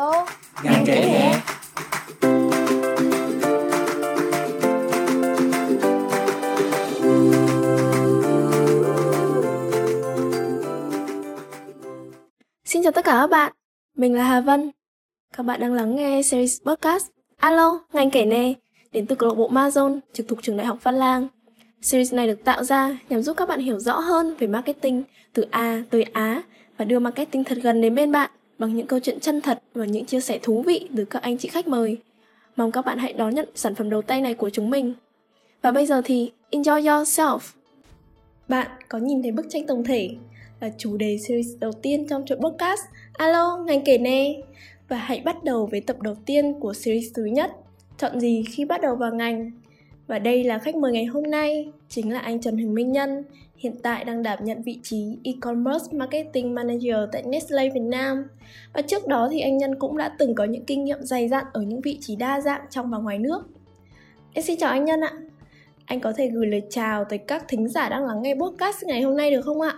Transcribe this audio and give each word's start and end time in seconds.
Alo, 0.00 0.26
Ngành 0.64 0.84
kể 0.86 0.94
nè. 0.94 1.40
Xin 12.64 12.82
chào 12.82 12.92
tất 12.92 13.04
cả 13.04 13.12
các 13.12 13.30
bạn, 13.30 13.52
mình 13.96 14.14
là 14.14 14.24
Hà 14.24 14.40
Vân. 14.40 14.70
Các 15.36 15.42
bạn 15.42 15.60
đang 15.60 15.74
lắng 15.74 15.96
nghe 15.96 16.22
series 16.22 16.62
podcast 16.66 17.06
Alo, 17.36 17.80
ngành 17.92 18.10
kể 18.10 18.24
nè, 18.24 18.52
đến 18.92 19.06
từ 19.06 19.14
câu 19.14 19.28
lạc 19.28 19.34
bộ 19.34 19.50
Mazon, 19.50 19.98
trực 20.12 20.28
thuộc 20.28 20.42
trường 20.42 20.56
đại 20.56 20.66
học 20.66 20.78
Văn 20.82 20.94
Lang. 20.94 21.28
Series 21.82 22.14
này 22.14 22.26
được 22.26 22.44
tạo 22.44 22.64
ra 22.64 22.98
nhằm 23.08 23.22
giúp 23.22 23.36
các 23.36 23.48
bạn 23.48 23.60
hiểu 23.60 23.78
rõ 23.78 23.98
hơn 23.98 24.34
về 24.38 24.46
marketing 24.46 25.02
từ 25.32 25.44
A 25.50 25.82
tới 25.90 26.02
Á 26.02 26.42
và 26.76 26.84
đưa 26.84 26.98
marketing 26.98 27.44
thật 27.44 27.58
gần 27.62 27.80
đến 27.80 27.94
bên 27.94 28.12
bạn 28.12 28.30
bằng 28.60 28.76
những 28.76 28.86
câu 28.86 29.00
chuyện 29.00 29.20
chân 29.20 29.40
thật 29.40 29.62
và 29.74 29.84
những 29.84 30.04
chia 30.04 30.20
sẻ 30.20 30.38
thú 30.42 30.62
vị 30.62 30.88
từ 30.96 31.04
các 31.04 31.22
anh 31.22 31.38
chị 31.38 31.48
khách 31.48 31.68
mời. 31.68 31.96
Mong 32.56 32.72
các 32.72 32.84
bạn 32.84 32.98
hãy 32.98 33.12
đón 33.12 33.34
nhận 33.34 33.48
sản 33.54 33.74
phẩm 33.74 33.90
đầu 33.90 34.02
tay 34.02 34.20
này 34.20 34.34
của 34.34 34.50
chúng 34.50 34.70
mình. 34.70 34.94
Và 35.62 35.72
bây 35.72 35.86
giờ 35.86 36.02
thì 36.04 36.32
enjoy 36.50 36.82
yourself. 36.82 37.38
Bạn 38.48 38.66
có 38.88 38.98
nhìn 38.98 39.22
thấy 39.22 39.32
bức 39.32 39.46
tranh 39.48 39.66
tổng 39.66 39.84
thể 39.84 40.10
là 40.60 40.70
chủ 40.78 40.96
đề 40.96 41.18
series 41.28 41.48
đầu 41.60 41.72
tiên 41.72 42.06
trong 42.08 42.24
chuỗi 42.26 42.38
podcast 42.38 42.80
Alo, 43.12 43.56
ngành 43.66 43.84
kể 43.84 43.98
nè 43.98 44.40
Và 44.88 44.96
hãy 44.96 45.20
bắt 45.20 45.44
đầu 45.44 45.66
với 45.66 45.80
tập 45.80 46.02
đầu 46.02 46.14
tiên 46.26 46.54
của 46.60 46.72
series 46.72 47.06
thứ 47.14 47.24
nhất 47.24 47.50
Chọn 47.98 48.20
gì 48.20 48.44
khi 48.50 48.64
bắt 48.64 48.80
đầu 48.80 48.96
vào 48.96 49.14
ngành 49.14 49.50
Và 50.06 50.18
đây 50.18 50.44
là 50.44 50.58
khách 50.58 50.76
mời 50.76 50.92
ngày 50.92 51.04
hôm 51.04 51.22
nay 51.22 51.72
Chính 51.88 52.12
là 52.12 52.18
anh 52.18 52.40
Trần 52.40 52.54
Huỳnh 52.54 52.74
Minh 52.74 52.92
Nhân 52.92 53.24
Hiện 53.60 53.74
tại 53.82 54.04
đang 54.04 54.22
đảm 54.22 54.38
nhận 54.44 54.62
vị 54.62 54.80
trí 54.82 55.18
E-commerce 55.24 55.98
Marketing 55.98 56.54
Manager 56.54 56.96
tại 57.12 57.22
Nestle 57.22 57.68
Việt 57.68 57.80
Nam 57.80 58.24
Và 58.72 58.82
trước 58.82 59.06
đó 59.06 59.28
thì 59.30 59.40
anh 59.40 59.56
Nhân 59.56 59.78
cũng 59.78 59.96
đã 59.96 60.14
từng 60.18 60.34
có 60.34 60.44
những 60.44 60.64
kinh 60.64 60.84
nghiệm 60.84 61.02
dày 61.02 61.28
dặn 61.28 61.44
ở 61.52 61.62
những 61.62 61.80
vị 61.80 61.98
trí 62.00 62.16
đa 62.16 62.40
dạng 62.40 62.60
trong 62.70 62.90
và 62.90 62.98
ngoài 62.98 63.18
nước 63.18 63.42
Em 64.32 64.44
xin 64.44 64.58
chào 64.58 64.70
anh 64.70 64.84
Nhân 64.84 65.00
ạ 65.00 65.12
Anh 65.84 66.00
có 66.00 66.12
thể 66.16 66.28
gửi 66.28 66.46
lời 66.46 66.62
chào 66.70 67.04
tới 67.04 67.18
các 67.18 67.44
thính 67.48 67.68
giả 67.68 67.88
đang 67.88 68.04
lắng 68.04 68.22
nghe 68.22 68.34
podcast 68.34 68.82
ngày 68.82 69.02
hôm 69.02 69.16
nay 69.16 69.30
được 69.30 69.42
không 69.42 69.60
ạ? 69.60 69.74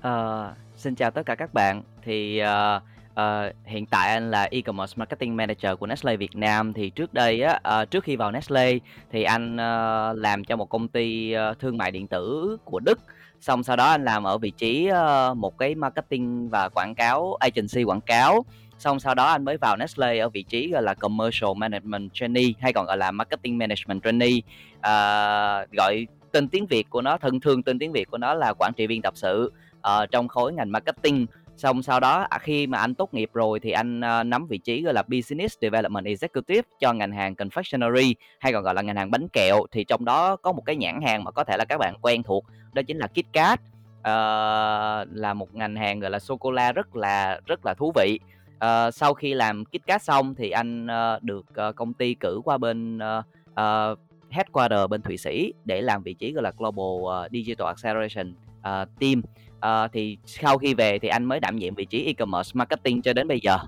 À, 0.00 0.54
xin 0.76 0.94
chào 0.94 1.10
tất 1.10 1.22
cả 1.26 1.34
các 1.34 1.54
bạn. 1.54 1.82
Thì 2.02 2.40
uh, 2.42 2.82
Uh, 3.20 3.54
hiện 3.64 3.86
tại 3.86 4.08
anh 4.08 4.30
là 4.30 4.48
e-commerce 4.50 4.92
marketing 4.96 5.36
manager 5.36 5.78
của 5.78 5.86
Nestle 5.86 6.16
Việt 6.16 6.36
Nam. 6.36 6.72
Thì 6.72 6.90
trước 6.90 7.14
đây 7.14 7.42
á, 7.42 7.60
uh, 7.82 7.90
trước 7.90 8.04
khi 8.04 8.16
vào 8.16 8.30
Nestle 8.30 8.78
thì 9.12 9.22
anh 9.22 9.54
uh, 9.54 10.18
làm 10.18 10.44
cho 10.44 10.56
một 10.56 10.68
công 10.68 10.88
ty 10.88 11.34
uh, 11.36 11.58
thương 11.58 11.76
mại 11.76 11.90
điện 11.90 12.06
tử 12.06 12.56
của 12.64 12.80
Đức. 12.80 12.98
Xong 13.40 13.62
sau 13.62 13.76
đó 13.76 13.86
anh 13.86 14.04
làm 14.04 14.24
ở 14.24 14.38
vị 14.38 14.50
trí 14.50 14.90
uh, 14.90 15.36
một 15.36 15.58
cái 15.58 15.74
marketing 15.74 16.48
và 16.50 16.68
quảng 16.68 16.94
cáo 16.94 17.34
agency 17.40 17.84
quảng 17.84 18.00
cáo. 18.00 18.44
Xong 18.78 19.00
sau 19.00 19.14
đó 19.14 19.26
anh 19.26 19.44
mới 19.44 19.56
vào 19.56 19.76
Nestle 19.76 20.18
ở 20.18 20.28
vị 20.28 20.42
trí 20.42 20.70
gọi 20.70 20.82
là 20.82 20.94
commercial 20.94 21.50
management 21.56 22.14
trainee 22.14 22.52
hay 22.60 22.72
còn 22.72 22.86
gọi 22.86 22.96
là 22.96 23.10
marketing 23.10 23.58
management 23.58 24.02
trainee. 24.02 24.36
uh, 24.76 25.72
gọi 25.72 26.06
tên 26.32 26.48
tiếng 26.48 26.66
Việt 26.66 26.90
của 26.90 27.02
nó 27.02 27.18
thân 27.18 27.40
thương 27.40 27.62
tên 27.62 27.78
tiếng 27.78 27.92
Việt 27.92 28.10
của 28.10 28.18
nó 28.18 28.34
là 28.34 28.52
quản 28.58 28.72
trị 28.76 28.86
viên 28.86 29.02
tập 29.02 29.12
sự 29.16 29.52
uh, 29.78 30.10
trong 30.10 30.28
khối 30.28 30.52
ngành 30.52 30.72
marketing 30.72 31.26
xong 31.56 31.82
sau 31.82 32.00
đó 32.00 32.26
à, 32.30 32.38
khi 32.38 32.66
mà 32.66 32.78
anh 32.78 32.94
tốt 32.94 33.14
nghiệp 33.14 33.30
rồi 33.32 33.60
thì 33.60 33.70
anh 33.70 34.00
uh, 34.00 34.26
nắm 34.26 34.46
vị 34.46 34.58
trí 34.58 34.82
gọi 34.82 34.94
là 34.94 35.02
business 35.02 35.58
development 35.60 36.06
executive 36.06 36.62
cho 36.80 36.92
ngành 36.92 37.12
hàng 37.12 37.34
confectionery 37.34 38.14
hay 38.38 38.52
còn 38.52 38.62
gọi 38.62 38.74
là 38.74 38.82
ngành 38.82 38.96
hàng 38.96 39.10
bánh 39.10 39.28
kẹo. 39.28 39.66
Thì 39.72 39.84
trong 39.84 40.04
đó 40.04 40.36
có 40.36 40.52
một 40.52 40.62
cái 40.66 40.76
nhãn 40.76 41.00
hàng 41.02 41.24
mà 41.24 41.30
có 41.30 41.44
thể 41.44 41.56
là 41.56 41.64
các 41.64 41.78
bạn 41.78 41.94
quen 42.02 42.22
thuộc 42.22 42.44
đó 42.72 42.82
chính 42.86 42.98
là 42.98 43.06
KitKat. 43.06 43.60
Uh, 44.00 45.08
là 45.12 45.34
một 45.34 45.54
ngành 45.54 45.76
hàng 45.76 46.00
gọi 46.00 46.10
là 46.10 46.18
sô 46.18 46.36
cô 46.36 46.50
la 46.50 46.72
rất 46.72 46.96
là 46.96 47.40
rất 47.46 47.66
là 47.66 47.74
thú 47.74 47.92
vị. 47.94 48.18
Uh, 48.56 48.94
sau 48.94 49.14
khi 49.14 49.34
làm 49.34 49.64
KitKat 49.64 50.02
xong 50.02 50.34
thì 50.34 50.50
anh 50.50 50.86
uh, 50.86 51.22
được 51.22 51.46
uh, 51.68 51.76
công 51.76 51.92
ty 51.92 52.14
cử 52.14 52.40
qua 52.44 52.58
bên 52.58 52.98
uh, 52.98 53.24
uh, 53.50 53.98
headquarter 54.30 54.90
bên 54.90 55.02
Thụy 55.02 55.16
Sĩ 55.16 55.52
để 55.64 55.82
làm 55.82 56.02
vị 56.02 56.14
trí 56.14 56.32
gọi 56.32 56.42
là 56.42 56.52
Global 56.56 57.24
uh, 57.26 57.32
Digital 57.32 57.66
Acceleration 57.66 58.34
uh, 58.58 58.88
Team. 59.00 59.22
Ờ, 59.60 59.88
thì 59.92 60.18
sau 60.26 60.58
khi 60.58 60.74
về 60.74 60.98
thì 60.98 61.08
anh 61.08 61.24
mới 61.24 61.40
đảm 61.40 61.56
nhiệm 61.56 61.74
vị 61.74 61.84
trí 61.84 62.04
e-commerce 62.04 62.50
marketing 62.54 63.02
cho 63.02 63.12
đến 63.12 63.28
bây 63.28 63.40
giờ. 63.40 63.58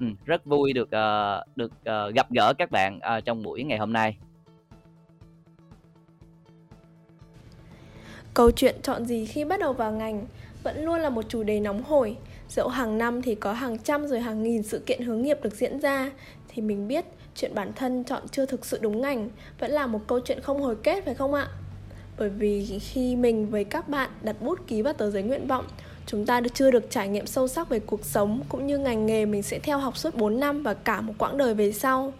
Ừ, 0.00 0.06
rất 0.24 0.44
vui 0.44 0.72
được 0.72 0.88
uh, 0.88 1.56
được 1.56 1.72
uh, 1.72 2.14
gặp 2.14 2.30
gỡ 2.30 2.54
các 2.58 2.70
bạn 2.70 3.00
uh, 3.18 3.24
trong 3.24 3.42
buổi 3.42 3.64
ngày 3.64 3.78
hôm 3.78 3.92
nay. 3.92 4.16
Câu 8.34 8.50
chuyện 8.50 8.76
chọn 8.82 9.04
gì 9.04 9.26
khi 9.26 9.44
bắt 9.44 9.60
đầu 9.60 9.72
vào 9.72 9.92
ngành 9.92 10.26
vẫn 10.62 10.84
luôn 10.84 11.00
là 11.00 11.10
một 11.10 11.24
chủ 11.28 11.42
đề 11.42 11.60
nóng 11.60 11.82
hổi. 11.82 12.16
Dẫu 12.48 12.68
hàng 12.68 12.98
năm 12.98 13.22
thì 13.22 13.34
có 13.34 13.52
hàng 13.52 13.78
trăm 13.78 14.06
rồi 14.06 14.20
hàng 14.20 14.42
nghìn 14.42 14.62
sự 14.62 14.82
kiện 14.86 15.02
hướng 15.02 15.22
nghiệp 15.22 15.38
được 15.42 15.54
diễn 15.54 15.80
ra 15.80 16.10
thì 16.48 16.62
mình 16.62 16.88
biết 16.88 17.04
chuyện 17.34 17.54
bản 17.54 17.72
thân 17.72 18.04
chọn 18.04 18.28
chưa 18.28 18.46
thực 18.46 18.66
sự 18.66 18.78
đúng 18.82 19.00
ngành 19.00 19.28
vẫn 19.58 19.70
là 19.70 19.86
một 19.86 20.00
câu 20.06 20.20
chuyện 20.20 20.40
không 20.40 20.62
hồi 20.62 20.76
kết 20.82 21.04
phải 21.04 21.14
không 21.14 21.34
ạ? 21.34 21.48
Bởi 22.20 22.28
vì 22.28 22.78
khi 22.80 23.16
mình 23.16 23.50
với 23.50 23.64
các 23.64 23.88
bạn 23.88 24.10
đặt 24.22 24.36
bút 24.40 24.58
ký 24.66 24.82
vào 24.82 24.92
tờ 24.92 25.10
giấy 25.10 25.22
nguyện 25.22 25.46
vọng 25.46 25.64
Chúng 26.06 26.26
ta 26.26 26.40
chưa 26.54 26.70
được 26.70 26.90
trải 26.90 27.08
nghiệm 27.08 27.26
sâu 27.26 27.48
sắc 27.48 27.68
về 27.68 27.78
cuộc 27.78 28.04
sống 28.04 28.40
cũng 28.48 28.66
như 28.66 28.78
ngành 28.78 29.06
nghề 29.06 29.26
mình 29.26 29.42
sẽ 29.42 29.58
theo 29.58 29.78
học 29.78 29.96
suốt 29.96 30.14
4 30.14 30.40
năm 30.40 30.62
và 30.62 30.74
cả 30.74 31.00
một 31.00 31.12
quãng 31.18 31.38
đời 31.38 31.54
về 31.54 31.72
sau. 31.72 32.12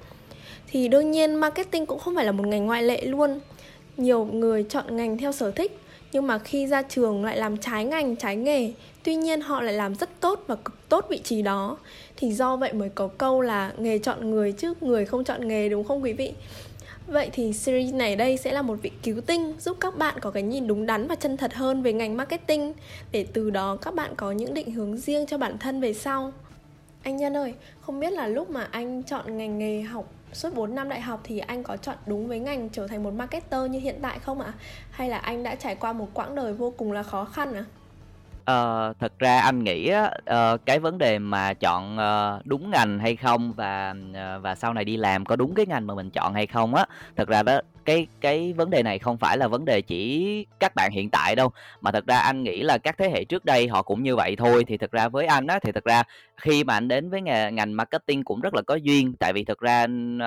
Thì 0.66 0.88
đương 0.88 1.10
nhiên 1.10 1.34
marketing 1.34 1.86
cũng 1.86 1.98
không 1.98 2.14
phải 2.14 2.24
là 2.24 2.32
một 2.32 2.46
ngành 2.46 2.66
ngoại 2.66 2.82
lệ 2.82 3.04
luôn. 3.04 3.40
Nhiều 3.96 4.24
người 4.24 4.66
chọn 4.68 4.96
ngành 4.96 5.18
theo 5.18 5.32
sở 5.32 5.50
thích 5.50 5.78
nhưng 6.12 6.26
mà 6.26 6.38
khi 6.38 6.66
ra 6.66 6.82
trường 6.82 7.24
lại 7.24 7.36
làm 7.36 7.56
trái 7.56 7.84
ngành, 7.84 8.16
trái 8.16 8.36
nghề 8.36 8.72
Tuy 9.02 9.14
nhiên 9.14 9.40
họ 9.40 9.62
lại 9.62 9.74
làm 9.74 9.94
rất 9.94 10.20
tốt 10.20 10.44
và 10.46 10.54
cực 10.54 10.88
tốt 10.88 11.06
vị 11.10 11.20
trí 11.24 11.42
đó. 11.42 11.78
Thì 12.16 12.32
do 12.32 12.56
vậy 12.56 12.72
mới 12.72 12.88
có 12.88 13.08
câu 13.08 13.40
là 13.40 13.72
nghề 13.78 13.98
chọn 13.98 14.30
người 14.30 14.52
chứ 14.52 14.74
người 14.80 15.04
không 15.04 15.24
chọn 15.24 15.48
nghề 15.48 15.68
đúng 15.68 15.84
không 15.84 16.02
quý 16.02 16.12
vị? 16.12 16.32
Vậy 17.10 17.30
thì 17.32 17.52
series 17.52 17.94
này 17.94 18.16
đây 18.16 18.36
sẽ 18.36 18.52
là 18.52 18.62
một 18.62 18.78
vị 18.82 18.90
cứu 19.02 19.20
tinh 19.20 19.54
giúp 19.58 19.76
các 19.80 19.96
bạn 19.96 20.18
có 20.20 20.30
cái 20.30 20.42
nhìn 20.42 20.66
đúng 20.66 20.86
đắn 20.86 21.08
và 21.08 21.14
chân 21.14 21.36
thật 21.36 21.54
hơn 21.54 21.82
về 21.82 21.92
ngành 21.92 22.16
marketing 22.16 22.72
để 23.12 23.26
từ 23.32 23.50
đó 23.50 23.76
các 23.76 23.94
bạn 23.94 24.14
có 24.16 24.32
những 24.32 24.54
định 24.54 24.70
hướng 24.72 24.96
riêng 24.96 25.26
cho 25.26 25.38
bản 25.38 25.58
thân 25.58 25.80
về 25.80 25.94
sau. 25.94 26.32
Anh 27.02 27.16
Nhân 27.16 27.36
ơi, 27.36 27.54
không 27.80 28.00
biết 28.00 28.12
là 28.12 28.26
lúc 28.26 28.50
mà 28.50 28.68
anh 28.70 29.02
chọn 29.02 29.38
ngành 29.38 29.58
nghề 29.58 29.82
học 29.82 30.12
suốt 30.32 30.54
4 30.54 30.74
năm 30.74 30.88
đại 30.88 31.00
học 31.00 31.20
thì 31.24 31.38
anh 31.38 31.62
có 31.62 31.76
chọn 31.76 31.96
đúng 32.06 32.28
với 32.28 32.38
ngành 32.38 32.68
trở 32.68 32.86
thành 32.86 33.02
một 33.02 33.14
marketer 33.14 33.70
như 33.70 33.78
hiện 33.78 33.98
tại 34.02 34.18
không 34.18 34.40
ạ? 34.40 34.52
Hay 34.90 35.08
là 35.08 35.18
anh 35.18 35.42
đã 35.42 35.54
trải 35.54 35.74
qua 35.74 35.92
một 35.92 36.08
quãng 36.14 36.34
đời 36.34 36.52
vô 36.52 36.72
cùng 36.76 36.92
là 36.92 37.02
khó 37.02 37.24
khăn 37.24 37.54
ạ? 37.54 37.64
Ờ, 38.50 38.92
thật 39.00 39.18
ra 39.18 39.40
anh 39.40 39.64
nghĩ 39.64 39.88
á, 39.88 40.10
ờ, 40.24 40.56
cái 40.66 40.78
vấn 40.78 40.98
đề 40.98 41.18
mà 41.18 41.54
chọn 41.54 41.98
ờ, 41.98 42.40
đúng 42.44 42.70
ngành 42.70 42.98
hay 42.98 43.16
không 43.16 43.52
và 43.52 43.94
ờ, 44.14 44.38
và 44.40 44.54
sau 44.54 44.74
này 44.74 44.84
đi 44.84 44.96
làm 44.96 45.24
có 45.24 45.36
đúng 45.36 45.54
cái 45.54 45.66
ngành 45.66 45.86
mà 45.86 45.94
mình 45.94 46.10
chọn 46.10 46.34
hay 46.34 46.46
không 46.46 46.74
á, 46.74 46.84
thật 47.16 47.28
ra 47.28 47.42
đó 47.42 47.60
cái 47.84 48.06
cái 48.20 48.52
vấn 48.52 48.70
đề 48.70 48.82
này 48.82 48.98
không 48.98 49.18
phải 49.18 49.38
là 49.38 49.48
vấn 49.48 49.64
đề 49.64 49.82
chỉ 49.82 50.46
các 50.60 50.74
bạn 50.74 50.90
hiện 50.92 51.10
tại 51.10 51.36
đâu 51.36 51.50
mà 51.80 51.92
thật 51.92 52.06
ra 52.06 52.18
anh 52.18 52.42
nghĩ 52.42 52.62
là 52.62 52.78
các 52.78 52.94
thế 52.98 53.10
hệ 53.10 53.24
trước 53.24 53.44
đây 53.44 53.68
họ 53.68 53.82
cũng 53.82 54.02
như 54.02 54.16
vậy 54.16 54.36
thôi. 54.36 54.64
Thì 54.66 54.76
thật 54.76 54.92
ra 54.92 55.08
với 55.08 55.26
anh 55.26 55.46
á 55.46 55.58
thì 55.62 55.72
thật 55.72 55.84
ra 55.84 56.02
khi 56.36 56.64
mà 56.64 56.74
anh 56.74 56.88
đến 56.88 57.10
với 57.10 57.20
nghề, 57.22 57.52
ngành 57.52 57.76
marketing 57.76 58.24
cũng 58.24 58.40
rất 58.40 58.54
là 58.54 58.62
có 58.62 58.74
duyên. 58.74 59.14
Tại 59.18 59.32
vì 59.32 59.44
thật 59.44 59.58
ra 59.60 59.80
anh, 59.80 60.18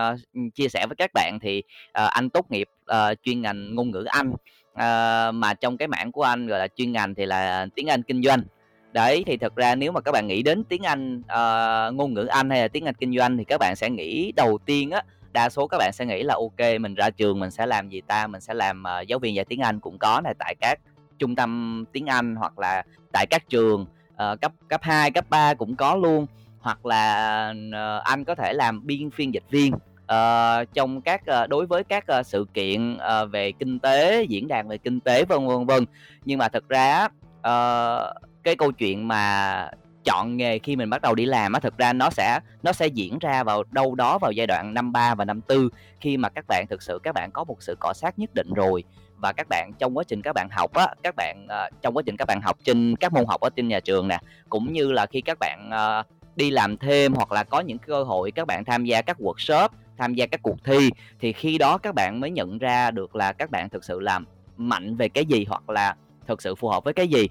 chia 0.55 0.69
sẻ 0.69 0.85
với 0.87 0.95
các 0.95 1.11
bạn 1.13 1.39
thì 1.41 1.63
ờ, 1.91 2.05
anh 2.05 2.29
tốt 2.29 2.51
nghiệp 2.51 2.67
ờ, 2.85 3.15
chuyên 3.23 3.41
ngành 3.41 3.75
ngôn 3.75 3.91
ngữ 3.91 4.03
Anh 4.03 4.33
à, 4.73 5.31
mà 5.31 5.53
trong 5.53 5.77
cái 5.77 5.87
mảng 5.87 6.11
của 6.11 6.23
anh 6.23 6.47
gọi 6.47 6.59
là 6.59 6.67
chuyên 6.67 6.91
ngành 6.91 7.15
thì 7.15 7.25
là 7.25 7.67
tiếng 7.75 7.87
Anh 7.87 8.03
kinh 8.03 8.23
doanh. 8.23 8.43
Đấy 8.91 9.23
thì 9.27 9.37
thật 9.37 9.55
ra 9.55 9.75
nếu 9.75 9.91
mà 9.91 10.01
các 10.01 10.11
bạn 10.11 10.27
nghĩ 10.27 10.43
đến 10.43 10.63
tiếng 10.63 10.83
Anh 10.83 11.21
ờ, 11.27 11.91
ngôn 11.95 12.13
ngữ 12.13 12.25
Anh 12.25 12.49
hay 12.49 12.61
là 12.61 12.67
tiếng 12.67 12.85
Anh 12.85 12.95
kinh 12.95 13.17
doanh 13.17 13.37
thì 13.37 13.43
các 13.43 13.57
bạn 13.59 13.75
sẽ 13.75 13.89
nghĩ 13.89 14.31
đầu 14.35 14.57
tiên 14.65 14.91
á 14.91 15.03
đa 15.33 15.49
số 15.49 15.67
các 15.67 15.77
bạn 15.77 15.91
sẽ 15.93 16.05
nghĩ 16.05 16.23
là 16.23 16.33
ok 16.33 16.79
mình 16.79 16.95
ra 16.95 17.09
trường 17.09 17.39
mình 17.39 17.51
sẽ 17.51 17.65
làm 17.65 17.89
gì 17.89 18.01
ta? 18.01 18.27
Mình 18.27 18.41
sẽ 18.41 18.53
làm 18.53 18.83
uh, 19.01 19.07
giáo 19.07 19.19
viên 19.19 19.35
dạy 19.35 19.45
tiếng 19.45 19.61
Anh 19.61 19.79
cũng 19.79 19.97
có 19.97 20.21
này 20.23 20.33
tại 20.39 20.55
các 20.61 20.79
trung 21.19 21.35
tâm 21.35 21.83
tiếng 21.91 22.05
Anh 22.05 22.35
hoặc 22.35 22.59
là 22.59 22.83
tại 23.13 23.25
các 23.29 23.49
trường 23.49 23.85
uh, 24.13 24.41
cấp 24.41 24.51
cấp 24.67 24.81
2, 24.83 25.11
cấp 25.11 25.25
3 25.29 25.53
cũng 25.53 25.75
có 25.75 25.95
luôn. 25.95 26.25
Hoặc 26.59 26.85
là 26.85 27.53
uh, 27.69 28.03
anh 28.03 28.23
có 28.23 28.35
thể 28.35 28.53
làm 28.53 28.85
biên 28.85 29.11
phiên 29.11 29.33
dịch 29.33 29.43
viên 29.49 29.73
uh, 30.03 30.73
trong 30.73 31.01
các 31.01 31.21
uh, 31.43 31.49
đối 31.49 31.65
với 31.65 31.83
các 31.83 32.05
uh, 32.19 32.25
sự 32.25 32.45
kiện 32.53 32.95
uh, 32.95 33.31
về 33.31 33.51
kinh 33.51 33.79
tế 33.79 34.23
diễn 34.29 34.47
đàn 34.47 34.67
về 34.67 34.77
kinh 34.77 34.99
tế 34.99 35.25
vân 35.25 35.47
vân 35.47 35.65
vân. 35.65 35.85
Nhưng 36.25 36.39
mà 36.39 36.49
thật 36.49 36.63
ra 36.69 37.07
uh, 37.39 38.15
cái 38.43 38.55
câu 38.55 38.71
chuyện 38.71 39.07
mà 39.07 39.69
chọn 40.03 40.37
nghề 40.37 40.59
khi 40.59 40.75
mình 40.75 40.89
bắt 40.89 41.01
đầu 41.01 41.15
đi 41.15 41.25
làm 41.25 41.53
á 41.53 41.59
thực 41.59 41.77
ra 41.77 41.93
nó 41.93 42.09
sẽ 42.09 42.39
nó 42.63 42.73
sẽ 42.73 42.87
diễn 42.87 43.19
ra 43.19 43.43
vào 43.43 43.63
đâu 43.71 43.95
đó 43.95 44.17
vào 44.17 44.31
giai 44.31 44.47
đoạn 44.47 44.73
năm 44.73 44.91
3 44.91 45.15
và 45.15 45.25
năm 45.25 45.41
tư 45.41 45.69
khi 45.99 46.17
mà 46.17 46.29
các 46.29 46.45
bạn 46.47 46.65
thực 46.69 46.81
sự 46.81 46.99
các 47.03 47.15
bạn 47.15 47.31
có 47.31 47.43
một 47.43 47.57
sự 47.59 47.75
cọ 47.79 47.93
sát 47.93 48.19
nhất 48.19 48.29
định 48.33 48.53
rồi. 48.53 48.83
Và 49.17 49.33
các 49.33 49.47
bạn 49.49 49.71
trong 49.79 49.97
quá 49.97 50.03
trình 50.07 50.21
các 50.21 50.33
bạn 50.33 50.47
học 50.51 50.73
á 50.73 50.87
các 51.03 51.15
bạn 51.17 51.45
uh, 51.45 51.81
trong 51.81 51.97
quá 51.97 52.03
trình 52.05 52.17
các 52.17 52.27
bạn 52.27 52.41
học 52.41 52.57
trên 52.63 52.95
các 52.95 53.13
môn 53.13 53.25
học 53.27 53.41
ở 53.41 53.49
trên 53.55 53.67
nhà 53.67 53.79
trường 53.79 54.07
nè 54.07 54.19
cũng 54.49 54.73
như 54.73 54.91
là 54.91 55.05
khi 55.05 55.21
các 55.21 55.37
bạn 55.39 55.69
uh, 55.69 56.05
đi 56.35 56.49
làm 56.49 56.77
thêm 56.77 57.13
hoặc 57.13 57.31
là 57.31 57.43
có 57.43 57.59
những 57.59 57.77
cơ 57.77 58.03
hội 58.03 58.31
các 58.31 58.47
bạn 58.47 58.65
tham 58.65 58.85
gia 58.85 59.01
các 59.01 59.17
workshop 59.19 59.69
tham 60.03 60.13
gia 60.13 60.25
các 60.25 60.41
cuộc 60.43 60.63
thi 60.63 60.89
thì 61.19 61.33
khi 61.33 61.57
đó 61.57 61.77
các 61.77 61.95
bạn 61.95 62.19
mới 62.19 62.31
nhận 62.31 62.57
ra 62.57 62.91
được 62.91 63.15
là 63.15 63.33
các 63.33 63.51
bạn 63.51 63.69
thực 63.69 63.83
sự 63.83 63.99
làm 63.99 64.25
mạnh 64.57 64.95
về 64.95 65.09
cái 65.09 65.25
gì 65.25 65.45
hoặc 65.49 65.69
là 65.69 65.95
thực 66.27 66.41
sự 66.41 66.55
phù 66.55 66.69
hợp 66.69 66.83
với 66.83 66.93
cái 66.93 67.07
gì. 67.07 67.29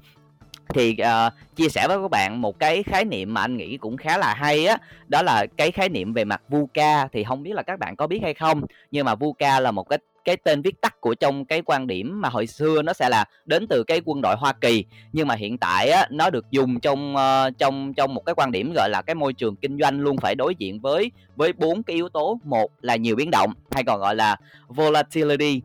Thì 0.69 0.97
uh, 1.03 1.33
chia 1.57 1.69
sẻ 1.69 1.89
với 1.89 1.99
các 2.03 2.11
bạn 2.11 2.41
một 2.41 2.59
cái 2.59 2.83
khái 2.83 3.05
niệm 3.05 3.35
mà 3.35 3.41
anh 3.41 3.57
nghĩ 3.57 3.77
cũng 3.77 3.97
khá 3.97 4.19
là 4.19 4.35
hay 4.35 4.67
á 4.67 4.79
đó 5.09 5.23
là 5.23 5.47
cái 5.57 5.71
khái 5.71 5.89
niệm 5.89 6.13
về 6.13 6.25
mặt 6.25 6.43
VUCA 6.49 7.09
thì 7.13 7.25
không 7.25 7.43
biết 7.43 7.53
là 7.55 7.63
các 7.63 7.79
bạn 7.79 7.97
có 7.97 8.07
biết 8.07 8.21
hay 8.23 8.35
không 8.35 8.63
nhưng 8.91 9.07
mà 9.07 9.15
VUCA 9.15 9.61
là 9.61 9.71
một 9.71 9.89
cái 9.89 9.99
cái 10.25 10.37
tên 10.37 10.63
viết 10.63 10.81
tắt 10.81 11.01
của 11.01 11.15
trong 11.15 11.45
cái 11.45 11.63
quan 11.63 11.87
điểm 11.87 12.21
mà 12.21 12.29
hồi 12.29 12.47
xưa 12.47 12.83
nó 12.83 12.93
sẽ 12.93 13.09
là 13.09 13.25
đến 13.45 13.67
từ 13.67 13.85
cái 13.85 14.01
quân 14.05 14.21
đội 14.23 14.37
Hoa 14.39 14.53
Kỳ. 14.53 14.85
Nhưng 15.13 15.29
mà 15.29 15.35
hiện 15.35 15.59
tại 15.59 15.89
á 15.89 16.07
nó 16.11 16.31
được 16.31 16.51
dùng 16.51 16.81
trong 16.81 17.15
uh, 17.15 17.59
trong 17.59 17.95
trong 17.95 18.15
một 18.15 18.27
cái 18.27 18.35
quan 18.35 18.53
điểm 18.53 18.73
gọi 18.77 18.91
là 18.91 19.03
cái 19.03 19.15
môi 19.15 19.33
trường 19.33 19.57
kinh 19.57 19.79
doanh 19.79 20.01
luôn 20.01 20.17
phải 20.17 20.35
đối 20.35 20.55
diện 20.55 20.81
với 20.81 21.11
với 21.37 21.53
bốn 21.53 21.83
cái 21.83 21.97
yếu 21.97 22.09
tố. 22.09 22.39
Một 22.45 22.71
là 22.81 22.97
nhiều 22.97 23.17
biến 23.17 23.31
động 23.31 23.53
hay 23.71 23.85
còn 23.85 24.01
gọi 24.01 24.17
là 24.17 24.37
volatility. 24.69 25.63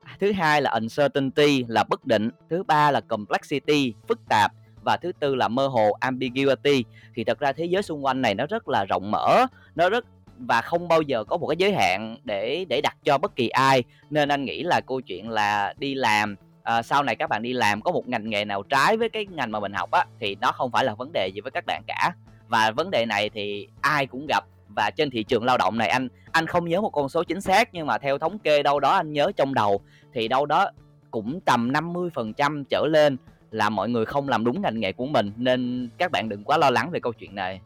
À, 0.00 0.16
thứ 0.20 0.32
hai 0.32 0.62
là 0.62 0.70
uncertainty 0.70 1.64
là 1.68 1.84
bất 1.84 2.06
định. 2.06 2.30
Thứ 2.50 2.62
ba 2.62 2.90
là 2.90 3.00
complexity 3.00 3.94
phức 4.08 4.18
tạp. 4.28 4.52
Và 4.82 4.96
thứ 4.96 5.12
tư 5.20 5.34
là 5.34 5.48
mơ 5.48 5.66
hồ 5.66 5.90
ambiguity. 6.00 6.84
Thì 7.14 7.24
thật 7.24 7.38
ra 7.38 7.52
thế 7.52 7.64
giới 7.64 7.82
xung 7.82 8.04
quanh 8.04 8.22
này 8.22 8.34
nó 8.34 8.46
rất 8.46 8.68
là 8.68 8.84
rộng 8.84 9.10
mở 9.10 9.46
nó 9.74 9.90
rất 9.90 10.04
và 10.38 10.60
không 10.60 10.88
bao 10.88 11.02
giờ 11.02 11.24
có 11.24 11.36
một 11.36 11.46
cái 11.46 11.56
giới 11.58 11.72
hạn 11.72 12.16
để 12.24 12.64
để 12.68 12.80
đặt 12.80 12.96
cho 13.04 13.18
bất 13.18 13.36
kỳ 13.36 13.48
ai. 13.48 13.82
Nên 14.10 14.28
anh 14.28 14.44
nghĩ 14.44 14.62
là 14.62 14.80
câu 14.86 15.00
chuyện 15.00 15.30
là 15.30 15.74
đi 15.78 15.94
làm 15.94 16.36
à, 16.62 16.82
sau 16.82 17.02
này 17.02 17.16
các 17.16 17.30
bạn 17.30 17.42
đi 17.42 17.52
làm 17.52 17.80
có 17.80 17.92
một 17.92 18.08
ngành 18.08 18.30
nghề 18.30 18.44
nào 18.44 18.62
trái 18.62 18.96
với 18.96 19.08
cái 19.08 19.26
ngành 19.26 19.52
mà 19.52 19.60
mình 19.60 19.72
học 19.72 19.90
á 19.90 20.04
thì 20.20 20.36
nó 20.40 20.52
không 20.52 20.70
phải 20.70 20.84
là 20.84 20.94
vấn 20.94 21.10
đề 21.12 21.28
gì 21.34 21.40
với 21.40 21.50
các 21.50 21.64
bạn 21.66 21.82
cả. 21.86 22.12
Và 22.48 22.70
vấn 22.70 22.90
đề 22.90 23.06
này 23.06 23.30
thì 23.34 23.68
ai 23.80 24.06
cũng 24.06 24.26
gặp. 24.28 24.44
Và 24.68 24.90
trên 24.90 25.10
thị 25.10 25.22
trường 25.22 25.44
lao 25.44 25.58
động 25.58 25.78
này 25.78 25.88
anh 25.88 26.08
anh 26.32 26.46
không 26.46 26.68
nhớ 26.68 26.80
một 26.80 26.90
con 26.90 27.08
số 27.08 27.24
chính 27.24 27.40
xác 27.40 27.74
nhưng 27.74 27.86
mà 27.86 27.98
theo 27.98 28.18
thống 28.18 28.38
kê 28.38 28.62
đâu 28.62 28.80
đó 28.80 28.90
anh 28.90 29.12
nhớ 29.12 29.32
trong 29.36 29.54
đầu 29.54 29.80
thì 30.14 30.28
đâu 30.28 30.46
đó 30.46 30.70
cũng 31.10 31.40
tầm 31.40 31.72
50% 31.72 32.64
trở 32.70 32.86
lên 32.86 33.16
là 33.50 33.68
mọi 33.68 33.88
người 33.88 34.04
không 34.04 34.28
làm 34.28 34.44
đúng 34.44 34.62
ngành 34.62 34.80
nghề 34.80 34.92
của 34.92 35.06
mình. 35.06 35.32
Nên 35.36 35.88
các 35.98 36.10
bạn 36.10 36.28
đừng 36.28 36.44
quá 36.44 36.58
lo 36.58 36.70
lắng 36.70 36.90
về 36.90 37.00
câu 37.00 37.12
chuyện 37.12 37.34
này. 37.34 37.60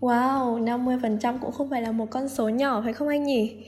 Wow, 0.00 0.64
50% 0.64 1.38
cũng 1.38 1.52
không 1.52 1.70
phải 1.70 1.82
là 1.82 1.92
một 1.92 2.06
con 2.10 2.28
số 2.28 2.48
nhỏ 2.48 2.82
phải 2.84 2.92
không 2.92 3.08
anh 3.08 3.24
nhỉ? 3.24 3.66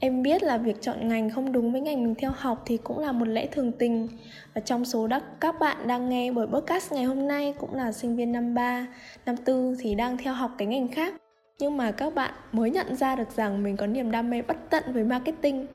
Em 0.00 0.22
biết 0.22 0.42
là 0.42 0.58
việc 0.58 0.76
chọn 0.80 1.08
ngành 1.08 1.30
không 1.30 1.52
đúng 1.52 1.72
với 1.72 1.80
ngành 1.80 2.04
mình 2.04 2.14
theo 2.14 2.30
học 2.36 2.62
thì 2.66 2.76
cũng 2.76 2.98
là 2.98 3.12
một 3.12 3.28
lẽ 3.28 3.46
thường 3.46 3.72
tình. 3.72 4.08
Và 4.54 4.60
trong 4.60 4.84
số 4.84 5.06
đó 5.06 5.20
các 5.40 5.54
bạn 5.60 5.88
đang 5.88 6.08
nghe 6.08 6.32
buổi 6.32 6.46
podcast 6.46 6.92
ngày 6.92 7.04
hôm 7.04 7.28
nay 7.28 7.54
cũng 7.58 7.74
là 7.74 7.92
sinh 7.92 8.16
viên 8.16 8.32
năm 8.32 8.54
3, 8.54 8.86
năm 9.26 9.34
4 9.46 9.76
thì 9.80 9.94
đang 9.94 10.16
theo 10.16 10.34
học 10.34 10.50
cái 10.58 10.68
ngành 10.68 10.88
khác. 10.88 11.14
Nhưng 11.58 11.76
mà 11.76 11.90
các 11.90 12.14
bạn 12.14 12.34
mới 12.52 12.70
nhận 12.70 12.96
ra 12.96 13.16
được 13.16 13.30
rằng 13.36 13.62
mình 13.62 13.76
có 13.76 13.86
niềm 13.86 14.10
đam 14.10 14.30
mê 14.30 14.42
bất 14.42 14.56
tận 14.70 14.84
với 14.92 15.04
marketing. 15.04 15.66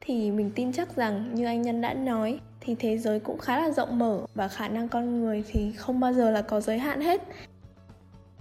Thì 0.00 0.30
mình 0.30 0.50
tin 0.54 0.72
chắc 0.72 0.96
rằng 0.96 1.34
như 1.34 1.46
anh 1.46 1.62
Nhân 1.62 1.80
đã 1.80 1.94
nói 1.94 2.38
thì 2.60 2.74
thế 2.78 2.98
giới 2.98 3.20
cũng 3.20 3.38
khá 3.38 3.58
là 3.58 3.70
rộng 3.70 3.98
mở 3.98 4.20
và 4.34 4.48
khả 4.48 4.68
năng 4.68 4.88
con 4.88 5.20
người 5.20 5.44
thì 5.48 5.72
không 5.72 6.00
bao 6.00 6.12
giờ 6.12 6.30
là 6.30 6.42
có 6.42 6.60
giới 6.60 6.78
hạn 6.78 7.00
hết. 7.00 7.22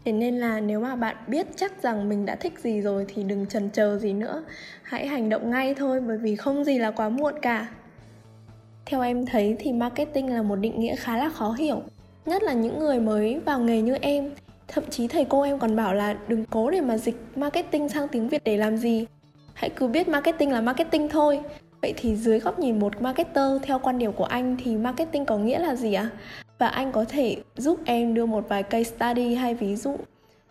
Thế 0.06 0.12
nên 0.12 0.40
là 0.40 0.60
nếu 0.60 0.80
mà 0.80 0.96
bạn 0.96 1.16
biết 1.28 1.48
chắc 1.56 1.84
rằng 1.84 2.10
mình 2.10 2.26
đã 2.26 2.36
thích 2.36 2.60
gì 2.60 2.82
rồi 2.82 3.06
thì 3.08 3.24
đừng 3.24 3.46
chần 3.46 3.70
chờ 3.70 3.98
gì 3.98 4.14
nữa 4.14 4.44
Hãy 4.84 5.08
hành 5.08 5.30
động 5.30 5.52
ngay 5.52 5.74
thôi, 5.74 6.02
bởi 6.02 6.18
vì 6.18 6.36
không 6.36 6.64
gì 6.64 6.78
là 6.78 6.92
quá 6.92 7.10
muộn 7.10 7.34
cả 7.42 7.68
Theo 8.86 9.02
em 9.02 9.26
thấy 9.26 9.56
thì 9.60 9.74
marketing 9.74 10.34
là 10.34 10.42
một 10.42 10.56
định 10.56 10.80
nghĩa 10.80 10.96
khá 10.96 11.18
là 11.18 11.30
khó 11.30 11.52
hiểu, 11.52 11.82
Nhất 12.26 12.44
là 12.44 12.54
những 12.54 12.80
người 12.80 13.00
mới 13.00 13.40
vào 13.40 13.60
nghề 13.60 13.82
như 13.82 13.96
em 14.02 14.32
Thậm 14.68 14.84
chí 14.90 15.08
thầy 15.08 15.26
cô 15.26 15.42
em 15.42 15.60
còn 15.60 15.76
bảo 15.76 15.94
là 15.94 16.18
đừng 16.28 16.46
cố 16.46 16.72
để 16.72 16.82
mà 16.82 16.98
dịch 16.98 17.16
marketing 17.36 17.90
sang 17.90 18.08
tiếng 18.08 18.30
Việt 18.30 18.44
để 18.44 18.58
làm 18.58 18.78
gì 18.78 19.06
Hãy 19.54 19.70
cứ 19.70 19.88
biết 19.88 20.08
marketing 20.08 20.52
là 20.52 20.62
marketing 20.62 21.10
thôi 21.10 21.40
Vậy 21.82 21.94
thì 21.98 22.16
dưới 22.16 22.40
góc 22.40 22.60
nhìn 22.60 22.80
một 22.80 23.02
marketer 23.02 23.62
theo 23.62 23.80
quan 23.80 23.98
điểm 23.98 24.14
của 24.14 24.24
anh 24.24 24.58
thì 24.64 24.78
marketing 24.78 25.26
có 25.26 25.38
nghĩa 25.38 25.60
là 25.60 25.76
gì 25.76 25.94
ạ? 25.94 26.10
À? 26.14 26.49
Và 26.60 26.68
anh 26.68 26.92
có 26.92 27.06
thể 27.10 27.38
giúp 27.56 27.80
em 27.86 28.14
đưa 28.14 28.26
một 28.26 28.50
vài 28.50 28.64
case 28.64 28.96
study 28.96 29.36
hay 29.36 29.54
ví 29.54 29.76
dụ 29.76 29.96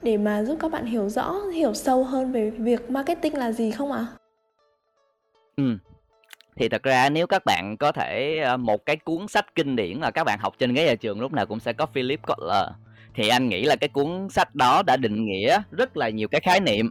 để 0.02 0.16
mà 0.16 0.42
giúp 0.42 0.56
các 0.60 0.72
bạn 0.72 0.86
hiểu 0.86 1.08
rõ, 1.08 1.34
hiểu 1.54 1.74
sâu 1.74 2.04
hơn 2.04 2.32
về 2.32 2.50
việc 2.50 2.90
marketing 2.90 3.34
là 3.34 3.52
gì 3.52 3.70
không 3.70 3.92
ạ? 3.92 3.98
À? 3.98 4.16
Ừ. 5.56 5.78
Thì 6.56 6.68
thật 6.68 6.82
ra 6.82 7.10
nếu 7.10 7.26
các 7.26 7.44
bạn 7.44 7.76
có 7.76 7.92
thể 7.92 8.38
ờ, 8.38 8.56
một 8.56 8.86
cái 8.86 8.96
cuốn 8.96 9.28
sách 9.28 9.54
kinh 9.54 9.76
điển 9.76 10.00
mà 10.00 10.10
các 10.10 10.24
bạn 10.24 10.38
học 10.38 10.54
trên 10.58 10.74
ghế 10.74 10.86
nhà 10.86 10.94
trường 10.94 11.20
lúc 11.20 11.32
nào 11.32 11.46
cũng 11.46 11.60
sẽ 11.60 11.72
có 11.72 11.86
Philip 11.86 12.20
Kotler 12.26 12.68
thì 13.14 13.28
anh 13.28 13.48
nghĩ 13.48 13.64
là 13.64 13.76
cái 13.76 13.88
cuốn 13.88 14.28
sách 14.30 14.54
đó 14.54 14.82
đã 14.86 14.96
định 14.96 15.24
nghĩa 15.26 15.62
rất 15.70 15.96
là 15.96 16.08
nhiều 16.08 16.28
cái 16.28 16.40
khái 16.40 16.60
niệm 16.60 16.90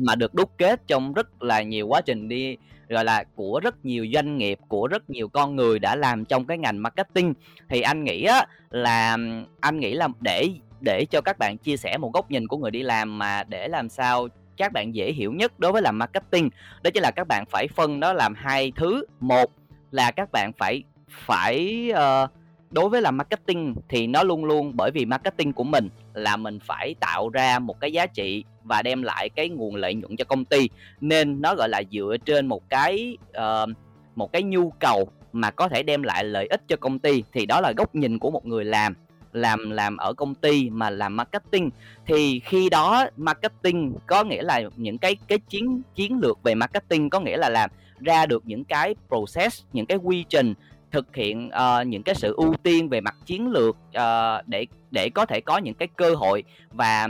mà 0.00 0.14
được 0.14 0.34
đúc 0.34 0.50
kết 0.58 0.80
trong 0.86 1.12
rất 1.12 1.42
là 1.42 1.62
nhiều 1.62 1.86
quá 1.86 2.00
trình 2.00 2.28
đi 2.28 2.56
gọi 2.88 3.04
là 3.04 3.24
của 3.34 3.60
rất 3.62 3.84
nhiều 3.84 4.06
doanh 4.14 4.38
nghiệp 4.38 4.58
của 4.68 4.86
rất 4.86 5.10
nhiều 5.10 5.28
con 5.28 5.56
người 5.56 5.78
đã 5.78 5.96
làm 5.96 6.24
trong 6.24 6.46
cái 6.46 6.58
ngành 6.58 6.82
marketing. 6.82 7.34
Thì 7.68 7.80
anh 7.80 8.04
nghĩ 8.04 8.24
á 8.24 8.46
là 8.70 9.16
anh 9.60 9.80
nghĩ 9.80 9.94
là 9.94 10.08
để 10.20 10.48
để 10.80 11.04
cho 11.10 11.20
các 11.20 11.38
bạn 11.38 11.58
chia 11.58 11.76
sẻ 11.76 11.98
một 11.98 12.12
góc 12.12 12.30
nhìn 12.30 12.48
của 12.48 12.56
người 12.56 12.70
đi 12.70 12.82
làm 12.82 13.18
mà 13.18 13.44
để 13.44 13.68
làm 13.68 13.88
sao 13.88 14.28
các 14.56 14.72
bạn 14.72 14.94
dễ 14.94 15.12
hiểu 15.12 15.32
nhất 15.32 15.58
đối 15.58 15.72
với 15.72 15.82
làm 15.82 15.98
marketing 15.98 16.50
đó 16.82 16.90
chính 16.94 17.02
là 17.02 17.10
các 17.10 17.28
bạn 17.28 17.44
phải 17.50 17.68
phân 17.68 18.00
nó 18.00 18.12
làm 18.12 18.34
hai 18.34 18.72
thứ. 18.76 19.04
Một 19.20 19.50
là 19.90 20.10
các 20.10 20.32
bạn 20.32 20.52
phải 20.58 20.82
phải 21.08 21.88
uh, 21.92 22.30
đối 22.70 22.88
với 22.88 23.02
là 23.02 23.10
marketing 23.10 23.74
thì 23.88 24.06
nó 24.06 24.22
luôn 24.22 24.44
luôn 24.44 24.72
bởi 24.76 24.90
vì 24.90 25.04
marketing 25.04 25.52
của 25.52 25.64
mình 25.64 25.88
là 26.14 26.36
mình 26.36 26.58
phải 26.60 26.94
tạo 27.00 27.28
ra 27.28 27.58
một 27.58 27.80
cái 27.80 27.92
giá 27.92 28.06
trị 28.06 28.44
và 28.64 28.82
đem 28.82 29.02
lại 29.02 29.28
cái 29.28 29.48
nguồn 29.48 29.74
lợi 29.74 29.94
nhuận 29.94 30.16
cho 30.16 30.24
công 30.24 30.44
ty. 30.44 30.68
Nên 31.00 31.42
nó 31.42 31.54
gọi 31.54 31.68
là 31.68 31.82
dựa 31.90 32.16
trên 32.24 32.46
một 32.46 32.68
cái 32.68 33.16
uh, 33.38 33.70
một 34.14 34.32
cái 34.32 34.42
nhu 34.42 34.70
cầu 34.70 35.08
mà 35.32 35.50
có 35.50 35.68
thể 35.68 35.82
đem 35.82 36.02
lại 36.02 36.24
lợi 36.24 36.46
ích 36.46 36.62
cho 36.68 36.76
công 36.76 36.98
ty. 36.98 37.22
Thì 37.32 37.46
đó 37.46 37.60
là 37.60 37.72
góc 37.76 37.94
nhìn 37.94 38.18
của 38.18 38.30
một 38.30 38.46
người 38.46 38.64
làm 38.64 38.94
làm 39.32 39.70
làm 39.70 39.96
ở 39.96 40.12
công 40.12 40.34
ty 40.34 40.70
mà 40.70 40.90
làm 40.90 41.16
marketing. 41.16 41.70
Thì 42.06 42.40
khi 42.44 42.70
đó 42.70 43.06
marketing 43.16 43.94
có 44.06 44.24
nghĩa 44.24 44.42
là 44.42 44.62
những 44.76 44.98
cái 44.98 45.16
cái 45.28 45.38
chiến 45.38 45.82
chiến 45.94 46.18
lược 46.22 46.42
về 46.42 46.54
marketing 46.54 47.10
có 47.10 47.20
nghĩa 47.20 47.36
là 47.36 47.48
làm 47.48 47.70
ra 48.00 48.26
được 48.26 48.42
những 48.46 48.64
cái 48.64 48.94
process 49.08 49.62
những 49.72 49.86
cái 49.86 49.98
quy 49.98 50.24
trình 50.28 50.54
thực 50.90 51.16
hiện 51.16 51.50
uh, 51.50 51.86
những 51.86 52.02
cái 52.02 52.14
sự 52.14 52.34
ưu 52.36 52.54
tiên 52.62 52.88
về 52.88 53.00
mặt 53.00 53.16
chiến 53.26 53.50
lược 53.50 53.76
uh, 53.96 54.46
để 54.46 54.66
để 54.90 55.10
có 55.14 55.26
thể 55.26 55.40
có 55.40 55.58
những 55.58 55.74
cái 55.74 55.88
cơ 55.96 56.14
hội 56.14 56.44
và 56.70 57.08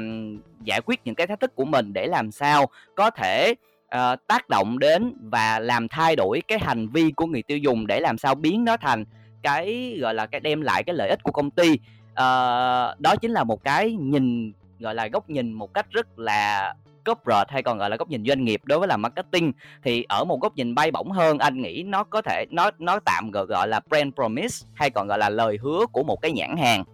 giải 0.65 0.81
quyết 0.81 1.01
những 1.05 1.15
cái 1.15 1.27
thách 1.27 1.41
thức 1.41 1.55
của 1.57 1.65
mình 1.65 1.93
để 1.93 2.07
làm 2.07 2.31
sao 2.31 2.67
có 2.95 3.11
thể 3.11 3.55
uh, 3.97 4.27
tác 4.27 4.49
động 4.49 4.79
đến 4.79 5.15
và 5.21 5.59
làm 5.59 5.89
thay 5.89 6.17
đổi 6.17 6.43
cái 6.49 6.59
hành 6.59 6.89
vi 6.89 7.11
của 7.17 7.27
người 7.27 7.43
tiêu 7.43 7.59
dùng 7.59 7.87
để 7.87 8.01
làm 8.01 8.19
sao 8.19 8.35
biến 8.35 8.65
nó 8.65 8.77
thành 8.77 9.05
cái 9.43 9.97
gọi 10.01 10.15
là 10.15 10.27
cái 10.27 10.41
đem 10.41 10.61
lại 10.61 10.83
cái 10.83 10.95
lợi 10.95 11.09
ích 11.09 11.23
của 11.23 11.33
công 11.33 11.51
ty. 11.51 11.73
Uh, 11.73 13.01
đó 13.01 13.15
chính 13.21 13.31
là 13.31 13.45
một 13.45 13.65
cái 13.65 13.93
nhìn 13.93 14.53
gọi 14.79 14.95
là 14.95 15.09
góc 15.09 15.31
nhìn 15.31 15.53
một 15.53 15.75
cách 15.75 15.87
rất 15.91 16.19
là 16.19 16.75
corporate 17.05 17.53
hay 17.53 17.63
còn 17.63 17.79
gọi 17.79 17.91
là 17.91 17.97
góc 17.97 18.09
nhìn 18.09 18.25
doanh 18.27 18.45
nghiệp 18.45 18.61
đối 18.65 18.79
với 18.79 18.89
làm 18.89 19.03
marketing, 19.03 19.53
thì 19.85 20.05
ở 20.09 20.25
một 20.25 20.41
góc 20.41 20.57
nhìn 20.57 20.75
bay 20.75 20.91
bổng 20.91 21.11
hơn, 21.11 21.39
anh 21.39 21.63
nghĩ 21.63 21.83
nó 21.83 22.05
có 22.05 22.23
thể, 22.23 22.47
nó 22.51 22.71
nó 22.79 22.99
tạm 23.05 23.31
gọi 23.31 23.47
gọi 23.47 23.69
là 23.69 23.81
brand 23.89 24.15
promise 24.15 24.67
hay 24.75 24.91
còn 24.91 25.09
gọi 25.09 25.19
là 25.19 25.29
lời 25.29 25.59
hứa 25.63 25.87
của 25.93 26.03
một 26.03 26.23
cái 26.23 26.33
nhãn 26.33 26.57
hàng. 26.57 26.85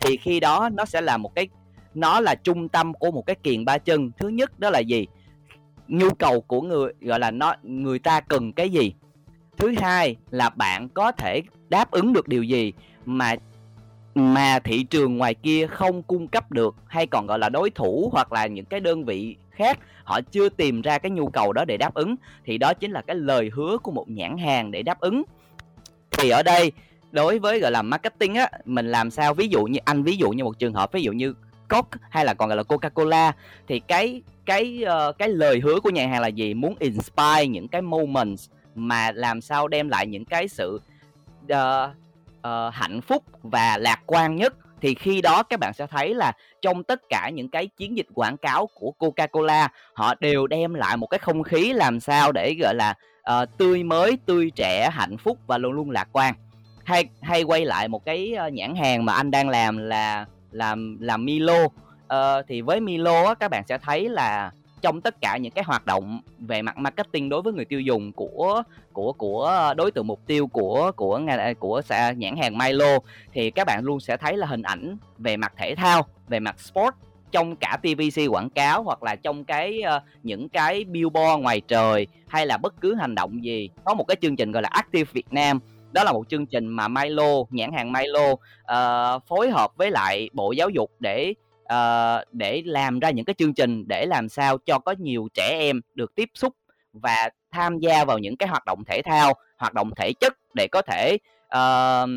Thì 0.00 0.16
khi 0.16 0.40
đó 0.40 0.68
nó 0.72 0.84
sẽ 0.84 1.00
là 1.00 1.16
một 1.16 1.34
cái, 1.34 1.48
nó 1.94 2.20
là 2.20 2.34
trung 2.34 2.68
tâm 2.68 2.94
của 2.94 3.10
một 3.10 3.26
cái 3.26 3.36
kiền 3.42 3.64
ba 3.64 3.78
chân. 3.78 4.10
Thứ 4.18 4.28
nhất 4.28 4.58
đó 4.58 4.70
là 4.70 4.78
gì? 4.78 5.06
Nhu 5.88 6.10
cầu 6.10 6.40
của 6.40 6.60
người, 6.60 6.92
gọi 7.00 7.20
là 7.20 7.30
nó, 7.30 7.54
người 7.62 7.98
ta 7.98 8.20
cần 8.20 8.52
cái 8.52 8.70
gì? 8.70 8.94
Thứ 9.56 9.74
hai 9.80 10.16
là 10.30 10.50
bạn 10.50 10.88
có 10.88 11.12
thể 11.12 11.42
đáp 11.68 11.90
ứng 11.90 12.12
được 12.12 12.28
điều 12.28 12.42
gì 12.42 12.72
mà 13.04 13.34
mà 14.14 14.58
thị 14.58 14.84
trường 14.84 15.16
ngoài 15.16 15.34
kia 15.34 15.66
không 15.66 16.02
cung 16.02 16.28
cấp 16.28 16.52
được 16.52 16.74
hay 16.86 17.06
còn 17.06 17.26
gọi 17.26 17.38
là 17.38 17.48
đối 17.48 17.70
thủ 17.70 18.08
hoặc 18.12 18.32
là 18.32 18.46
những 18.46 18.64
cái 18.64 18.80
đơn 18.80 19.04
vị 19.04 19.36
khác. 19.56 19.78
Họ 20.04 20.20
chưa 20.20 20.48
tìm 20.48 20.82
ra 20.82 20.98
cái 20.98 21.10
nhu 21.10 21.28
cầu 21.28 21.52
đó 21.52 21.64
để 21.64 21.76
đáp 21.76 21.94
ứng. 21.94 22.16
Thì 22.44 22.58
đó 22.58 22.74
chính 22.74 22.90
là 22.90 23.02
cái 23.02 23.16
lời 23.16 23.50
hứa 23.54 23.78
của 23.78 23.92
một 23.92 24.08
nhãn 24.08 24.38
hàng 24.38 24.70
để 24.70 24.82
đáp 24.82 25.00
ứng. 25.00 25.22
Thì 26.10 26.30
ở 26.30 26.42
đây 26.42 26.72
đối 27.12 27.38
với 27.38 27.60
gọi 27.60 27.70
là 27.70 27.82
marketing 27.82 28.34
á 28.34 28.50
mình 28.64 28.90
làm 28.90 29.10
sao? 29.10 29.34
Ví 29.34 29.48
dụ 29.48 29.64
như 29.64 29.78
anh 29.84 30.02
ví 30.02 30.16
dụ 30.16 30.30
như 30.30 30.44
một 30.44 30.58
trường 30.58 30.74
hợp 30.74 30.92
ví 30.92 31.02
dụ 31.02 31.12
như 31.12 31.34
Coke 31.68 31.98
hay 32.10 32.24
là 32.24 32.34
còn 32.34 32.48
gọi 32.48 32.56
là 32.56 32.62
Coca-Cola 32.62 33.32
thì 33.68 33.80
cái 33.80 34.22
cái 34.46 34.84
uh, 35.08 35.18
cái 35.18 35.28
lời 35.28 35.60
hứa 35.60 35.80
của 35.80 35.90
nhà 35.90 36.06
hàng 36.06 36.22
là 36.22 36.28
gì? 36.28 36.54
Muốn 36.54 36.74
inspire 36.78 37.46
những 37.46 37.68
cái 37.68 37.82
moments 37.82 38.50
mà 38.74 39.12
làm 39.12 39.40
sao 39.40 39.68
đem 39.68 39.88
lại 39.88 40.06
những 40.06 40.24
cái 40.24 40.48
sự 40.48 40.80
uh, 41.44 41.58
uh, 42.38 42.74
hạnh 42.74 43.00
phúc 43.00 43.24
và 43.42 43.78
lạc 43.78 44.00
quan 44.06 44.36
nhất 44.36 44.54
thì 44.80 44.94
khi 44.94 45.22
đó 45.22 45.42
các 45.42 45.60
bạn 45.60 45.72
sẽ 45.74 45.86
thấy 45.86 46.14
là 46.14 46.32
trong 46.62 46.84
tất 46.84 47.00
cả 47.08 47.30
những 47.34 47.48
cái 47.48 47.66
chiến 47.66 47.96
dịch 47.96 48.06
quảng 48.14 48.36
cáo 48.36 48.68
của 48.74 48.92
Coca-Cola 48.98 49.68
họ 49.94 50.14
đều 50.20 50.46
đem 50.46 50.74
lại 50.74 50.96
một 50.96 51.06
cái 51.06 51.18
không 51.18 51.42
khí 51.42 51.72
làm 51.72 52.00
sao 52.00 52.32
để 52.32 52.54
gọi 52.60 52.74
là 52.74 52.94
uh, 53.30 53.58
tươi 53.58 53.82
mới, 53.82 54.18
tươi 54.26 54.50
trẻ, 54.56 54.90
hạnh 54.92 55.18
phúc 55.18 55.38
và 55.46 55.58
luôn 55.58 55.72
luôn 55.72 55.90
lạc 55.90 56.08
quan. 56.12 56.34
Hay 56.84 57.04
hay 57.22 57.42
quay 57.42 57.64
lại 57.64 57.88
một 57.88 58.04
cái 58.04 58.34
ờ, 58.34 58.48
nhãn 58.48 58.74
hàng 58.76 59.04
mà 59.04 59.12
anh 59.12 59.30
đang 59.30 59.48
làm 59.48 59.76
là 59.76 60.26
làm 60.50 60.98
làm 61.00 61.24
Milo 61.24 61.64
uh, 61.64 62.44
thì 62.48 62.60
với 62.60 62.80
Milo 62.80 63.26
á, 63.26 63.34
các 63.34 63.50
bạn 63.50 63.62
sẽ 63.68 63.78
thấy 63.78 64.08
là 64.08 64.50
trong 64.80 65.00
tất 65.00 65.20
cả 65.20 65.36
những 65.36 65.52
cái 65.52 65.64
hoạt 65.64 65.86
động 65.86 66.20
về 66.38 66.62
mặt 66.62 66.78
marketing 66.78 67.28
đối 67.28 67.42
với 67.42 67.52
người 67.52 67.64
tiêu 67.64 67.80
dùng 67.80 68.12
của 68.12 68.62
của 68.92 69.12
của 69.12 69.74
đối 69.76 69.90
tượng 69.90 70.06
mục 70.06 70.20
tiêu 70.26 70.46
của 70.46 70.92
của 70.96 71.20
à, 71.26 71.52
của 71.58 71.82
nhãn 72.16 72.36
hàng 72.36 72.58
Milo 72.58 72.98
thì 73.32 73.50
các 73.50 73.66
bạn 73.66 73.84
luôn 73.84 74.00
sẽ 74.00 74.16
thấy 74.16 74.36
là 74.36 74.46
hình 74.46 74.62
ảnh 74.62 74.96
về 75.18 75.36
mặt 75.36 75.52
thể 75.56 75.74
thao, 75.74 76.02
về 76.28 76.40
mặt 76.40 76.60
sport 76.60 76.94
trong 77.30 77.56
cả 77.56 77.78
TVC 77.82 78.20
quảng 78.30 78.50
cáo 78.50 78.82
hoặc 78.82 79.02
là 79.02 79.16
trong 79.16 79.44
cái 79.44 79.82
uh, 79.96 80.02
những 80.22 80.48
cái 80.48 80.84
billboard 80.84 81.42
ngoài 81.42 81.60
trời 81.60 82.06
hay 82.28 82.46
là 82.46 82.56
bất 82.56 82.80
cứ 82.80 82.94
hành 82.94 83.14
động 83.14 83.44
gì. 83.44 83.70
Có 83.84 83.94
một 83.94 84.04
cái 84.08 84.16
chương 84.22 84.36
trình 84.36 84.52
gọi 84.52 84.62
là 84.62 84.68
Active 84.72 85.10
Việt 85.12 85.32
Nam. 85.32 85.60
Đó 85.92 86.04
là 86.04 86.12
một 86.12 86.28
chương 86.28 86.46
trình 86.46 86.68
mà 86.68 86.88
Milo 86.88 87.34
nhãn 87.50 87.72
hàng 87.72 87.92
Milo 87.92 88.30
uh, 88.30 89.22
phối 89.26 89.50
hợp 89.50 89.76
với 89.76 89.90
lại 89.90 90.30
Bộ 90.32 90.52
Giáo 90.52 90.68
dục 90.70 90.90
để 91.00 91.34
uh, 91.72 92.32
để 92.32 92.62
làm 92.66 93.00
ra 93.00 93.10
những 93.10 93.24
cái 93.24 93.34
chương 93.34 93.54
trình 93.54 93.88
để 93.88 94.06
làm 94.06 94.28
sao 94.28 94.58
cho 94.58 94.78
có 94.78 94.94
nhiều 94.98 95.28
trẻ 95.34 95.56
em 95.58 95.80
được 95.94 96.14
tiếp 96.14 96.30
xúc 96.34 96.54
và 96.92 97.30
tham 97.50 97.78
gia 97.78 98.04
vào 98.04 98.18
những 98.18 98.36
cái 98.36 98.48
hoạt 98.48 98.64
động 98.64 98.84
thể 98.84 99.02
thao 99.02 99.32
hoạt 99.56 99.74
động 99.74 99.90
thể 99.96 100.12
chất 100.20 100.32
để 100.54 100.68
có 100.72 100.82
thể 100.82 101.18
uh, 101.46 102.10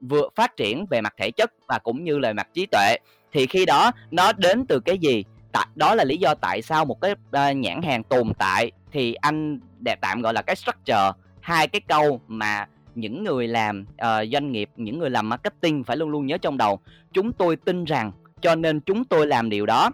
vừa 0.00 0.28
phát 0.34 0.56
triển 0.56 0.86
về 0.90 1.00
mặt 1.00 1.14
thể 1.18 1.30
chất 1.30 1.52
và 1.66 1.78
cũng 1.78 2.04
như 2.04 2.18
là 2.18 2.32
mặt 2.32 2.48
trí 2.54 2.66
tuệ. 2.66 2.96
Thì 3.32 3.46
khi 3.46 3.66
đó 3.66 3.92
nó 4.10 4.32
đến 4.32 4.66
từ 4.66 4.80
cái 4.80 4.98
gì? 4.98 5.24
Tại 5.52 5.66
đó 5.74 5.94
là 5.94 6.04
lý 6.04 6.16
do 6.16 6.34
tại 6.34 6.62
sao 6.62 6.84
một 6.84 7.00
cái 7.00 7.12
uh, 7.12 7.56
nhãn 7.56 7.82
hàng 7.82 8.02
tồn 8.02 8.32
tại 8.38 8.72
thì 8.92 9.14
anh 9.14 9.60
đẹp 9.78 9.98
tạm 10.00 10.22
gọi 10.22 10.34
là 10.34 10.42
cái 10.42 10.56
structure 10.56 11.12
hai 11.40 11.68
cái 11.68 11.80
câu 11.80 12.20
mà 12.26 12.66
những 12.94 13.24
người 13.24 13.48
làm 13.48 13.86
uh, 13.92 14.28
doanh 14.32 14.52
nghiệp 14.52 14.70
những 14.76 14.98
người 14.98 15.10
làm 15.10 15.28
marketing 15.28 15.84
phải 15.84 15.96
luôn 15.96 16.10
luôn 16.10 16.26
nhớ 16.26 16.38
trong 16.38 16.56
đầu. 16.58 16.80
Chúng 17.12 17.32
tôi 17.32 17.56
tin 17.56 17.84
rằng 17.84 18.12
cho 18.40 18.54
nên 18.54 18.80
chúng 18.80 19.04
tôi 19.04 19.26
làm 19.26 19.50
điều 19.50 19.66
đó. 19.66 19.90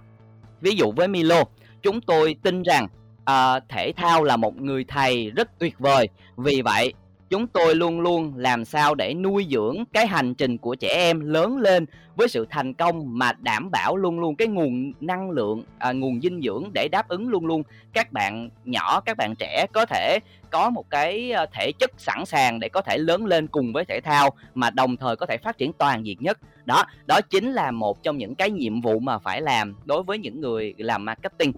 Ví 0.61 0.71
dụ 0.77 0.93
với 0.93 1.09
Milo 1.09 1.43
chúng 1.83 2.01
tôi 2.01 2.37
tin 2.43 2.63
rằng 2.63 2.87
uh, 3.31 3.63
thể 3.69 3.93
thao 3.97 4.25
là 4.25 4.37
một 4.37 4.57
người 4.57 4.85
thầy 4.85 5.31
rất 5.31 5.59
tuyệt 5.59 5.79
vời. 5.79 6.09
Vì 6.37 6.63
vậy 6.63 6.93
chúng 7.31 7.47
tôi 7.47 7.75
luôn 7.75 8.01
luôn 8.01 8.33
làm 8.37 8.65
sao 8.65 8.95
để 8.95 9.15
nuôi 9.15 9.47
dưỡng 9.51 9.85
cái 9.93 10.07
hành 10.07 10.35
trình 10.35 10.59
của 10.59 10.75
trẻ 10.75 10.89
em 10.89 11.21
lớn 11.21 11.57
lên 11.59 11.87
với 12.17 12.29
sự 12.29 12.47
thành 12.51 12.75
công 12.75 13.19
mà 13.19 13.33
đảm 13.33 13.71
bảo 13.71 13.97
luôn 13.97 14.21
luôn 14.21 14.37
cái 14.37 14.49
nguồn 14.49 14.93
năng 15.01 15.31
lượng 15.31 15.65
à, 15.79 15.93
nguồn 15.93 16.21
dinh 16.21 16.41
dưỡng 16.43 16.71
để 16.75 16.89
đáp 16.93 17.09
ứng 17.09 17.29
luôn 17.29 17.47
luôn 17.47 17.63
các 17.93 18.13
bạn 18.13 18.49
nhỏ 18.65 19.01
các 19.01 19.17
bạn 19.17 19.35
trẻ 19.39 19.67
có 19.73 19.87
thể 19.87 20.19
có 20.55 20.71
một 20.71 20.91
cái 20.91 21.33
à, 21.33 21.47
thể 21.53 21.73
chất 21.79 21.91
sẵn 21.99 22.27
sàng 22.27 22.61
để 22.61 22.69
có 22.69 22.81
thể 22.81 22.99
lớn 22.99 23.27
lên 23.27 23.47
cùng 23.47 23.73
với 23.73 23.85
thể 23.85 24.01
thao 24.01 24.31
mà 24.55 24.71
đồng 24.71 24.97
thời 24.97 25.17
có 25.17 25.27
thể 25.27 25.37
phát 25.37 25.59
triển 25.59 25.73
toàn 25.73 26.07
diện 26.07 26.19
nhất. 26.21 26.39
Đó 26.65 26.85
đó 27.07 27.21
chính 27.31 27.53
là 27.53 27.71
một 27.71 28.03
trong 28.03 28.19
những 28.19 28.35
cái 28.35 28.51
nhiệm 28.51 28.81
vụ 28.81 28.99
mà 28.99 29.19
phải 29.19 29.41
làm 29.41 29.75
đối 29.85 30.03
với 30.03 30.19
những 30.19 30.41
người 30.41 30.75
làm 30.79 31.05
marketing. 31.05 31.53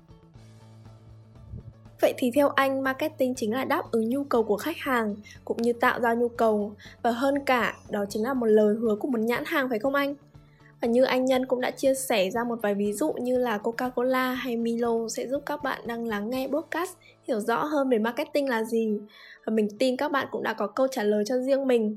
Vậy 2.01 2.15
thì 2.17 2.31
theo 2.35 2.49
anh, 2.49 2.83
marketing 2.83 3.35
chính 3.35 3.53
là 3.53 3.65
đáp 3.65 3.83
ứng 3.91 4.09
nhu 4.09 4.25
cầu 4.25 4.43
của 4.43 4.57
khách 4.57 4.77
hàng 4.77 5.17
cũng 5.45 5.63
như 5.63 5.73
tạo 5.73 6.01
ra 6.01 6.15
nhu 6.15 6.29
cầu 6.29 6.73
và 7.03 7.11
hơn 7.11 7.45
cả 7.45 7.77
đó 7.91 8.05
chính 8.09 8.23
là 8.23 8.35
một 8.35 8.47
lời 8.47 8.75
hứa 8.81 8.97
của 8.97 9.09
một 9.09 9.21
nhãn 9.21 9.43
hàng 9.47 9.69
phải 9.69 9.79
không 9.79 9.95
anh? 9.95 10.15
Và 10.81 10.89
như 10.89 11.05
anh 11.05 11.25
Nhân 11.25 11.47
cũng 11.47 11.61
đã 11.61 11.71
chia 11.71 11.95
sẻ 11.95 12.31
ra 12.31 12.45
một 12.45 12.59
vài 12.63 12.75
ví 12.75 12.93
dụ 12.93 13.13
như 13.13 13.39
là 13.39 13.59
Coca-Cola 13.59 14.35
hay 14.35 14.57
Milo 14.57 15.09
sẽ 15.09 15.29
giúp 15.29 15.43
các 15.47 15.63
bạn 15.63 15.81
đang 15.87 16.05
lắng 16.05 16.31
nghe 16.31 16.49
podcast 16.49 16.91
hiểu 17.29 17.41
rõ 17.41 17.65
hơn 17.65 17.89
về 17.89 17.99
marketing 17.99 18.49
là 18.49 18.65
gì. 18.65 18.99
Và 19.47 19.51
mình 19.51 19.69
tin 19.79 19.97
các 19.97 20.13
bạn 20.13 20.27
cũng 20.31 20.43
đã 20.43 20.53
có 20.53 20.67
câu 20.67 20.87
trả 20.91 21.03
lời 21.03 21.25
cho 21.27 21.39
riêng 21.39 21.67
mình 21.67 21.97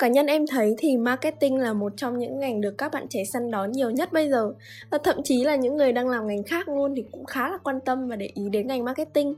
cá 0.00 0.08
nhân 0.08 0.26
em 0.26 0.46
thấy 0.46 0.74
thì 0.78 0.96
marketing 0.96 1.56
là 1.56 1.72
một 1.72 1.92
trong 1.96 2.18
những 2.18 2.40
ngành 2.40 2.60
được 2.60 2.74
các 2.78 2.92
bạn 2.92 3.06
trẻ 3.10 3.24
săn 3.24 3.50
đón 3.50 3.72
nhiều 3.72 3.90
nhất 3.90 4.12
bây 4.12 4.30
giờ. 4.30 4.52
Và 4.90 4.98
thậm 5.04 5.16
chí 5.24 5.44
là 5.44 5.56
những 5.56 5.76
người 5.76 5.92
đang 5.92 6.08
làm 6.08 6.26
ngành 6.26 6.42
khác 6.42 6.68
luôn 6.68 6.94
thì 6.96 7.04
cũng 7.12 7.24
khá 7.24 7.50
là 7.50 7.58
quan 7.58 7.80
tâm 7.80 8.08
và 8.08 8.16
để 8.16 8.30
ý 8.34 8.48
đến 8.48 8.66
ngành 8.66 8.84
marketing. 8.84 9.34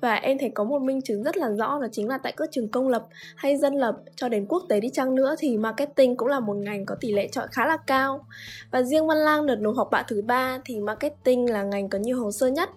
Và 0.00 0.14
em 0.14 0.38
thấy 0.38 0.50
có 0.54 0.64
một 0.64 0.82
minh 0.82 1.00
chứng 1.02 1.22
rất 1.22 1.36
là 1.36 1.50
rõ 1.50 1.78
là 1.78 1.88
chính 1.92 2.08
là 2.08 2.18
tại 2.18 2.32
các 2.36 2.48
trường 2.52 2.68
công 2.68 2.88
lập 2.88 3.06
hay 3.36 3.56
dân 3.56 3.74
lập 3.74 3.96
cho 4.16 4.28
đến 4.28 4.46
quốc 4.48 4.62
tế 4.68 4.80
đi 4.80 4.88
chăng 4.88 5.14
nữa 5.14 5.34
thì 5.38 5.56
marketing 5.56 6.16
cũng 6.16 6.28
là 6.28 6.40
một 6.40 6.56
ngành 6.56 6.86
có 6.86 6.94
tỷ 7.00 7.12
lệ 7.12 7.28
chọi 7.32 7.46
khá 7.50 7.66
là 7.66 7.76
cao. 7.76 8.24
Và 8.70 8.82
riêng 8.82 9.06
Văn 9.06 9.18
Lang 9.18 9.46
đợt 9.46 9.56
nộp 9.56 9.76
học 9.76 9.88
bạ 9.90 10.04
thứ 10.08 10.22
ba 10.22 10.58
thì 10.64 10.80
marketing 10.80 11.50
là 11.50 11.62
ngành 11.62 11.88
có 11.88 11.98
nhiều 11.98 12.20
hồ 12.20 12.32
sơ 12.32 12.46
nhất 12.46 12.70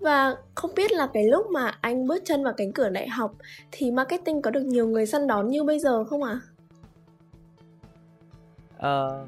và 0.00 0.36
không 0.54 0.70
biết 0.76 0.92
là 0.92 1.08
cái 1.14 1.24
lúc 1.24 1.46
mà 1.46 1.72
anh 1.80 2.06
bước 2.06 2.22
chân 2.24 2.44
vào 2.44 2.52
cánh 2.56 2.72
cửa 2.72 2.88
đại 2.88 3.08
học 3.08 3.32
thì 3.72 3.90
marketing 3.90 4.42
có 4.42 4.50
được 4.50 4.64
nhiều 4.64 4.88
người 4.88 5.06
săn 5.06 5.26
đón 5.26 5.50
như 5.50 5.64
bây 5.64 5.78
giờ 5.78 6.04
không 6.04 6.22
ạ? 6.22 6.32
À? 6.32 6.40
Ờ, 8.78 9.26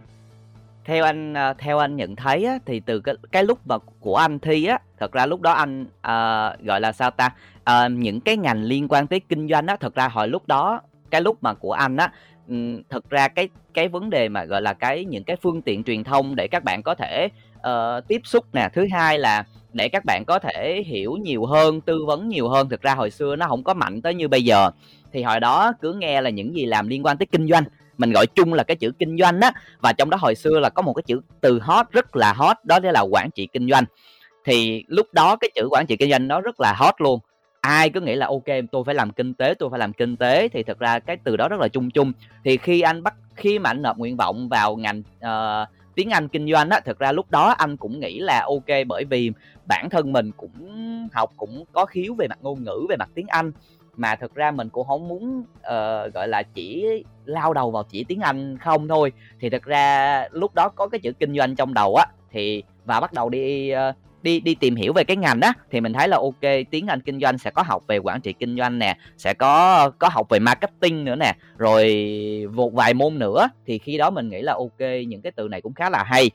theo 0.85 1.05
anh 1.05 1.35
à, 1.35 1.53
theo 1.53 1.79
anh 1.79 1.97
nhận 1.97 2.17
thấy 2.17 2.45
á, 2.45 2.59
thì 2.67 2.81
từ 2.81 3.01
cái 3.01 3.15
cái 3.33 3.45
lúc 3.45 3.59
mà 3.67 3.79
của 4.01 4.17
anh 4.17 4.39
thi 4.39 4.67
á, 4.67 4.79
thật 4.99 5.13
ra 5.13 5.27
lúc 5.27 5.41
đó 5.41 5.53
anh 5.53 5.83
uh, 5.83 6.65
gọi 6.65 6.81
là 6.81 6.93
sao 6.93 7.11
ta? 7.11 7.35
Uh, 7.71 7.93
những 7.93 8.21
cái 8.21 8.37
ngành 8.37 8.63
liên 8.63 8.89
quan 8.89 9.07
tới 9.07 9.21
kinh 9.29 9.49
doanh 9.49 9.67
á, 9.67 9.77
thật 9.77 9.95
ra 9.95 10.09
hồi 10.09 10.29
lúc 10.29 10.47
đó 10.47 10.81
cái 11.11 11.21
lúc 11.21 11.43
mà 11.43 11.55
của 11.55 11.73
anh 11.73 11.97
á, 11.97 12.13
thật 12.89 13.11
ra 13.11 13.29
cái 13.29 13.49
cái 13.75 13.89
vấn 13.89 14.11
đề 14.11 14.29
mà 14.29 14.45
gọi 14.45 14.63
là 14.63 14.75
cái 14.75 15.05
những 15.05 15.25
cái 15.25 15.37
phương 15.37 15.63
tiện 15.63 15.85
truyền 15.85 16.05
thông 16.05 16.37
để 16.37 16.49
các 16.49 16.65
bạn 16.65 16.83
có 16.83 16.95
thể 16.95 17.29
uh, 17.57 18.09
tiếp 18.09 18.21
xúc 18.25 18.45
nè, 18.53 18.69
thứ 18.75 18.87
hai 18.93 19.19
là 19.19 19.45
để 19.77 19.89
các 19.89 20.05
bạn 20.05 20.25
có 20.27 20.39
thể 20.39 20.83
hiểu 20.87 21.17
nhiều 21.23 21.47
hơn 21.47 21.81
tư 21.81 22.05
vấn 22.05 22.29
nhiều 22.29 22.49
hơn. 22.49 22.69
Thực 22.69 22.83
ra 22.83 22.95
hồi 22.95 23.11
xưa 23.11 23.37
nó 23.37 23.47
không 23.49 23.65
có 23.65 23.75
mạnh 23.75 24.03
tới 24.03 24.15
như 24.15 24.29
bây 24.29 24.45
giờ. 24.45 24.71
Thì 25.13 25.23
hồi 25.23 25.41
đó 25.41 25.73
cứ 25.81 25.93
nghe 25.93 26.21
là 26.21 26.31
những 26.31 26.57
gì 26.57 26.67
làm 26.67 26.89
liên 26.89 27.07
quan 27.07 27.19
tới 27.19 27.27
kinh 27.27 27.49
doanh. 27.49 27.65
Mình 27.99 28.13
gọi 28.13 28.27
chung 28.27 28.53
là 28.53 28.63
cái 28.63 28.77
chữ 28.77 28.93
kinh 28.99 29.19
doanh 29.19 29.41
á. 29.41 29.53
Và 29.81 29.93
trong 29.93 30.11
đó 30.11 30.17
hồi 30.21 30.35
xưa 30.35 30.59
là 30.59 30.69
có 30.71 30.83
một 30.83 30.93
cái 30.93 31.03
chữ 31.07 31.21
từ 31.41 31.59
hot 31.59 31.87
rất 31.91 32.17
là 32.17 32.33
hot 32.33 32.57
đó 32.65 32.79
là 32.83 33.01
quản 33.01 33.31
trị 33.31 33.49
kinh 33.53 33.71
doanh. 33.71 33.85
Thì 34.45 34.85
lúc 34.89 35.07
đó 35.13 35.37
cái 35.37 35.51
chữ 35.55 35.69
quản 35.71 35.87
trị 35.87 35.97
kinh 35.97 36.11
doanh 36.11 36.29
nó 36.29 36.41
rất 36.41 36.61
là 36.61 36.75
hot 36.77 36.95
luôn. 36.99 37.21
Ai 37.61 37.91
cứ 37.91 38.01
nghĩ 38.01 38.15
là 38.15 38.27
ok 38.27 38.45
tôi 38.73 38.85
phải 38.85 38.95
làm 38.95 39.11
kinh 39.11 39.35
tế 39.35 39.55
tôi 39.59 39.71
phải 39.71 39.79
làm 39.79 39.93
kinh 39.93 40.17
tế. 40.17 40.49
Thì 40.49 40.63
thực 40.63 40.79
ra 40.79 40.99
cái 40.99 41.17
từ 41.25 41.37
đó 41.37 41.49
rất 41.49 41.61
là 41.61 41.69
chung 41.69 41.91
chung. 41.91 42.13
Thì 42.45 42.57
khi 42.57 42.81
anh 42.81 43.03
bắt 43.03 43.15
khi 43.37 43.59
mà 43.59 43.71
anh 43.71 43.83
nộp 43.83 43.99
nguyện 43.99 44.17
vọng 44.17 44.49
vào 44.49 44.77
ngành 44.77 45.03
uh, 45.19 45.69
tiếng 45.97 46.11
Anh 46.11 46.29
kinh 46.29 46.53
doanh 46.53 46.71
á 46.71 46.81
thực 46.81 46.99
ra 46.99 47.13
lúc 47.13 47.31
đó 47.31 47.55
anh 47.59 47.77
cũng 47.77 48.01
nghĩ 48.01 48.19
là 48.19 48.45
ok 48.47 48.87
bởi 48.87 49.05
vì 49.05 49.33
bản 49.69 49.91
thân 49.91 50.13
mình 50.13 50.31
cũng 50.37 51.09
học 51.13 51.33
cũng 51.37 51.65
có 51.73 51.87
khiếu 51.87 52.15
về 52.15 52.29
mặt 52.29 52.39
ngôn 52.43 52.65
ngữ 52.65 52.87
về 52.89 52.97
mặt 52.99 53.09
tiếng 53.15 53.27
Anh. 53.27 53.53
Mà 53.97 54.17
thực 54.17 54.35
ra 54.35 54.51
mình 54.51 54.69
cũng 54.69 54.87
không 54.87 55.09
muốn 55.09 55.41
uh, 55.41 56.15
gọi 56.15 56.29
là 56.29 56.43
chỉ 56.43 56.87
lao 57.25 57.53
đầu 57.55 57.71
vào 57.71 57.85
chỉ 57.85 58.05
tiếng 58.05 58.21
Anh 58.21 58.59
không 58.59 58.89
thôi. 58.89 59.13
Thì 59.41 59.51
thực 59.51 59.63
ra 59.63 60.29
lúc 60.31 60.55
đó 60.55 60.69
có 60.69 60.89
cái 60.89 61.01
chữ 61.01 61.13
kinh 61.13 61.37
doanh 61.37 61.57
trong 61.57 61.75
đầu 61.75 61.95
á 61.95 62.07
thì 62.31 62.63
và 62.85 63.01
bắt 63.01 63.13
đầu 63.13 63.29
đi 63.29 63.73
uh, 63.75 63.79
đi 64.23 64.41
đi 64.41 64.55
tìm 64.55 64.77
hiểu 64.77 64.93
về 64.93 65.05
cái 65.05 65.17
ngành 65.17 65.41
đó, 65.41 65.53
thì 65.71 65.81
mình 65.81 65.93
thấy 65.93 66.09
là 66.09 66.17
ok, 66.17 66.41
tiếng 66.71 66.87
Anh 66.87 67.01
kinh 67.01 67.21
doanh 67.21 67.39
sẽ 67.39 67.51
có 67.51 67.63
học 67.63 67.83
về 67.89 67.99
quản 67.99 68.21
trị 68.21 68.33
kinh 68.33 68.57
doanh 68.59 68.79
nè, 68.79 68.97
sẽ 69.17 69.35
có 69.35 69.91
có 69.99 70.09
học 70.09 70.27
về 70.29 70.39
marketing 70.39 71.05
nữa 71.05 71.17
nè, 71.17 71.33
rồi 71.57 72.07
một 72.53 72.73
vài 72.73 72.95
môn 72.95 73.19
nữa, 73.19 73.49
thì 73.67 73.79
khi 73.79 73.99
đó 73.99 74.11
mình 74.11 74.29
nghĩ 74.29 74.43
là 74.43 74.53
ok, 74.53 74.81
những 75.07 75.23
cái 75.23 75.33
từ 75.37 75.49
này 75.49 75.61
cũng 75.61 75.75
khá 75.75 75.91
là 75.91 76.05
hay 76.07 76.31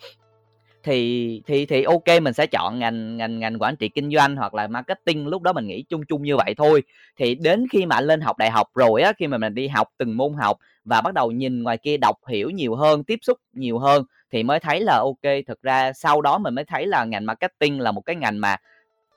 thì 0.83 1.41
thì 1.47 1.65
thì 1.65 1.83
ok, 1.83 2.21
mình 2.21 2.33
sẽ 2.33 2.47
chọn 2.47 2.79
ngành 2.79 3.17
ngành 3.17 3.39
ngành 3.39 3.59
quản 3.59 3.75
trị 3.75 3.89
kinh 3.89 4.11
doanh 4.11 4.35
hoặc 4.35 4.53
là 4.53 4.67
marketing, 4.67 5.27
lúc 5.27 5.41
đó 5.41 5.53
mình 5.53 5.67
nghĩ 5.67 5.83
chung 5.89 6.01
chung 6.05 6.23
như 6.23 6.38
vậy 6.38 6.53
thôi. 6.57 6.83
Thì 7.17 7.35
đến 7.35 7.67
khi 7.71 7.85
mà 7.85 7.95
anh 7.95 8.03
lên 8.03 8.21
học 8.21 8.38
đại 8.38 8.51
học 8.51 8.67
rồi 8.75 9.01
á, 9.01 9.13
khi 9.17 9.27
mà 9.27 9.38
mình 9.38 9.53
đi 9.53 9.67
học 9.67 9.88
từng 9.97 10.17
môn 10.17 10.33
học 10.33 10.57
và 10.85 11.01
bắt 11.01 11.13
đầu 11.13 11.31
nhìn 11.31 11.63
ngoài 11.63 11.77
kia 11.77 11.97
đọc 11.97 12.15
hiểu 12.27 12.50
nhiều 12.50 12.75
hơn, 12.75 13.03
tiếp 13.03 13.19
xúc 13.21 13.38
nhiều 13.53 13.79
hơn 13.79 14.03
thì 14.31 14.43
mới 14.43 14.59
thấy 14.59 14.81
là 14.81 14.97
ok, 14.97 15.33
thực 15.47 15.61
ra 15.61 15.93
sau 15.93 16.21
đó 16.21 16.38
mình 16.38 16.55
mới 16.55 16.65
thấy 16.65 16.88
là 16.88 17.05
ngành 17.05 17.25
marketing 17.25 17.79
là 17.79 17.91
một 17.91 18.01
cái 18.01 18.15
ngành 18.15 18.41
mà 18.41 18.55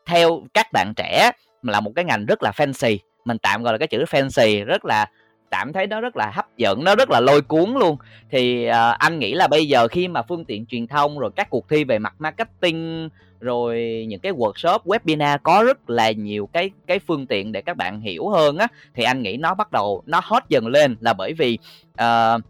theo 0.06 0.42
các 0.54 0.66
bạn 0.72 0.92
trẻ 0.96 1.30
là 1.62 1.80
một 1.80 1.92
cái 1.96 2.04
ngành 2.04 2.26
rất 2.26 2.42
là 2.42 2.50
fancy. 2.56 2.98
Mình 3.24 3.38
tạm 3.38 3.62
gọi 3.62 3.72
là 3.74 3.78
cái 3.78 3.88
chữ 3.88 4.04
fancy, 4.04 4.64
rất 4.64 4.84
là 4.84 5.06
tạm 5.50 5.72
thấy 5.72 5.86
nó 5.86 6.00
rất 6.00 6.16
là 6.16 6.30
hấp 6.34 6.56
dẫn 6.56 6.84
nó 6.84 6.94
rất 6.94 7.10
là 7.10 7.20
lôi 7.20 7.42
cuốn 7.42 7.74
luôn. 7.74 7.96
Thì 8.30 8.68
uh, 8.68 8.98
anh 8.98 9.18
nghĩ 9.18 9.34
là 9.34 9.48
bây 9.48 9.66
giờ 9.66 9.88
khi 9.88 10.08
mà 10.08 10.22
phương 10.22 10.44
tiện 10.44 10.66
truyền 10.66 10.86
thông 10.86 11.18
rồi 11.18 11.30
các 11.36 11.50
cuộc 11.50 11.68
thi 11.68 11.84
về 11.84 11.98
mặt 11.98 12.14
marketing 12.18 13.08
rồi 13.40 14.04
những 14.08 14.20
cái 14.20 14.32
workshop 14.32 14.78
webinar 14.84 15.38
có 15.42 15.62
rất 15.66 15.90
là 15.90 16.10
nhiều 16.10 16.48
cái 16.52 16.70
cái 16.86 16.98
phương 16.98 17.26
tiện 17.26 17.52
để 17.52 17.62
các 17.62 17.76
bạn 17.76 18.00
hiểu 18.00 18.28
hơn 18.28 18.58
á 18.58 18.66
thì 18.94 19.04
anh 19.04 19.22
nghĩ 19.22 19.36
nó 19.36 19.54
bắt 19.54 19.72
đầu 19.72 20.02
nó 20.06 20.20
hot 20.24 20.42
dần 20.48 20.66
lên 20.66 20.96
là 21.00 21.12
bởi 21.12 21.32
vì 21.32 21.58
uh, 21.92 22.42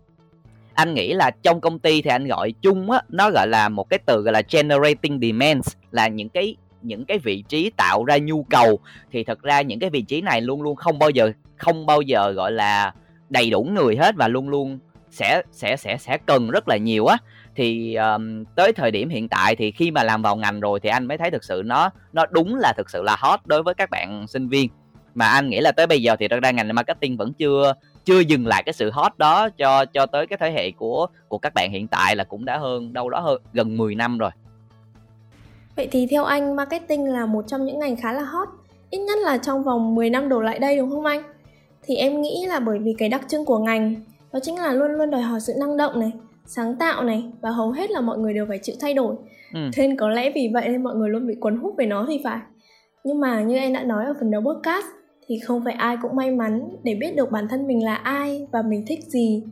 anh 0.75 0.95
nghĩ 0.95 1.13
là 1.13 1.31
trong 1.43 1.61
công 1.61 1.79
ty 1.79 2.03
thì 2.03 2.11
anh 2.11 2.27
gọi 2.27 2.53
chung 2.63 2.91
á 2.91 3.01
nó 3.09 3.31
gọi 3.31 3.47
là 3.49 3.69
một 3.69 3.91
cái 3.91 3.99
từ 4.07 4.23
gọi 4.23 4.33
là 4.33 4.43
generating 4.51 5.21
demands 5.23 5.77
là 5.91 6.09
những 6.09 6.29
cái 6.29 6.57
những 6.85 7.05
cái 7.05 7.19
vị 7.19 7.45
trí 7.49 7.71
tạo 7.77 8.05
ra 8.05 8.19
nhu 8.19 8.43
cầu. 8.43 8.79
Thì 9.13 9.25
thật 9.25 9.43
ra 9.43 9.61
những 9.61 9.79
cái 9.79 9.91
vị 9.91 10.03
trí 10.03 10.21
này 10.21 10.41
luôn 10.41 10.63
luôn 10.63 10.77
không 10.77 10.99
bao 10.99 11.11
giờ 11.11 11.33
không 11.65 11.87
bao 11.87 12.01
giờ 12.01 12.31
gọi 12.31 12.53
là 12.53 12.95
đầy 13.31 13.51
đủ 13.51 13.63
người 13.63 13.97
hết 13.97 14.15
và 14.17 14.29
luôn 14.29 14.49
luôn 14.49 14.79
sẽ 15.11 15.43
sẽ 15.53 15.77
sẽ 15.77 15.97
sẽ 15.97 16.19
cần 16.27 16.51
rất 16.51 16.69
là 16.69 16.77
nhiều 16.77 17.07
á. 17.07 17.17
Thì 17.57 17.95
um, 17.95 18.45
tới 18.55 18.73
thời 18.73 18.91
điểm 18.91 19.09
hiện 19.09 19.29
tại 19.29 19.57
thì 19.57 19.71
khi 19.71 19.91
mà 19.91 20.03
làm 20.03 20.23
vào 20.23 20.37
ngành 20.37 20.61
rồi 20.61 20.81
thì 20.81 20.89
anh 20.89 21.07
mới 21.07 21.19
thấy 21.19 21.31
thực 21.31 21.45
sự 21.45 21.63
nó 21.65 21.91
nó 22.13 22.27
đúng 22.31 22.57
là 22.57 22.73
thực 22.77 22.91
sự 22.91 23.03
là 23.03 23.17
hot 23.19 23.41
đối 23.45 23.63
với 23.63 23.75
các 23.75 23.91
bạn 23.91 24.27
sinh 24.29 24.49
viên. 24.49 24.71
Mà 25.15 25.27
anh 25.27 25.49
nghĩ 25.49 25.61
là 25.61 25.73
tới 25.73 25.87
bây 25.87 26.03
giờ 26.03 26.17
thì 26.19 26.29
thật 26.29 26.39
ra 26.43 26.51
ngành 26.51 26.75
marketing 26.75 27.17
vẫn 27.17 27.33
chưa 27.33 27.75
chưa 28.05 28.21
dừng 28.21 28.47
lại 28.47 28.63
cái 28.63 28.73
sự 28.73 28.91
hot 28.91 29.19
đó 29.19 29.49
cho 29.51 29.85
cho 29.85 30.07
tới 30.07 30.27
cái 30.27 30.39
thế 30.41 30.51
hệ 30.51 30.71
của 30.71 31.07
của 31.29 31.39
các 31.39 31.55
bạn 31.55 31.71
hiện 31.71 31.89
tại 31.89 32.17
là 32.17 32.25
cũng 32.25 32.45
đã 32.45 32.59
hơn 32.59 32.93
đâu 32.93 33.11
đó 33.11 33.21
hơn 33.21 33.43
gần 33.53 33.77
10 33.77 33.95
năm 33.95 34.19
rồi. 34.19 34.31
Vậy 35.77 35.89
thì 35.91 36.07
theo 36.11 36.25
anh, 36.25 36.57
marketing 36.57 37.13
là 37.13 37.27
một 37.27 37.45
trong 37.47 37.65
những 37.65 37.79
ngành 37.79 37.97
khá 37.97 38.13
là 38.13 38.23
hot, 38.23 38.49
ít 38.91 38.99
nhất 38.99 39.19
là 39.19 39.39
trong 39.39 39.65
vòng 39.65 39.95
10 39.95 40.11
năm 40.11 40.29
đổ 40.29 40.41
lại 40.41 40.59
đây 40.59 40.77
đúng 40.77 40.91
không 40.91 41.05
anh? 41.05 41.23
Thì 41.87 41.97
em 41.97 42.23
nghĩ 42.23 42.47
là 42.49 42.61
bởi 42.61 42.79
vì 42.79 42.95
cái 42.99 43.09
đặc 43.09 43.25
trưng 43.29 43.45
của 43.45 43.59
ngành 43.59 43.95
đó 44.33 44.41
chính 44.43 44.59
là 44.59 44.73
luôn 44.73 44.93
luôn 44.93 45.11
đòi 45.11 45.23
hỏi 45.23 45.41
sự 45.41 45.53
năng 45.59 45.77
động 45.77 46.01
này, 46.01 46.13
sáng 46.47 46.75
tạo 46.77 47.05
này 47.05 47.25
và 47.41 47.51
hầu 47.51 47.71
hết 47.71 47.91
là 47.91 48.01
mọi 48.01 48.19
người 48.19 48.35
đều 48.35 48.47
phải 48.49 48.59
chịu 48.59 48.75
thay 48.81 48.95
đổi. 48.95 49.17
Ừ. 49.55 49.61
Thế 49.73 49.89
nên 49.89 49.97
có 49.97 50.09
lẽ 50.09 50.33
vì 50.35 50.51
vậy 50.55 50.69
nên 50.69 50.83
mọi 50.83 50.95
người 50.95 51.11
luôn 51.11 51.27
bị 51.27 51.35
cuốn 51.35 51.57
hút 51.57 51.75
về 51.79 51.87
nó 51.87 52.07
thì 52.09 52.21
phải. 52.25 52.39
Nhưng 53.05 53.21
mà 53.21 53.43
như 53.43 53.57
em 53.57 53.73
đã 53.73 53.83
nói 53.83 54.05
ở 54.05 54.15
phần 54.21 54.31
đầu 54.31 54.43
podcast 54.43 54.87
thì 55.27 55.39
không 55.39 55.65
phải 55.65 55.75
ai 55.75 55.97
cũng 56.03 56.17
may 56.17 56.31
mắn 56.31 56.69
để 56.83 56.95
biết 56.95 57.17
được 57.17 57.31
bản 57.31 57.49
thân 57.49 57.67
mình 57.67 57.85
là 57.85 57.95
ai 57.95 58.47
và 58.53 58.63
mình 58.63 58.85
thích 58.87 59.05
gì. 59.05 59.43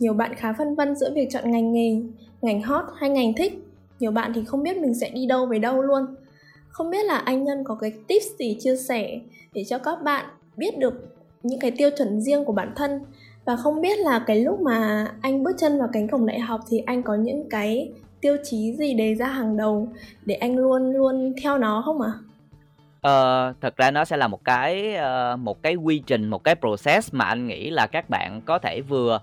Nhiều 0.00 0.14
bạn 0.14 0.34
khá 0.34 0.52
phân 0.52 0.74
vân 0.74 0.96
giữa 0.96 1.12
việc 1.14 1.28
chọn 1.30 1.50
ngành 1.50 1.72
nghề, 1.72 2.02
ngành 2.42 2.62
hot 2.62 2.84
hay 2.96 3.10
ngành 3.10 3.32
thích. 3.34 3.52
Nhiều 3.98 4.10
bạn 4.10 4.32
thì 4.34 4.44
không 4.44 4.62
biết 4.62 4.76
mình 4.76 4.94
sẽ 4.94 5.10
đi 5.10 5.26
đâu 5.26 5.46
về 5.46 5.58
đâu 5.58 5.82
luôn. 5.82 6.06
Không 6.68 6.90
biết 6.90 7.06
là 7.06 7.16
anh 7.16 7.44
Nhân 7.44 7.64
có 7.64 7.74
cái 7.74 7.92
tips 8.08 8.26
gì 8.38 8.56
chia 8.60 8.76
sẻ 8.76 9.20
để 9.54 9.64
cho 9.68 9.78
các 9.78 10.02
bạn 10.02 10.26
biết 10.56 10.78
được 10.78 11.11
những 11.42 11.60
cái 11.60 11.70
tiêu 11.70 11.90
chuẩn 11.98 12.20
riêng 12.20 12.44
của 12.44 12.52
bản 12.52 12.72
thân 12.76 13.00
và 13.44 13.56
không 13.56 13.80
biết 13.80 13.98
là 13.98 14.24
cái 14.26 14.40
lúc 14.40 14.60
mà 14.60 15.06
anh 15.20 15.42
bước 15.42 15.52
chân 15.58 15.78
vào 15.78 15.88
cánh 15.92 16.08
cổng 16.08 16.26
đại 16.26 16.40
học 16.40 16.60
thì 16.70 16.78
anh 16.86 17.02
có 17.02 17.14
những 17.14 17.48
cái 17.50 17.92
tiêu 18.20 18.36
chí 18.44 18.74
gì 18.78 18.94
đề 18.94 19.14
ra 19.14 19.26
hàng 19.26 19.56
đầu 19.56 19.88
để 20.24 20.34
anh 20.34 20.56
luôn 20.56 20.92
luôn 20.92 21.32
theo 21.42 21.58
nó 21.58 21.82
không 21.84 22.00
ạ? 22.00 22.12
À? 22.12 22.18
Ờ, 23.00 23.52
thật 23.60 23.76
ra 23.76 23.90
nó 23.90 24.04
sẽ 24.04 24.16
là 24.16 24.28
một 24.28 24.44
cái 24.44 24.94
ờ, 24.94 25.36
một 25.36 25.62
cái 25.62 25.74
quy 25.74 26.02
trình, 26.06 26.28
một 26.28 26.44
cái 26.44 26.54
process 26.54 27.14
mà 27.14 27.24
anh 27.24 27.46
nghĩ 27.46 27.70
là 27.70 27.86
các 27.86 28.10
bạn 28.10 28.40
có 28.44 28.58
thể 28.58 28.80
vừa 28.80 29.20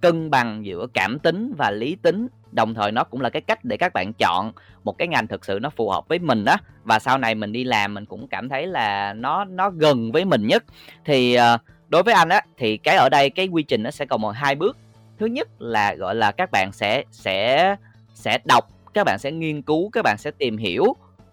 cân 0.00 0.30
bằng 0.30 0.66
giữa 0.66 0.86
cảm 0.94 1.18
tính 1.18 1.52
và 1.58 1.70
lý 1.70 1.96
tính 2.02 2.26
đồng 2.52 2.74
thời 2.74 2.92
nó 2.92 3.04
cũng 3.04 3.20
là 3.20 3.30
cái 3.30 3.42
cách 3.42 3.64
để 3.64 3.76
các 3.76 3.92
bạn 3.92 4.12
chọn 4.12 4.52
một 4.84 4.98
cái 4.98 5.08
ngành 5.08 5.26
thực 5.26 5.44
sự 5.44 5.58
nó 5.62 5.70
phù 5.70 5.90
hợp 5.90 6.08
với 6.08 6.18
mình 6.18 6.44
đó 6.44 6.56
và 6.84 6.98
sau 6.98 7.18
này 7.18 7.34
mình 7.34 7.52
đi 7.52 7.64
làm 7.64 7.94
mình 7.94 8.06
cũng 8.06 8.28
cảm 8.28 8.48
thấy 8.48 8.66
là 8.66 9.12
nó 9.12 9.44
nó 9.44 9.70
gần 9.70 10.12
với 10.12 10.24
mình 10.24 10.46
nhất. 10.46 10.64
Thì 11.04 11.36
uh, 11.38 11.60
đối 11.88 12.02
với 12.02 12.14
anh 12.14 12.28
á 12.28 12.40
thì 12.56 12.76
cái 12.76 12.96
ở 12.96 13.08
đây 13.08 13.30
cái 13.30 13.48
quy 13.48 13.62
trình 13.62 13.82
nó 13.82 13.90
sẽ 13.90 14.06
còn 14.06 14.20
một 14.20 14.30
hai 14.30 14.54
bước. 14.54 14.76
Thứ 15.18 15.26
nhất 15.26 15.48
là 15.58 15.94
gọi 15.94 16.14
là 16.14 16.32
các 16.32 16.50
bạn 16.50 16.72
sẽ 16.72 17.04
sẽ 17.10 17.76
sẽ 18.14 18.38
đọc 18.44 18.68
các 18.94 19.04
bạn 19.04 19.18
sẽ 19.18 19.32
nghiên 19.32 19.62
cứu 19.62 19.90
các 19.90 20.02
bạn 20.04 20.16
sẽ 20.18 20.30
tìm 20.30 20.56
hiểu 20.56 20.84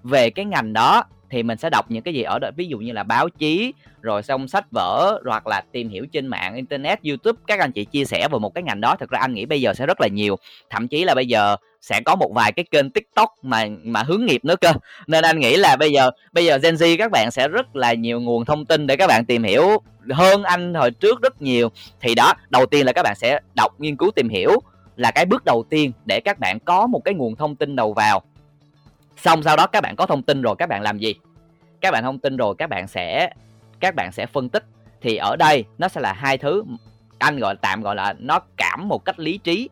về 0.03 0.29
cái 0.29 0.45
ngành 0.45 0.73
đó 0.73 1.03
thì 1.35 1.43
mình 1.43 1.57
sẽ 1.57 1.69
đọc 1.69 1.85
những 1.91 2.03
cái 2.03 2.13
gì 2.13 2.21
ở 2.21 2.39
đó. 2.39 2.49
Ví 2.55 2.67
dụ 2.67 2.77
như 2.77 2.91
là 2.91 3.03
báo 3.03 3.29
chí, 3.29 3.73
rồi 4.01 4.23
xong 4.23 4.47
sách 4.47 4.65
vở, 4.71 5.21
hoặc 5.25 5.47
là 5.47 5.61
tìm 5.71 5.89
hiểu 5.89 6.05
trên 6.11 6.27
mạng, 6.27 6.55
internet, 6.55 7.03
youtube, 7.03 7.41
các 7.47 7.59
anh 7.59 7.71
chị 7.71 7.85
chia 7.85 8.05
sẻ 8.05 8.27
về 8.31 8.39
một 8.39 8.55
cái 8.55 8.63
ngành 8.63 8.81
đó. 8.81 8.95
Thật 8.99 9.09
ra 9.09 9.19
anh 9.19 9.33
nghĩ 9.33 9.45
bây 9.45 9.61
giờ 9.61 9.73
sẽ 9.73 9.85
rất 9.85 10.01
là 10.01 10.07
nhiều. 10.07 10.35
Thậm 10.69 10.87
chí 10.87 11.03
là 11.03 11.15
bây 11.15 11.25
giờ 11.25 11.55
sẽ 11.81 12.01
có 12.05 12.15
một 12.15 12.31
vài 12.35 12.51
cái 12.51 12.65
kênh 12.71 12.89
tiktok 12.89 13.29
mà 13.41 13.65
mà 13.83 14.03
hướng 14.03 14.25
nghiệp 14.25 14.45
nữa 14.45 14.55
cơ. 14.61 14.73
Nên 15.07 15.23
anh 15.23 15.39
nghĩ 15.39 15.55
là 15.55 15.75
bây 15.75 15.91
giờ 15.91 16.11
bây 16.33 16.45
giờ 16.45 16.57
gen 16.57 16.75
z 16.75 16.97
các 16.97 17.11
bạn 17.11 17.31
sẽ 17.31 17.47
rất 17.47 17.75
là 17.75 17.93
nhiều 17.93 18.19
nguồn 18.21 18.45
thông 18.45 18.65
tin 18.65 18.87
để 18.87 18.95
các 18.95 19.07
bạn 19.07 19.25
tìm 19.25 19.43
hiểu 19.43 19.81
hơn 20.11 20.43
anh 20.43 20.73
hồi 20.73 20.91
trước 20.91 21.21
rất 21.21 21.41
nhiều. 21.41 21.69
Thì 22.01 22.15
đó, 22.15 22.33
đầu 22.49 22.65
tiên 22.65 22.85
là 22.85 22.93
các 22.93 23.03
bạn 23.03 23.15
sẽ 23.15 23.39
đọc, 23.55 23.71
nghiên 23.79 23.95
cứu 23.95 24.11
tìm 24.15 24.29
hiểu 24.29 24.51
là 24.95 25.11
cái 25.11 25.25
bước 25.25 25.45
đầu 25.45 25.63
tiên 25.69 25.91
để 26.05 26.19
các 26.19 26.39
bạn 26.39 26.59
có 26.65 26.87
một 26.87 27.01
cái 27.05 27.13
nguồn 27.13 27.35
thông 27.35 27.55
tin 27.55 27.75
đầu 27.75 27.93
vào 27.93 28.21
xong 29.17 29.43
sau 29.43 29.55
đó 29.55 29.67
các 29.67 29.81
bạn 29.81 29.95
có 29.95 30.05
thông 30.05 30.23
tin 30.23 30.41
rồi 30.41 30.55
các 30.59 30.69
bạn 30.69 30.81
làm 30.81 30.97
gì 30.97 31.15
các 31.81 31.91
bạn 31.91 32.03
thông 32.03 32.19
tin 32.19 32.37
rồi 32.37 32.55
các 32.57 32.69
bạn 32.69 32.87
sẽ 32.87 33.29
các 33.79 33.95
bạn 33.95 34.11
sẽ 34.11 34.25
phân 34.25 34.49
tích 34.49 34.63
thì 35.01 35.15
ở 35.15 35.35
đây 35.35 35.65
nó 35.77 35.87
sẽ 35.87 36.01
là 36.01 36.13
hai 36.13 36.37
thứ 36.37 36.63
anh 37.19 37.39
gọi 37.39 37.55
tạm 37.61 37.81
gọi 37.81 37.95
là 37.95 38.13
nó 38.19 38.39
cảm 38.57 38.87
một 38.87 39.05
cách 39.05 39.19
lý 39.19 39.37
trí 39.37 39.69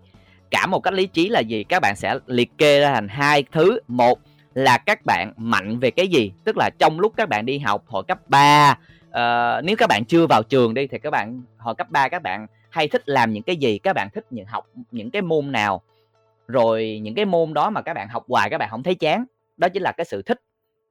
cảm 0.52 0.72
một 0.72 0.80
cách 0.80 0.94
lý 0.94 1.08
trí 1.08 1.30
là 1.30 1.40
gì 1.40 1.64
các 1.64 1.80
bạn 1.80 1.96
sẽ 1.96 2.16
liệt 2.28 2.58
kê 2.58 2.80
ra 2.80 2.94
thành 2.94 3.08
hai 3.08 3.44
thứ 3.52 3.80
một 3.88 4.20
là 4.54 4.78
các 4.78 5.00
bạn 5.06 5.34
mạnh 5.38 5.80
về 5.80 5.92
cái 5.92 6.08
gì 6.08 6.32
tức 6.44 6.58
là 6.58 6.70
trong 6.80 7.00
lúc 7.00 7.14
các 7.18 7.30
bạn 7.30 7.46
đi 7.46 7.60
học 7.60 7.84
hồi 7.88 8.04
cấp 8.04 8.20
3 8.28 8.78
uh, 9.08 9.64
nếu 9.64 9.76
các 9.76 9.90
bạn 9.90 10.06
chưa 10.06 10.28
vào 10.28 10.44
trường 10.44 10.74
đi 10.74 10.88
thì 10.88 11.00
các 11.00 11.10
bạn 11.10 11.42
hồi 11.58 11.76
cấp 11.76 11.88
3 11.90 12.08
các 12.10 12.24
bạn 12.24 12.48
hay 12.70 12.88
thích 12.88 13.10
làm 13.10 13.34
những 13.34 13.44
cái 13.44 13.56
gì 13.56 13.78
các 13.78 13.94
bạn 13.94 14.10
thích 14.14 14.26
những 14.30 14.46
học 14.46 14.68
những 14.92 15.12
cái 15.12 15.22
môn 15.22 15.52
nào 15.52 15.82
rồi 16.48 17.00
những 17.02 17.16
cái 17.16 17.26
môn 17.26 17.54
đó 17.54 17.70
mà 17.70 17.82
các 17.82 17.94
bạn 17.94 18.08
học 18.08 18.24
hoài 18.28 18.50
các 18.50 18.58
bạn 18.58 18.70
không 18.70 18.84
thấy 18.84 18.96
chán 18.96 19.26
đó 19.58 19.70
chính 19.70 19.84
là 19.84 19.92
cái 19.92 20.06
sự 20.06 20.22
thích. 20.22 20.42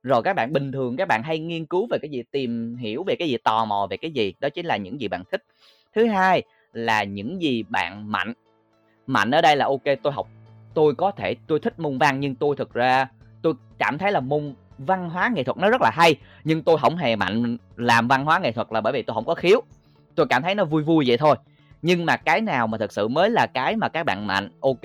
Rồi 0.02 0.22
các 0.22 0.32
bạn 0.36 0.52
bình 0.52 0.72
thường 0.72 0.96
các 0.96 1.08
bạn 1.08 1.22
hay 1.22 1.38
nghiên 1.38 1.66
cứu 1.66 1.86
về 1.90 1.98
cái 2.02 2.10
gì, 2.10 2.22
tìm 2.30 2.76
hiểu 2.76 3.04
về 3.06 3.16
cái 3.18 3.28
gì, 3.28 3.36
tò 3.36 3.64
mò 3.64 3.86
về 3.90 3.96
cái 3.96 4.10
gì, 4.10 4.34
đó 4.40 4.48
chính 4.48 4.66
là 4.66 4.76
những 4.76 5.00
gì 5.00 5.08
bạn 5.08 5.22
thích. 5.32 5.44
Thứ 5.94 6.06
hai 6.06 6.42
là 6.72 7.04
những 7.04 7.42
gì 7.42 7.62
bạn 7.62 8.12
mạnh. 8.12 8.32
Mạnh 9.06 9.30
ở 9.30 9.40
đây 9.40 9.56
là 9.56 9.64
ok, 9.64 9.82
tôi 10.02 10.12
học, 10.12 10.28
tôi 10.74 10.94
có 10.94 11.10
thể, 11.10 11.34
tôi 11.46 11.60
thích 11.60 11.78
môn 11.78 11.98
văn 11.98 12.20
nhưng 12.20 12.34
tôi 12.34 12.56
thực 12.56 12.74
ra, 12.74 13.08
tôi 13.42 13.54
cảm 13.78 13.98
thấy 13.98 14.12
là 14.12 14.20
môn 14.20 14.54
văn 14.78 15.10
hóa 15.10 15.30
nghệ 15.34 15.44
thuật 15.44 15.58
nó 15.58 15.70
rất 15.70 15.80
là 15.82 15.90
hay, 15.94 16.14
nhưng 16.44 16.62
tôi 16.62 16.78
không 16.78 16.96
hề 16.96 17.16
mạnh 17.16 17.56
làm 17.76 18.08
văn 18.08 18.24
hóa 18.24 18.38
nghệ 18.38 18.52
thuật 18.52 18.66
là 18.70 18.80
bởi 18.80 18.92
vì 18.92 19.02
tôi 19.02 19.14
không 19.14 19.24
có 19.24 19.34
khiếu. 19.34 19.62
Tôi 20.14 20.26
cảm 20.26 20.42
thấy 20.42 20.54
nó 20.54 20.64
vui 20.64 20.82
vui 20.82 21.04
vậy 21.08 21.16
thôi. 21.16 21.36
Nhưng 21.82 22.06
mà 22.06 22.16
cái 22.16 22.40
nào 22.40 22.66
mà 22.66 22.78
thực 22.78 22.92
sự 22.92 23.08
mới 23.08 23.30
là 23.30 23.46
cái 23.46 23.76
mà 23.76 23.88
các 23.88 24.06
bạn 24.06 24.26
mạnh, 24.26 24.50
ok 24.60 24.80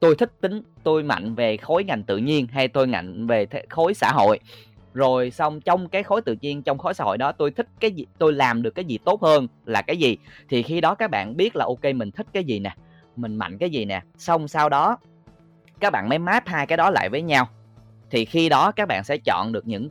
tôi 0.00 0.14
thích 0.14 0.32
tính 0.40 0.62
tôi 0.82 1.02
mạnh 1.02 1.34
về 1.34 1.56
khối 1.56 1.84
ngành 1.84 2.02
tự 2.02 2.16
nhiên 2.16 2.46
hay 2.46 2.68
tôi 2.68 2.86
mạnh 2.86 3.26
về 3.26 3.46
khối 3.68 3.94
xã 3.94 4.12
hội? 4.12 4.40
Rồi 4.94 5.30
xong 5.30 5.60
trong 5.60 5.88
cái 5.88 6.02
khối 6.02 6.22
tự 6.22 6.36
nhiên, 6.40 6.62
trong 6.62 6.78
khối 6.78 6.94
xã 6.94 7.04
hội 7.04 7.18
đó 7.18 7.32
tôi 7.32 7.50
thích 7.50 7.66
cái 7.80 7.90
gì, 7.90 8.06
tôi 8.18 8.32
làm 8.32 8.62
được 8.62 8.70
cái 8.70 8.84
gì 8.84 8.98
tốt 9.04 9.22
hơn 9.22 9.48
là 9.64 9.82
cái 9.82 9.96
gì? 9.96 10.16
Thì 10.48 10.62
khi 10.62 10.80
đó 10.80 10.94
các 10.94 11.10
bạn 11.10 11.36
biết 11.36 11.56
là 11.56 11.64
ok, 11.64 11.84
mình 11.94 12.10
thích 12.10 12.26
cái 12.32 12.44
gì 12.44 12.58
nè, 12.58 12.74
mình 13.16 13.36
mạnh 13.36 13.58
cái 13.58 13.70
gì 13.70 13.84
nè. 13.84 14.02
Xong 14.18 14.48
sau 14.48 14.68
đó, 14.68 14.98
các 15.80 15.90
bạn 15.90 16.08
mới 16.08 16.18
map 16.18 16.46
hai 16.46 16.66
cái 16.66 16.76
đó 16.76 16.90
lại 16.90 17.08
với 17.08 17.22
nhau. 17.22 17.48
Thì 18.10 18.24
khi 18.24 18.48
đó 18.48 18.72
các 18.72 18.88
bạn 18.88 19.04
sẽ 19.04 19.16
chọn 19.16 19.52
được 19.52 19.66
những 19.66 19.90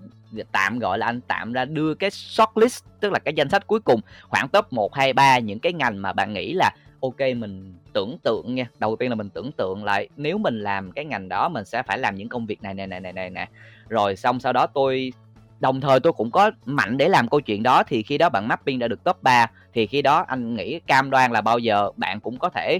tạm 0.52 0.80
gọi 0.80 0.98
là 0.98 1.06
anh 1.06 1.22
tạm 1.22 1.54
ra 1.54 1.66
đưa 1.66 1.94
cái 1.94 2.10
shortlist, 2.10 2.84
tức 3.00 3.12
là 3.12 3.20
cái 3.20 3.34
danh 3.34 3.50
sách 3.50 3.68
cuối 3.68 3.80
cùng, 3.80 4.02
khoảng 4.30 4.50
top 4.50 4.74
1 4.74 4.96
2 4.96 5.14
3 5.14 5.40
những 5.40 5.60
cái 5.60 5.74
ngành 5.74 6.02
mà 6.02 6.14
bạn 6.14 6.34
nghĩ 6.34 6.54
là 6.54 6.72
ok 7.02 7.20
mình 7.38 7.74
tưởng 7.94 8.18
tượng 8.24 8.56
nha. 8.56 8.66
Đầu 8.80 8.96
tiên 8.96 9.10
là 9.10 9.16
mình 9.16 9.30
tưởng 9.30 9.52
tượng 9.52 9.84
lại 9.84 10.10
nếu 10.18 10.38
mình 10.38 10.60
làm 10.60 10.92
cái 10.92 11.06
ngành 11.06 11.30
đó 11.30 11.50
mình 11.50 11.66
sẽ 11.66 11.84
phải 11.84 11.98
làm 11.98 12.16
những 12.16 12.30
công 12.30 12.46
việc 12.46 12.64
này 12.64 12.74
này 12.74 12.88
này 12.88 13.00
này 13.00 13.14
này 13.14 13.30
nè 13.30 13.48
rồi 13.90 14.16
xong 14.16 14.40
sau 14.40 14.54
đó 14.54 14.68
tôi 14.68 15.14
đồng 15.60 15.82
thời 15.82 16.00
tôi 16.00 16.14
cũng 16.14 16.32
có 16.32 16.52
mạnh 16.66 16.98
để 16.98 17.10
làm 17.10 17.30
câu 17.30 17.42
chuyện 17.42 17.64
đó 17.64 17.84
thì 17.84 18.04
khi 18.04 18.18
đó 18.18 18.30
bạn 18.30 18.48
mapping 18.48 18.80
đã 18.80 18.88
được 18.88 19.04
top 19.04 19.24
3 19.24 19.48
thì 19.74 19.88
khi 19.88 20.02
đó 20.02 20.26
anh 20.28 20.56
nghĩ 20.56 20.80
cam 20.80 21.10
đoan 21.10 21.32
là 21.32 21.42
bao 21.42 21.60
giờ 21.60 21.92
bạn 21.98 22.20
cũng 22.20 22.40
có 22.40 22.50
thể 22.50 22.80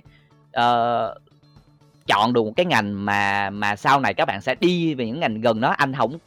uh, 0.58 1.18
chọn 2.08 2.34
được 2.34 2.44
một 2.44 2.54
cái 2.56 2.66
ngành 2.66 3.06
mà 3.06 3.50
mà 3.50 3.76
sau 3.76 4.00
này 4.00 4.14
các 4.14 4.26
bạn 4.26 4.42
sẽ 4.42 4.56
đi 4.56 4.94
về 4.94 5.06
những 5.06 5.20
ngành 5.20 5.42
gần 5.42 5.62
đó. 5.62 5.70
Anh 5.70 5.94
không 5.94 6.18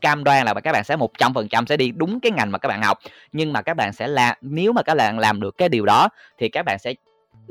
cam 0.00 0.24
đoan 0.24 0.46
là 0.46 0.54
các 0.54 0.72
bạn 0.72 0.84
sẽ 0.84 0.96
một 0.96 1.10
trăm 1.18 1.34
phần 1.34 1.48
trăm 1.48 1.66
sẽ 1.66 1.76
đi 1.76 1.90
đúng 1.90 2.20
cái 2.20 2.32
ngành 2.32 2.52
mà 2.52 2.58
các 2.58 2.68
bạn 2.68 2.82
học 2.82 2.98
nhưng 3.32 3.52
mà 3.52 3.62
các 3.62 3.76
bạn 3.76 3.92
sẽ 3.92 4.08
là 4.08 4.36
nếu 4.40 4.72
mà 4.72 4.82
các 4.82 4.94
bạn 4.94 5.18
làm 5.18 5.40
được 5.40 5.58
cái 5.58 5.68
điều 5.68 5.84
đó 5.86 6.08
thì 6.38 6.48
các 6.48 6.62
bạn 6.66 6.78
sẽ 6.78 6.94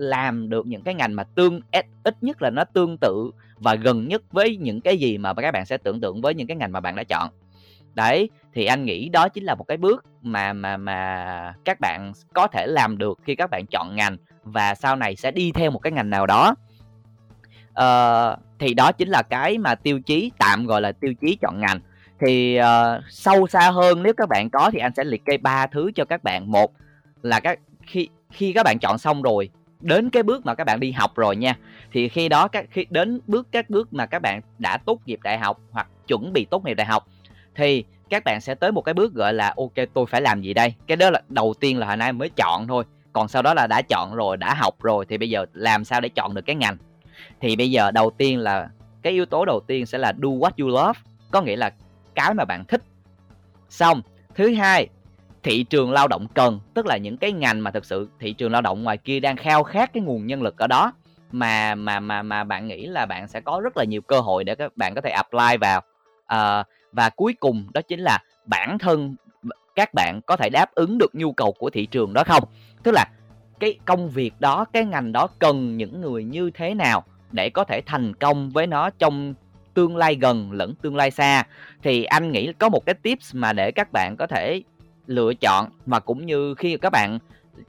làm 0.02 0.50
được 0.50 0.68
những 0.68 0.82
cái 0.82 0.94
ngành 0.94 1.16
mà 1.16 1.24
tương 1.24 1.60
ít 2.04 2.16
nhất 2.22 2.42
là 2.42 2.50
nó 2.50 2.64
tương 2.64 2.98
tự 2.98 3.32
và 3.58 3.76
gần 3.76 4.08
nhất 4.08 4.22
với 4.32 4.58
những 4.58 4.82
cái 4.82 4.98
gì 4.98 5.18
mà 5.18 5.34
các 5.34 5.52
bạn 5.52 5.66
sẽ 5.66 5.78
tưởng 5.78 6.02
tượng 6.02 6.22
với 6.22 6.34
những 6.34 6.48
cái 6.48 6.58
ngành 6.58 6.72
mà 6.72 6.80
bạn 6.80 6.96
đã 6.96 7.04
chọn. 7.04 7.30
Đấy 7.94 8.30
thì 8.54 8.66
anh 8.66 8.86
nghĩ 8.86 9.10
đó 9.10 9.30
chính 9.30 9.44
là 9.44 9.56
một 9.56 9.64
cái 9.64 9.78
bước 9.78 10.06
mà 10.22 10.54
mà 10.54 10.78
mà 10.78 11.54
các 11.66 11.80
bạn 11.80 12.12
có 12.34 12.48
thể 12.48 12.68
làm 12.68 12.98
được 12.98 13.20
khi 13.24 13.36
các 13.36 13.50
bạn 13.50 13.66
chọn 13.66 13.96
ngành 13.96 14.18
và 14.44 14.76
sau 14.76 14.96
này 14.96 15.16
sẽ 15.16 15.32
đi 15.32 15.52
theo 15.52 15.72
một 15.72 15.80
cái 15.80 15.92
ngành 15.92 16.10
nào 16.10 16.28
đó. 16.28 16.56
Uh, 17.72 18.40
thì 18.60 18.74
đó 18.74 18.92
chính 18.92 19.10
là 19.10 19.22
cái 19.22 19.58
mà 19.58 19.76
tiêu 19.76 20.00
chí 20.00 20.32
tạm 20.38 20.66
gọi 20.66 20.82
là 20.82 20.92
tiêu 20.92 21.14
chí 21.22 21.38
chọn 21.42 21.60
ngành. 21.60 21.80
Thì 22.20 22.60
uh, 22.60 23.04
sâu 23.10 23.48
xa 23.48 23.72
hơn 23.72 24.04
nếu 24.04 24.14
các 24.18 24.30
bạn 24.30 24.50
có 24.50 24.70
thì 24.74 24.80
anh 24.80 24.94
sẽ 24.98 25.04
liệt 25.04 25.26
kê 25.26 25.38
ba 25.38 25.68
thứ 25.68 25.92
cho 25.96 26.06
các 26.06 26.24
bạn. 26.24 26.52
Một 26.52 26.72
là 27.22 27.40
các 27.40 27.60
khi 27.82 28.10
khi 28.32 28.54
các 28.54 28.64
bạn 28.64 28.78
chọn 28.82 28.98
xong 28.98 29.22
rồi 29.22 29.50
đến 29.82 30.10
cái 30.10 30.24
bước 30.24 30.46
mà 30.46 30.56
các 30.56 30.64
bạn 30.64 30.80
đi 30.80 30.92
học 30.92 31.16
rồi 31.16 31.36
nha. 31.36 31.58
Thì 31.92 32.10
khi 32.10 32.30
đó 32.30 32.48
các, 32.48 32.66
khi 32.72 32.86
đến 32.90 33.22
bước, 33.28 33.48
các 33.52 33.70
bước 33.70 33.94
mà 33.94 34.06
các 34.06 34.22
bạn 34.22 34.42
đã 34.60 34.78
tốt 34.78 35.00
nghiệp 35.06 35.20
đại 35.24 35.38
học 35.38 35.60
hoặc 35.72 35.88
chuẩn 36.08 36.34
bị 36.34 36.46
tốt 36.46 36.66
nghiệp 36.66 36.74
đại 36.74 36.88
học, 36.88 37.08
thì 37.56 37.84
các 38.10 38.24
bạn 38.24 38.42
sẽ 38.42 38.56
tới 38.56 38.72
một 38.72 38.82
cái 38.82 38.94
bước 38.94 39.14
gọi 39.14 39.34
là, 39.34 39.54
ok, 39.58 39.74
tôi 39.94 40.06
phải 40.06 40.22
làm 40.22 40.42
gì 40.42 40.54
đây? 40.54 40.74
Cái 40.88 40.98
đó 40.98 41.10
là 41.10 41.22
đầu 41.30 41.54
tiên 41.60 41.78
là 41.78 41.88
hồi 41.88 41.98
nay 41.98 42.14
mới 42.14 42.30
chọn 42.30 42.68
thôi. 42.68 42.84
Còn 43.14 43.28
sau 43.28 43.42
đó 43.42 43.54
là 43.54 43.68
đã 43.68 43.82
chọn 43.82 44.16
rồi, 44.16 44.38
đã 44.38 44.54
học 44.54 44.76
rồi, 44.82 45.06
thì 45.10 45.18
bây 45.18 45.30
giờ 45.30 45.46
làm 45.54 45.86
sao 45.86 46.02
để 46.02 46.10
chọn 46.10 46.34
được 46.34 46.42
cái 46.42 46.56
ngành? 46.56 46.78
Thì 47.42 47.56
bây 47.56 47.72
giờ 47.72 47.92
đầu 47.92 48.12
tiên 48.18 48.40
là, 48.40 48.70
cái 49.02 49.14
yếu 49.14 49.26
tố 49.26 49.46
đầu 49.46 49.60
tiên 49.68 49.86
sẽ 49.86 49.98
là 49.98 50.14
do 50.18 50.30
what 50.30 50.52
you 50.58 50.68
love, 50.68 51.00
có 51.32 51.42
nghĩa 51.42 51.56
là 51.56 51.72
cái 52.16 52.34
mà 52.34 52.46
bạn 52.46 52.66
thích. 52.66 52.82
Xong, 53.70 54.02
thứ 54.36 54.54
hai 54.54 54.88
thị 55.44 55.64
trường 55.64 55.92
lao 55.92 56.08
động 56.08 56.28
cần 56.34 56.60
tức 56.74 56.86
là 56.86 56.98
những 56.98 57.18
cái 57.18 57.32
ngành 57.32 57.64
mà 57.64 57.72
thực 57.72 57.86
sự 57.86 58.10
thị 58.20 58.34
trường 58.34 58.52
lao 58.52 58.62
động 58.62 58.84
ngoài 58.84 58.98
kia 58.98 59.20
đang 59.20 59.38
khao 59.38 59.64
khát 59.64 59.94
cái 59.94 60.04
nguồn 60.04 60.28
nhân 60.28 60.42
lực 60.42 60.58
ở 60.58 60.68
đó 60.68 60.94
mà 61.32 61.76
mà 61.76 62.00
mà 62.00 62.24
mà 62.24 62.44
bạn 62.44 62.68
nghĩ 62.68 62.86
là 62.86 63.06
bạn 63.06 63.28
sẽ 63.28 63.42
có 63.42 63.62
rất 63.64 63.78
là 63.78 63.84
nhiều 63.84 64.02
cơ 64.02 64.20
hội 64.20 64.44
để 64.44 64.56
các 64.56 64.78
bạn 64.78 64.96
có 64.96 65.02
thể 65.02 65.10
apply 65.10 65.58
vào. 65.62 65.82
À, 66.26 66.64
và 66.92 67.10
cuối 67.10 67.34
cùng 67.40 67.68
đó 67.74 67.82
chính 67.82 68.00
là 68.00 68.20
bản 68.46 68.78
thân 68.80 69.16
các 69.76 69.90
bạn 69.94 70.20
có 70.26 70.36
thể 70.36 70.50
đáp 70.50 70.76
ứng 70.76 70.98
được 70.98 71.16
nhu 71.16 71.32
cầu 71.32 71.52
của 71.52 71.70
thị 71.70 71.86
trường 71.86 72.14
đó 72.14 72.24
không? 72.24 72.44
Tức 72.84 72.92
là 72.92 73.06
cái 73.60 73.80
công 73.86 74.10
việc 74.10 74.34
đó 74.40 74.66
cái 74.74 74.86
ngành 74.86 75.12
đó 75.12 75.28
cần 75.40 75.78
những 75.78 76.02
người 76.02 76.24
như 76.24 76.52
thế 76.54 76.74
nào 76.74 77.04
để 77.32 77.50
có 77.50 77.64
thể 77.64 77.82
thành 77.86 78.14
công 78.14 78.50
với 78.50 78.68
nó 78.68 78.90
trong 78.90 79.34
tương 79.74 79.98
lai 79.98 80.16
gần 80.16 80.52
lẫn 80.52 80.76
tương 80.82 80.96
lai 80.96 81.12
xa? 81.12 81.44
Thì 81.84 82.04
anh 82.04 82.32
nghĩ 82.32 82.54
có 82.60 82.70
một 82.70 82.86
cái 82.86 82.96
tips 82.96 83.36
mà 83.36 83.54
để 83.54 83.72
các 83.72 83.92
bạn 83.92 84.16
có 84.18 84.28
thể 84.28 84.62
lựa 85.08 85.34
chọn 85.34 85.70
mà 85.86 86.00
cũng 86.00 86.26
như 86.26 86.54
khi 86.56 86.78
các 86.82 86.90
bạn 86.90 87.20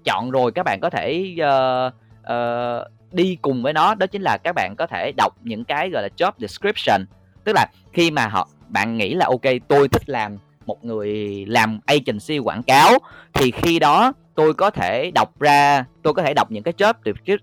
chọn 0.04 0.30
rồi 0.30 0.52
các 0.52 0.62
bạn 0.62 0.78
có 0.82 0.90
thể 0.90 1.34
uh, 1.40 1.92
uh, 2.32 3.12
đi 3.12 3.38
cùng 3.42 3.62
với 3.62 3.72
nó 3.72 3.94
đó 3.94 4.06
chính 4.06 4.22
là 4.22 4.38
các 4.44 4.52
bạn 4.52 4.74
có 4.78 4.86
thể 4.86 5.12
đọc 5.16 5.32
những 5.42 5.64
cái 5.64 5.90
gọi 5.90 6.02
là 6.02 6.08
job 6.16 6.32
description. 6.38 7.06
Tức 7.44 7.52
là 7.52 7.66
khi 7.92 8.10
mà 8.10 8.26
họ 8.26 8.48
bạn 8.68 8.96
nghĩ 8.96 9.14
là 9.14 9.26
ok 9.26 9.52
tôi 9.68 9.88
thích 9.88 10.08
làm 10.08 10.38
một 10.66 10.84
người 10.84 11.44
làm 11.48 11.80
agency 11.86 12.38
quảng 12.38 12.62
cáo 12.62 12.98
thì 13.32 13.50
khi 13.50 13.78
đó 13.78 14.12
tôi 14.34 14.54
có 14.54 14.70
thể 14.70 15.10
đọc 15.14 15.40
ra 15.40 15.84
tôi 16.02 16.14
có 16.14 16.22
thể 16.22 16.34
đọc 16.34 16.50
những 16.50 16.62
cái 16.62 16.74
job 16.78 16.94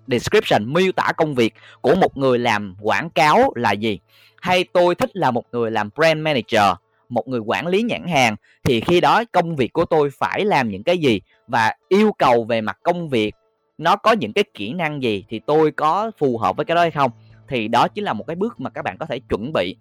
description 0.08 0.74
miêu 0.74 0.92
tả 0.92 1.12
công 1.18 1.36
việc 1.36 1.54
của 1.82 1.96
một 1.96 2.18
người 2.18 2.40
làm 2.40 2.76
quảng 2.82 3.10
cáo 3.10 3.54
là 3.56 3.72
gì. 3.72 4.00
Hay 4.42 4.66
tôi 4.74 4.96
thích 4.96 5.10
là 5.14 5.32
một 5.32 5.44
người 5.52 5.72
làm 5.72 5.90
brand 5.96 6.22
manager 6.22 6.76
một 7.10 7.28
người 7.28 7.40
quản 7.40 7.68
lý 7.68 7.84
nhãn 7.84 8.08
hàng, 8.08 8.36
thì 8.64 8.82
khi 8.82 9.02
đó 9.02 9.24
công 9.32 9.56
việc 9.56 9.74
của 9.74 9.86
tôi 9.86 10.10
phải 10.20 10.46
làm 10.46 10.70
những 10.70 10.84
cái 10.84 10.98
gì? 10.98 11.22
Và 11.48 11.74
yêu 11.90 12.12
cầu 12.18 12.44
về 12.44 12.62
mặt 12.62 12.78
công 12.84 13.10
việc, 13.10 13.36
nó 13.78 13.96
có 13.96 14.12
những 14.12 14.34
cái 14.34 14.44
kỹ 14.54 14.74
năng 14.74 15.04
gì 15.04 15.26
thì 15.30 15.40
tôi 15.40 15.72
có 15.72 16.12
phù 16.18 16.38
hợp 16.38 16.58
với 16.58 16.66
cái 16.66 16.76
đó 16.76 16.82
hay 16.82 16.92
không? 16.92 17.12
Thì 17.48 17.68
đó 17.68 17.88
chính 17.88 18.04
là 18.04 18.14
một 18.14 18.28
cái 18.28 18.36
bước 18.36 18.60
mà 18.60 18.70
các 18.70 18.82
bạn 18.82 18.98
có 18.98 19.06
thể 19.06 19.20
chuẩn 19.20 19.54
bị 19.54 19.76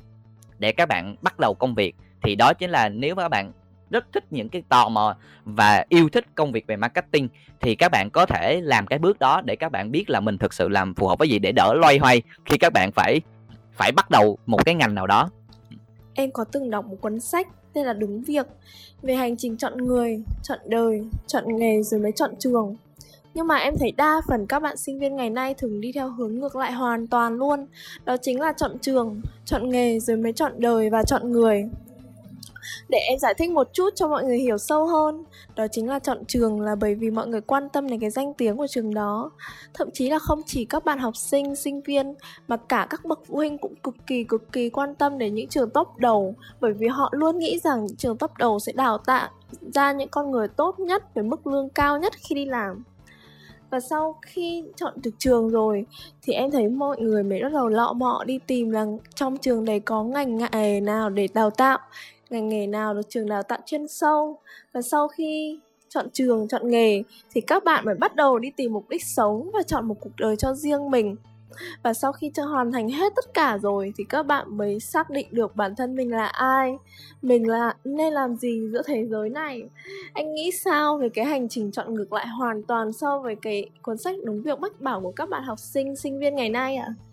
để 0.59 0.73
các 0.73 0.89
bạn 0.89 1.17
bắt 1.23 1.39
đầu 1.39 1.55
công 1.55 1.75
việc. 1.75 1.95
Thì 2.23 2.35
đó 2.35 2.53
chính 2.55 2.71
là 2.71 2.89
nếu 2.89 3.15
mà 3.15 3.23
các 3.23 3.29
bạn 3.29 3.53
rất 3.91 4.13
thích 4.13 4.25
những 4.31 4.49
cái 4.49 4.63
tò 4.69 4.89
mò 4.89 5.17
và 5.45 5.85
yêu 5.89 6.09
thích 6.09 6.25
công 6.35 6.53
việc 6.53 6.67
về 6.67 6.77
marketing, 6.77 7.29
thì 7.61 7.75
các 7.75 7.89
bạn 7.93 8.09
có 8.13 8.27
thể 8.27 8.61
làm 8.61 8.87
cái 8.87 8.99
bước 8.99 9.19
đó 9.19 9.41
để 9.45 9.57
các 9.57 9.73
bạn 9.73 9.91
biết 9.91 10.11
là 10.11 10.21
mình 10.21 10.39
thực 10.39 10.53
sự 10.53 10.69
làm 10.69 10.95
phù 10.95 11.09
hợp 11.09 11.19
với 11.19 11.29
gì 11.29 11.39
để 11.39 11.53
đỡ 11.53 11.75
loay 11.75 11.99
hoay 11.99 12.23
khi 12.45 12.59
các 12.59 12.73
bạn 12.73 12.93
phải 12.93 13.21
phải 13.73 13.93
bắt 13.93 14.11
đầu 14.11 14.39
một 14.47 14.65
cái 14.65 14.75
ngành 14.75 14.95
nào 14.95 15.07
đó 15.07 15.31
em 16.19 16.31
có 16.31 16.45
từng 16.45 16.71
đọc 16.71 16.87
một 16.87 16.97
cuốn 17.01 17.21
sách 17.21 17.49
tên 17.73 17.87
là 17.87 17.93
đúng 17.93 18.23
việc 18.23 18.47
về 19.03 19.15
hành 19.15 19.37
trình 19.37 19.57
chọn 19.57 19.77
người, 19.77 20.23
chọn 20.43 20.59
đời, 20.67 21.05
chọn 21.27 21.57
nghề 21.57 21.83
rồi 21.83 22.01
mới 22.01 22.13
chọn 22.13 22.31
trường. 22.39 22.77
Nhưng 23.35 23.47
mà 23.47 23.57
em 23.57 23.75
thấy 23.79 23.93
đa 23.97 24.21
phần 24.29 24.47
các 24.47 24.61
bạn 24.61 24.77
sinh 24.77 24.99
viên 24.99 25.17
ngày 25.17 25.31
nay 25.31 25.55
thường 25.55 25.81
đi 25.81 25.93
theo 25.93 26.11
hướng 26.11 26.35
ngược 26.35 26.57
lại 26.57 26.73
hoàn 26.73 27.07
toàn 27.07 27.35
luôn. 27.35 27.67
Đó 28.05 28.17
chính 28.17 28.41
là 28.41 28.53
chọn 28.53 28.79
trường, 28.79 29.21
chọn 29.45 29.71
nghề 29.71 30.01
rồi 30.01 30.17
mới 30.17 30.33
chọn 30.33 30.53
đời 30.59 30.91
và 30.91 31.03
chọn 31.03 31.33
người 31.33 31.69
để 32.89 32.99
em 32.99 33.19
giải 33.19 33.35
thích 33.35 33.51
một 33.51 33.69
chút 33.73 33.91
cho 33.95 34.09
mọi 34.09 34.25
người 34.25 34.39
hiểu 34.39 34.59
sâu 34.59 34.87
hơn. 34.87 35.25
Đó 35.57 35.67
chính 35.73 35.89
là 35.89 35.99
chọn 35.99 36.25
trường 36.25 36.61
là 36.61 36.75
bởi 36.75 36.95
vì 36.95 37.11
mọi 37.11 37.27
người 37.27 37.41
quan 37.41 37.69
tâm 37.69 37.89
đến 37.89 38.01
cái 38.01 38.11
danh 38.11 38.35
tiếng 38.35 38.57
của 38.57 38.67
trường 38.67 38.95
đó. 38.95 39.31
Thậm 39.75 39.89
chí 39.93 40.11
là 40.11 40.19
không 40.19 40.43
chỉ 40.47 40.65
các 40.65 40.85
bạn 40.85 40.99
học 40.99 41.17
sinh 41.17 41.57
sinh 41.57 41.81
viên, 41.81 42.15
mà 42.49 42.57
cả 42.57 42.87
các 42.91 43.05
bậc 43.05 43.21
phụ 43.27 43.37
huynh 43.37 43.59
cũng 43.59 43.75
cực 43.83 43.95
kỳ 44.07 44.25
cực 44.25 44.53
kỳ 44.53 44.71
quan 44.71 44.95
tâm 44.95 45.19
đến 45.19 45.35
những 45.35 45.49
trường 45.49 45.71
top 45.71 45.89
đầu, 45.97 46.35
bởi 46.61 46.73
vì 46.73 46.87
họ 46.87 47.09
luôn 47.13 47.39
nghĩ 47.39 47.59
rằng 47.59 47.85
những 47.87 47.97
trường 47.97 48.19
top 48.19 48.37
đầu 48.39 48.59
sẽ 48.59 48.73
đào 48.73 48.99
tạo 48.99 49.29
ra 49.75 49.93
những 49.93 50.09
con 50.09 50.31
người 50.31 50.49
tốt 50.49 50.79
nhất 50.79 51.15
với 51.15 51.25
mức 51.25 51.47
lương 51.47 51.69
cao 51.69 51.99
nhất 51.99 52.13
khi 52.17 52.35
đi 52.35 52.45
làm. 52.45 52.83
Và 53.71 53.81
sau 53.81 54.19
khi 54.23 54.65
chọn 54.77 54.95
được 54.97 55.11
trường 55.19 55.49
rồi, 55.49 55.87
thì 56.23 56.33
em 56.33 56.51
thấy 56.51 56.69
mọi 56.69 56.99
người 57.01 57.23
mới 57.23 57.43
bắt 57.43 57.53
đầu 57.53 57.69
lọ 57.69 57.93
mọ 57.93 58.25
đi 58.27 58.39
tìm 58.47 58.71
là 58.71 58.87
trong 59.15 59.37
trường 59.37 59.65
đấy 59.65 59.81
có 59.81 60.03
ngành 60.05 60.39
nghề 60.39 60.81
nào 60.81 61.11
để 61.11 61.29
đào 61.35 61.51
tạo 61.51 61.79
ngành 62.31 62.49
nghề 62.49 62.67
nào 62.67 62.95
được 62.95 63.09
trường 63.09 63.29
đào 63.29 63.43
tạo 63.43 63.59
chuyên 63.67 63.89
sâu? 63.89 64.39
Và 64.73 64.83
sau 64.83 65.09
khi 65.09 65.59
chọn 65.89 66.11
trường, 66.13 66.49
chọn 66.49 66.71
nghề, 66.71 67.03
thì 67.31 67.41
các 67.41 67.65
bạn 67.65 67.85
mới 67.85 67.95
bắt 67.95 68.17
đầu 68.17 68.39
đi 68.39 68.51
tìm 68.57 68.73
mục 68.73 68.89
đích 68.89 69.05
sống 69.05 69.51
và 69.55 69.63
chọn 69.63 69.89
một 69.89 69.97
cuộc 70.01 70.17
đời 70.17 70.37
cho 70.37 70.55
riêng 70.55 70.91
mình. 70.91 71.17
Và 71.83 71.95
sau 71.95 72.13
khi 72.13 72.31
cho 72.35 72.45
hoàn 72.45 72.73
thành 72.73 72.89
hết 72.89 73.13
tất 73.17 73.35
cả 73.35 73.59
rồi, 73.59 73.93
thì 73.97 74.05
các 74.05 74.23
bạn 74.23 74.57
mới 74.57 74.81
xác 74.81 75.11
định 75.11 75.29
được 75.31 75.57
bản 75.57 75.75
thân 75.77 75.97
mình 75.97 76.11
là 76.11 76.27
ai, 76.27 76.73
mình 77.23 77.49
là, 77.49 77.75
nên 77.85 78.13
làm 78.13 78.37
gì 78.37 78.61
giữa 78.73 78.83
thế 78.87 79.07
giới 79.07 79.31
này. 79.31 79.63
Anh 80.13 80.35
nghĩ 80.35 80.51
sao 80.65 80.99
về 80.99 81.09
cái 81.09 81.25
hành 81.25 81.49
trình 81.49 81.71
chọn 81.73 81.95
ngược 81.95 82.13
lại 82.13 82.27
hoàn 82.27 82.63
toàn 82.63 82.93
so 82.93 83.19
với 83.19 83.37
cái 83.43 83.71
cuốn 83.83 83.99
sách 83.99 84.17
đúng 84.25 84.43
việc 84.43 84.61
mách 84.61 84.81
bảo 84.81 85.01
của 85.01 85.13
các 85.13 85.29
bạn 85.29 85.43
học 85.43 85.59
sinh 85.59 85.97
sinh 85.97 86.19
viên 86.19 86.35
ngày 86.35 86.49
nay 86.49 86.77
ạ? 86.77 86.87
à? 86.89 87.08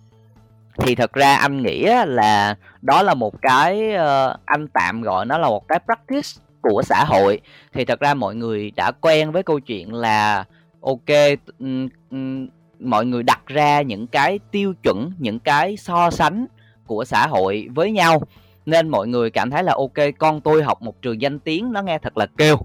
Thì 0.77 0.95
thật 0.95 1.13
ra 1.13 1.35
anh 1.35 1.63
nghĩ 1.63 1.85
là 2.07 2.55
đó 2.81 3.03
là 3.03 3.13
một 3.13 3.41
cái 3.41 3.93
ờ, 3.93 4.37
anh 4.45 4.67
tạm 4.67 5.01
gọi 5.01 5.25
nó 5.25 5.37
là 5.37 5.47
một 5.47 5.67
cái 5.67 5.79
practice 5.85 6.29
của 6.61 6.81
xã 6.85 7.03
hội. 7.03 7.41
Thì 7.73 7.85
thật 7.85 7.99
ra 7.99 8.13
mọi 8.13 8.35
người 8.35 8.71
đã 8.75 8.91
quen 8.91 9.31
với 9.31 9.43
câu 9.43 9.59
chuyện 9.59 9.93
là 9.93 10.45
ok 10.81 11.39
um, 11.59 11.87
um, 12.11 12.47
mọi 12.79 13.05
người 13.05 13.23
đặt 13.23 13.41
ra 13.47 13.81
những 13.81 14.07
cái 14.07 14.39
tiêu 14.51 14.73
chuẩn 14.83 15.11
những 15.19 15.39
cái 15.39 15.77
so 15.77 16.09
sánh 16.09 16.45
của 16.87 17.05
xã 17.05 17.27
hội 17.27 17.67
với 17.75 17.91
nhau. 17.91 18.21
Nên 18.65 18.89
mọi 18.89 19.07
người 19.07 19.29
cảm 19.29 19.49
thấy 19.51 19.63
là 19.63 19.73
ok 19.73 20.05
con 20.19 20.41
tôi 20.41 20.63
học 20.63 20.81
một 20.81 21.01
trường 21.01 21.21
danh 21.21 21.39
tiếng 21.39 21.71
nó 21.71 21.81
nghe 21.81 21.97
thật 21.97 22.17
là 22.17 22.25
kêu. 22.37 22.57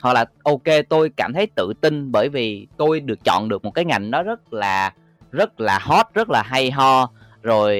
Hoặc 0.00 0.12
là 0.12 0.24
ok 0.42 0.62
tôi 0.88 1.10
cảm 1.16 1.32
thấy 1.32 1.46
tự 1.46 1.72
tin 1.80 2.12
bởi 2.12 2.28
vì 2.28 2.66
tôi 2.76 3.00
được 3.00 3.24
chọn 3.24 3.48
được 3.48 3.64
một 3.64 3.70
cái 3.70 3.84
ngành 3.84 4.10
nó 4.10 4.22
rất 4.22 4.52
là 4.52 4.92
rất 5.30 5.60
là 5.60 5.78
hot 5.78 6.06
rất 6.14 6.30
là 6.30 6.42
hay 6.42 6.70
ho 6.70 7.10
rồi 7.42 7.76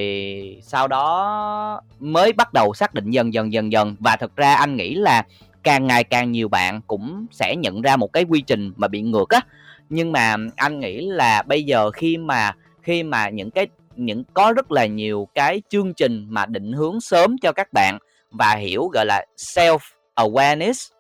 sau 0.63 0.89
đó 0.89 1.81
mới 1.99 2.33
bắt 2.33 2.53
đầu 2.53 2.75
xác 2.75 2.95
định 2.95 3.11
dần 3.11 3.35
dần 3.35 3.53
dần 3.53 3.73
dần. 3.73 3.97
Và 4.01 4.17
thực 4.17 4.37
ra 4.37 4.55
anh 4.55 4.77
nghĩ 4.77 4.95
là 4.95 5.27
càng 5.63 5.87
ngày 5.87 6.05
càng 6.05 6.33
nhiều 6.33 6.49
bạn 6.49 6.81
cũng 6.87 7.27
sẽ 7.31 7.57
nhận 7.57 7.83
ra 7.83 7.97
một 7.97 8.13
cái 8.13 8.25
quy 8.25 8.41
trình 8.41 8.73
mà 8.77 8.89
bị 8.89 9.01
ngược 9.03 9.29
á. 9.29 9.41
Nhưng 9.89 10.13
mà 10.13 10.37
anh 10.57 10.81
nghĩ 10.81 11.07
là 11.07 11.43
bây 11.43 11.63
giờ 11.63 11.91
khi 11.91 12.17
mà 12.17 12.53
khi 12.83 13.03
mà 13.03 13.29
những 13.29 13.51
cái 13.51 13.67
những 13.97 14.25
có 14.35 14.53
rất 14.53 14.73
là 14.73 14.87
nhiều 14.87 15.29
cái 15.35 15.63
chương 15.69 15.95
trình 15.95 16.27
mà 16.29 16.47
định 16.47 16.73
hướng 16.73 17.01
sớm 17.01 17.37
cho 17.43 17.53
các 17.53 17.69
bạn 17.73 17.99
và 18.31 18.55
hiểu 18.55 18.87
gọi 18.87 19.07
là 19.07 19.27
self 19.37 19.79
awareness 20.17 20.91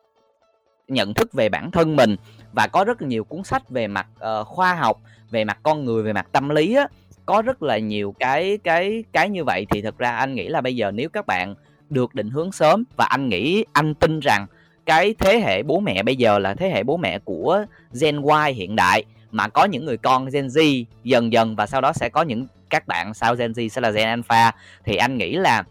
nhận 0.88 1.14
thức 1.14 1.32
về 1.32 1.48
bản 1.48 1.70
thân 1.70 1.96
mình 1.96 2.16
và 2.52 2.66
có 2.66 2.84
rất 2.84 3.02
là 3.02 3.08
nhiều 3.08 3.24
cuốn 3.24 3.44
sách 3.44 3.68
về 3.68 3.86
mặt 3.86 4.06
uh, 4.40 4.46
khoa 4.46 4.74
học 4.74 5.00
về 5.30 5.44
mặt 5.44 5.58
con 5.62 5.84
người 5.84 6.02
về 6.02 6.12
mặt 6.12 6.26
tâm 6.32 6.48
lý 6.48 6.74
á 6.74 6.86
có 7.26 7.42
rất 7.42 7.62
là 7.62 7.78
nhiều 7.78 8.14
cái 8.18 8.58
cái 8.64 9.04
cái 9.12 9.28
như 9.28 9.44
vậy 9.44 9.66
thì 9.70 9.82
thật 9.82 9.98
ra 9.98 10.10
anh 10.10 10.34
nghĩ 10.34 10.48
là 10.48 10.60
bây 10.60 10.76
giờ 10.76 10.90
nếu 10.90 11.08
các 11.08 11.26
bạn 11.26 11.54
được 11.90 12.14
định 12.14 12.30
hướng 12.30 12.52
sớm 12.52 12.84
và 12.96 13.04
anh 13.04 13.28
nghĩ 13.28 13.64
anh 13.72 13.94
tin 13.94 14.20
rằng 14.20 14.46
cái 14.86 15.14
thế 15.18 15.40
hệ 15.40 15.62
bố 15.62 15.80
mẹ 15.80 16.02
bây 16.02 16.16
giờ 16.16 16.38
là 16.38 16.54
thế 16.54 16.70
hệ 16.70 16.82
bố 16.82 16.96
mẹ 16.96 17.18
của 17.18 17.64
Gen 18.00 18.22
Y 18.46 18.52
hiện 18.52 18.76
đại 18.76 19.04
mà 19.30 19.48
có 19.48 19.64
những 19.64 19.84
người 19.84 19.96
con 19.96 20.28
Gen 20.32 20.46
Z 20.46 20.84
dần 21.04 21.32
dần 21.32 21.56
và 21.56 21.66
sau 21.66 21.80
đó 21.80 21.92
sẽ 21.92 22.08
có 22.08 22.22
những 22.22 22.46
các 22.70 22.86
bạn 22.86 23.14
sau 23.14 23.34
Gen 23.34 23.52
Z 23.52 23.68
sẽ 23.68 23.80
là 23.80 23.90
Gen 23.90 24.08
Alpha 24.08 24.52
thì 24.84 24.96
anh 24.96 25.18
nghĩ 25.18 25.36
là 25.36 25.64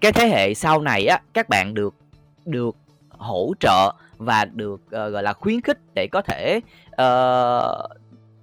cái 0.00 0.12
thế 0.12 0.28
hệ 0.28 0.54
sau 0.54 0.80
này 0.80 1.06
á 1.06 1.20
các 1.32 1.48
bạn 1.48 1.74
được 1.74 1.94
được 2.44 2.76
hỗ 3.08 3.52
trợ 3.60 3.94
và 4.16 4.44
được 4.44 4.80
uh, 4.86 4.90
gọi 4.90 5.22
là 5.22 5.32
khuyến 5.32 5.60
khích 5.60 5.78
để 5.94 6.06
có 6.06 6.22
thể 6.22 6.60
uh, 6.88 8.01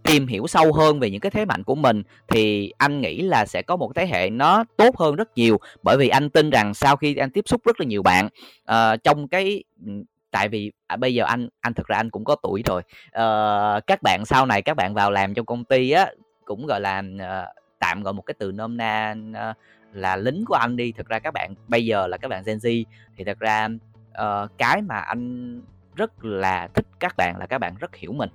tìm 0.09 0.27
hiểu 0.27 0.47
sâu 0.47 0.73
hơn 0.73 0.99
về 0.99 1.09
những 1.09 1.21
cái 1.21 1.29
thế 1.31 1.45
mạnh 1.45 1.63
của 1.63 1.75
mình 1.75 2.03
thì 2.27 2.73
anh 2.77 3.01
nghĩ 3.01 3.21
là 3.21 3.45
sẽ 3.45 3.61
có 3.61 3.75
một 3.75 3.91
thế 3.95 4.07
hệ 4.07 4.29
nó 4.29 4.63
tốt 4.77 4.97
hơn 4.97 5.15
rất 5.15 5.37
nhiều. 5.37 5.57
Bởi 5.83 5.97
vì 5.97 6.09
anh 6.09 6.29
tin 6.29 6.49
rằng 6.49 6.73
sau 6.73 6.95
khi 6.95 7.15
anh 7.15 7.31
tiếp 7.31 7.43
xúc 7.47 7.61
rất 7.65 7.79
là 7.79 7.85
nhiều 7.85 8.03
bạn 8.03 8.29
uh, 8.71 9.03
trong 9.03 9.27
cái 9.27 9.63
ừ, 9.85 9.91
tại 10.31 10.49
vì 10.49 10.71
à, 10.87 10.95
bây 10.95 11.13
giờ 11.13 11.23
anh 11.23 11.49
anh 11.61 11.73
thực 11.73 11.87
ra 11.87 11.97
anh 11.97 12.09
cũng 12.09 12.23
có 12.23 12.35
tuổi 12.35 12.63
rồi 12.65 12.81
uh, 13.07 13.87
các 13.87 13.99
bạn 14.03 14.23
sau 14.25 14.45
này 14.45 14.61
các 14.61 14.73
bạn 14.73 14.93
vào 14.93 15.11
làm 15.11 15.33
trong 15.33 15.45
công 15.45 15.63
ty 15.63 15.91
á 15.91 16.07
cũng 16.45 16.65
gọi 16.65 16.81
là 16.81 17.03
uh, 17.15 17.47
tạm 17.79 18.03
gọi 18.03 18.13
một 18.13 18.21
cái 18.21 18.35
từ 18.39 18.51
nôm 18.51 18.77
na 18.77 19.15
uh, 19.31 19.57
là 19.93 20.15
lính 20.15 20.45
của 20.45 20.55
anh 20.55 20.75
đi. 20.75 20.91
Thực 20.91 21.07
ra 21.07 21.19
các 21.19 21.33
bạn 21.33 21.53
bây 21.67 21.85
giờ 21.85 22.07
là 22.07 22.17
các 22.17 22.27
bạn 22.27 22.43
Gen 22.45 22.57
Z 22.57 22.83
thì 23.17 23.23
thật 23.23 23.39
ra 23.39 23.67
uh, 24.11 24.51
cái 24.57 24.81
mà 24.81 24.99
anh 24.99 25.61
rất 25.95 26.25
là 26.25 26.67
thích 26.73 26.85
các 26.99 27.17
bạn 27.17 27.37
là 27.37 27.45
các 27.45 27.57
bạn 27.57 27.75
rất 27.79 27.95
hiểu 27.95 28.13
mình 28.13 28.29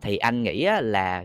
thì 0.00 0.16
anh 0.16 0.42
nghĩ 0.42 0.68
là 0.82 1.24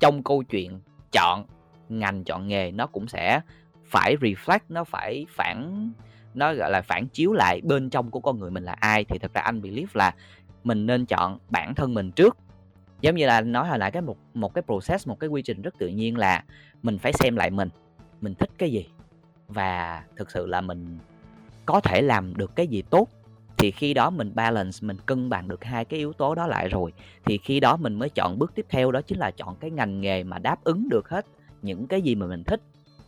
trong 0.00 0.22
câu 0.22 0.42
chuyện 0.42 0.80
chọn 1.12 1.44
ngành, 1.88 2.24
chọn 2.24 2.48
nghề, 2.48 2.70
nó 2.70 2.86
cũng 2.86 3.08
sẽ 3.08 3.40
phải 3.84 4.16
reflect, 4.20 4.60
nó 4.68 4.84
phải 4.84 5.26
phản, 5.28 5.90
nó 6.34 6.54
gọi 6.54 6.70
là 6.70 6.82
phản 6.82 7.06
chiếu 7.08 7.32
lại 7.32 7.60
bên 7.64 7.90
trong 7.90 8.10
của 8.10 8.20
con 8.20 8.38
người 8.38 8.50
mình 8.50 8.64
là 8.64 8.72
ai. 8.72 9.04
Thì 9.04 9.18
thật 9.18 9.34
ra 9.34 9.40
anh 9.40 9.62
believe 9.62 9.90
là 9.94 10.14
mình 10.64 10.86
nên 10.86 11.06
chọn 11.06 11.38
bản 11.48 11.74
thân 11.74 11.94
mình 11.94 12.10
trước. 12.10 12.36
Giống 13.00 13.14
như 13.14 13.26
là 13.26 13.40
nói 13.40 13.68
hồi 13.68 13.78
nãy, 13.78 13.90
cái 13.90 14.02
một 14.02 14.16
một 14.34 14.54
cái 14.54 14.62
process, 14.62 15.08
một 15.08 15.20
cái 15.20 15.28
quy 15.28 15.42
trình 15.42 15.62
rất 15.62 15.74
tự 15.78 15.88
nhiên 15.88 16.18
là 16.18 16.44
mình 16.82 16.98
phải 16.98 17.12
xem 17.12 17.36
lại 17.36 17.50
mình 17.50 17.68
mình 18.20 18.34
thích 18.34 18.50
cái 18.58 18.70
gì 18.70 18.88
và 19.48 20.02
thực 20.16 20.30
sự 20.30 20.46
là 20.46 20.60
mình 20.60 20.98
có 21.66 21.80
thể 21.80 22.02
làm 22.02 22.36
được 22.36 22.56
cái 22.56 22.66
gì 22.66 22.82
tốt 22.82 23.08
thì 23.60 23.70
khi 23.70 23.94
đó 23.94 24.10
mình 24.10 24.32
balance, 24.34 24.78
mình 24.80 24.96
cân 25.06 25.30
bằng 25.30 25.48
được 25.48 25.64
hai 25.64 25.84
cái 25.84 25.98
yếu 25.98 26.12
tố 26.12 26.34
đó 26.34 26.46
lại 26.46 26.68
rồi. 26.68 26.92
Thì 27.24 27.38
khi 27.38 27.60
đó 27.60 27.76
mình 27.76 27.94
mới 27.94 28.08
chọn 28.08 28.38
bước 28.38 28.52
tiếp 28.54 28.66
theo, 28.68 28.92
đó 28.92 29.00
chính 29.00 29.18
là 29.18 29.30
chọn 29.30 29.56
cái 29.60 29.70
ngành 29.70 30.00
nghề 30.00 30.24
mà 30.24 30.38
đáp 30.38 30.64
ứng 30.64 30.88
được 30.88 31.08
hết 31.08 31.26
những 31.62 31.86
cái 31.86 32.02
gì 32.02 32.14
mà 32.14 32.26
mình 32.26 32.44
thích 32.44 32.60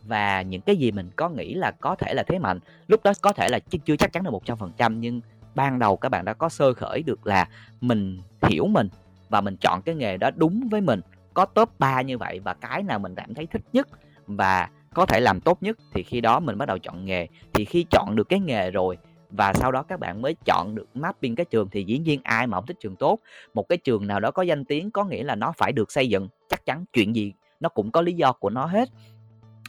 và 0.03 0.41
những 0.41 0.61
cái 0.61 0.75
gì 0.75 0.91
mình 0.91 1.09
có 1.15 1.29
nghĩ 1.29 1.53
là 1.53 1.71
có 1.71 1.95
thể 1.95 2.13
là 2.13 2.23
thế 2.23 2.39
mạnh. 2.39 2.59
Lúc 2.87 3.03
đó 3.03 3.13
có 3.21 3.33
thể 3.33 3.49
là 3.49 3.59
chưa 3.85 3.95
chắc 3.95 4.13
chắn 4.13 4.23
được 4.23 4.31
một 4.31 4.45
trăm 4.45 4.57
phần 4.57 4.71
trăm, 4.77 4.99
nhưng 4.99 5.21
ban 5.55 5.79
đầu 5.79 5.97
các 5.97 6.09
bạn 6.09 6.25
đã 6.25 6.33
có 6.33 6.49
sơ 6.49 6.73
khởi 6.73 7.03
được 7.03 7.27
là 7.27 7.47
mình 7.81 8.19
hiểu 8.49 8.67
mình 8.67 8.89
và 9.29 9.41
mình 9.41 9.55
chọn 9.61 9.81
cái 9.81 9.95
nghề 9.95 10.17
đó 10.17 10.29
đúng 10.35 10.67
với 10.71 10.81
mình, 10.81 11.01
có 11.33 11.45
top 11.45 11.69
3 11.79 12.01
như 12.01 12.17
vậy 12.17 12.39
và 12.39 12.53
cái 12.53 12.83
nào 12.83 12.99
mình 12.99 13.15
cảm 13.15 13.33
thấy 13.33 13.45
thích 13.45 13.63
nhất 13.73 13.87
và 14.27 14.69
có 14.93 15.05
thể 15.05 15.19
làm 15.19 15.41
tốt 15.41 15.63
nhất. 15.63 15.77
Thì 15.93 16.03
khi 16.03 16.21
đó 16.21 16.39
mình 16.39 16.57
bắt 16.57 16.65
đầu 16.65 16.77
chọn 16.77 17.05
nghề. 17.05 17.27
Thì 17.53 17.65
khi 17.65 17.85
chọn 17.91 18.15
được 18.15 18.29
cái 18.29 18.39
nghề 18.39 18.71
rồi 18.71 18.97
và 19.37 19.53
sau 19.53 19.71
đó 19.71 19.83
các 19.83 19.99
bạn 19.99 20.21
mới 20.21 20.35
chọn 20.45 20.75
được 20.75 20.87
mapping 20.93 21.35
cái 21.35 21.45
trường 21.45 21.69
thì 21.69 21.83
dĩ 21.83 21.99
nhiên 21.99 22.21
ai 22.23 22.47
mà 22.47 22.57
không 22.57 22.65
thích 22.65 22.77
trường 22.79 22.95
tốt. 22.95 23.19
Một 23.53 23.69
cái 23.69 23.77
trường 23.77 24.07
nào 24.07 24.19
đó 24.19 24.31
có 24.31 24.41
danh 24.41 24.65
tiếng 24.65 24.91
có 24.91 25.03
nghĩa 25.03 25.23
là 25.23 25.35
nó 25.35 25.53
phải 25.57 25.71
được 25.71 25.91
xây 25.91 26.09
dựng 26.09 26.27
chắc 26.49 26.65
chắn 26.65 26.85
chuyện 26.93 27.15
gì 27.15 27.33
nó 27.59 27.69
cũng 27.69 27.91
có 27.91 28.01
lý 28.01 28.13
do 28.13 28.31
của 28.31 28.49
nó 28.49 28.65
hết. 28.65 28.89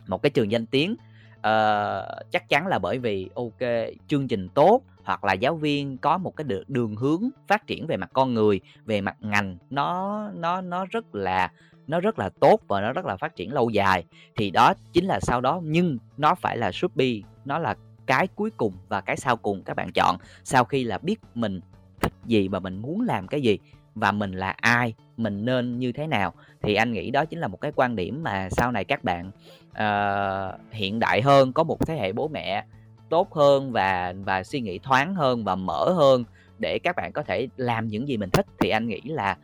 Một 0.07 0.23
cái 0.23 0.31
trường 0.31 0.51
danh 0.51 0.67
tiếng 0.67 0.93
uh, 1.39 2.31
chắc 2.31 2.49
chắn 2.49 2.67
là 2.67 2.79
bởi 2.79 2.99
vì 2.99 3.29
ok 3.35 3.89
chương 4.09 4.29
trình 4.29 4.49
tốt 4.49 4.83
hoặc 5.05 5.25
là 5.25 5.33
giáo 5.33 5.57
viên 5.57 5.99
có 5.99 6.19
một 6.19 6.37
cái 6.37 6.47
đường 6.69 6.97
hướng 6.97 7.23
phát 7.49 7.67
triển 7.67 7.87
về 7.87 7.97
mặt 7.97 8.11
con 8.13 8.35
người 8.35 8.61
về 8.85 9.01
mặt 9.01 9.17
ngành 9.21 9.57
nó 9.71 10.21
nó 10.35 10.61
nó 10.61 10.87
rất 10.91 11.15
là 11.15 11.53
nó 11.87 12.01
rất 12.01 12.19
là 12.19 12.29
tốt 12.41 12.61
và 12.69 12.81
nó 12.81 12.93
rất 12.93 13.05
là 13.05 13.17
phát 13.17 13.37
triển 13.37 13.53
lâu 13.53 13.71
dài. 13.71 14.05
Thì 14.37 14.51
đó 14.51 14.75
chính 14.93 15.05
là 15.05 15.21
sau 15.21 15.41
đó 15.41 15.61
nhưng 15.65 15.99
nó 16.17 16.35
phải 16.35 16.57
là 16.57 16.73
Shopee 16.73 17.21
nó 17.45 17.59
là 17.59 17.75
cái 18.07 18.27
cuối 18.27 18.51
cùng 18.57 18.73
và 18.89 19.01
cái 19.01 19.17
sau 19.17 19.37
cùng 19.37 19.63
các 19.63 19.75
bạn 19.77 19.91
chọn. 19.95 20.17
Sau 20.45 20.65
khi 20.65 20.85
là 20.85 20.99
biết 20.99 21.21
mình 21.35 21.61
thích 22.01 22.13
gì 22.25 22.49
và 22.49 22.61
mình 22.61 22.77
muốn 22.77 23.01
làm 23.01 23.29
cái 23.29 23.43
gì 23.43 23.59
và 23.95 24.13
mình 24.13 24.33
là 24.33 24.51
ai 24.51 24.95
mình 25.17 25.45
nên 25.45 25.79
như 25.79 25.93
thế 25.93 26.07
nào 26.07 26.35
thì 26.63 26.75
anh 26.75 26.93
nghĩ 26.93 27.11
đó 27.11 27.25
chính 27.25 27.39
là 27.39 27.49
một 27.49 27.61
cái 27.61 27.73
quan 27.77 27.97
điểm 27.97 28.23
mà 28.23 28.49
sau 28.51 28.73
này 28.73 28.85
các 28.85 29.05
bạn 29.05 29.31
uh, 29.71 30.73
hiện 30.73 30.99
đại 30.99 31.23
hơn 31.23 31.53
có 31.53 31.65
một 31.65 31.87
thế 31.87 31.97
hệ 31.97 32.13
bố 32.13 32.29
mẹ 32.29 32.65
tốt 33.09 33.35
hơn 33.35 33.73
và 33.73 34.15
và 34.25 34.45
suy 34.45 34.61
nghĩ 34.61 34.79
thoáng 34.79 35.15
hơn 35.15 35.45
và 35.45 35.55
mở 35.55 35.93
hơn 35.93 36.25
để 36.59 36.79
các 36.79 36.97
bạn 36.97 37.13
có 37.13 37.23
thể 37.23 37.49
làm 37.57 37.89
những 37.89 38.09
gì 38.09 38.17
mình 38.17 38.31
thích 38.31 38.47
thì 38.59 38.69
anh 38.69 38.89
nghĩ 38.89 39.01
là 39.05 39.37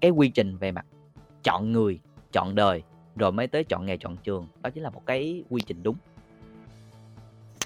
cái 0.00 0.10
quy 0.10 0.28
trình 0.28 0.56
về 0.56 0.72
mặt 0.72 0.86
chọn 1.42 1.72
người 1.72 2.00
chọn 2.32 2.54
đời 2.54 2.82
rồi 3.16 3.32
mới 3.32 3.46
tới 3.46 3.64
chọn 3.64 3.86
nghề 3.86 3.96
chọn 3.96 4.16
trường 4.16 4.48
đó 4.62 4.70
chính 4.70 4.82
là 4.82 4.90
một 4.90 5.06
cái 5.06 5.44
quy 5.50 5.62
trình 5.66 5.82
đúng. 5.82 5.96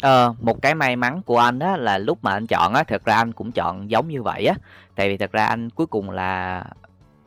Ờ, 0.03 0.35
một 0.41 0.63
cái 0.63 0.75
may 0.75 0.97
mắn 0.97 1.23
của 1.27 1.39
anh 1.39 1.59
á 1.59 1.77
là 1.77 1.99
lúc 1.99 2.19
mà 2.23 2.33
anh 2.33 2.47
chọn 2.47 2.75
á, 2.75 2.85
thật 2.85 3.05
ra 3.05 3.17
anh 3.17 3.33
cũng 3.33 3.53
chọn 3.53 3.91
giống 3.91 4.09
như 4.09 4.23
vậy 4.23 4.47
á. 4.47 4.55
Tại 4.95 5.09
vì 5.09 5.17
thật 5.17 5.33
ra 5.33 5.47
anh 5.47 5.71
cuối 5.71 5.87
cùng 5.87 6.11
là 6.11 6.65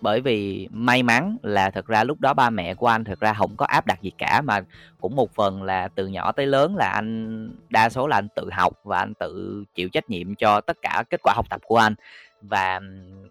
bởi 0.01 0.21
vì 0.21 0.67
may 0.71 1.03
mắn 1.03 1.37
là 1.43 1.69
thật 1.69 1.87
ra 1.87 2.03
lúc 2.03 2.19
đó 2.21 2.33
ba 2.33 2.49
mẹ 2.49 2.73
của 2.75 2.87
anh 2.87 3.03
thật 3.03 3.19
ra 3.19 3.33
không 3.33 3.55
có 3.57 3.65
áp 3.65 3.85
đặt 3.87 4.01
gì 4.01 4.11
cả 4.17 4.41
mà 4.41 4.61
cũng 5.01 5.15
một 5.15 5.35
phần 5.35 5.63
là 5.63 5.87
từ 5.95 6.07
nhỏ 6.07 6.31
tới 6.31 6.45
lớn 6.45 6.75
là 6.75 6.89
anh 6.95 7.49
đa 7.69 7.89
số 7.89 8.07
là 8.07 8.17
anh 8.17 8.27
tự 8.35 8.49
học 8.51 8.73
và 8.83 8.99
anh 8.99 9.13
tự 9.13 9.63
chịu 9.75 9.89
trách 9.89 10.09
nhiệm 10.09 10.35
cho 10.35 10.61
tất 10.61 10.77
cả 10.81 11.03
kết 11.09 11.19
quả 11.23 11.33
học 11.35 11.45
tập 11.49 11.61
của 11.65 11.77
anh 11.77 11.95
và 12.41 12.79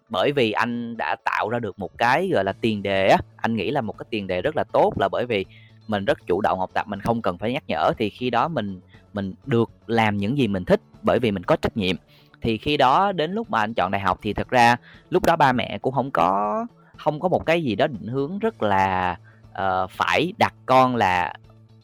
bởi 0.09 0.31
vì 0.31 0.51
anh 0.51 0.97
đã 0.97 1.15
tạo 1.25 1.49
ra 1.49 1.59
được 1.59 1.79
một 1.79 1.97
cái 1.97 2.29
gọi 2.33 2.43
là 2.43 2.53
tiền 2.61 2.83
đề 2.83 3.07
á 3.07 3.17
anh 3.37 3.55
nghĩ 3.55 3.71
là 3.71 3.81
một 3.81 3.97
cái 3.97 4.05
tiền 4.09 4.27
đề 4.27 4.41
rất 4.41 4.55
là 4.55 4.63
tốt 4.73 4.93
là 4.99 5.09
bởi 5.11 5.25
vì 5.25 5.45
mình 5.87 6.05
rất 6.05 6.27
chủ 6.27 6.41
động 6.41 6.59
học 6.59 6.69
tập 6.73 6.87
mình 6.87 6.99
không 6.99 7.21
cần 7.21 7.37
phải 7.37 7.53
nhắc 7.53 7.63
nhở 7.67 7.91
thì 7.97 8.09
khi 8.09 8.29
đó 8.29 8.47
mình 8.47 8.79
mình 9.13 9.33
được 9.45 9.69
làm 9.87 10.17
những 10.17 10.37
gì 10.37 10.47
mình 10.47 10.65
thích 10.65 10.81
bởi 11.01 11.19
vì 11.19 11.31
mình 11.31 11.43
có 11.43 11.55
trách 11.55 11.77
nhiệm. 11.77 11.95
Thì 12.41 12.57
khi 12.57 12.77
đó 12.77 13.11
đến 13.11 13.31
lúc 13.31 13.49
mà 13.49 13.59
anh 13.59 13.73
chọn 13.73 13.91
đại 13.91 14.01
học 14.01 14.19
thì 14.21 14.33
thật 14.33 14.49
ra 14.49 14.75
lúc 15.09 15.25
đó 15.25 15.35
ba 15.35 15.51
mẹ 15.51 15.77
cũng 15.81 15.93
không 15.93 16.11
có 16.11 16.65
không 16.97 17.19
có 17.19 17.29
một 17.29 17.45
cái 17.45 17.63
gì 17.63 17.75
đó 17.75 17.87
định 17.87 18.07
hướng 18.07 18.39
rất 18.39 18.63
là 18.63 19.17
uh, 19.49 19.89
phải 19.89 20.33
đặt 20.37 20.53
con 20.65 20.95
là 20.95 21.33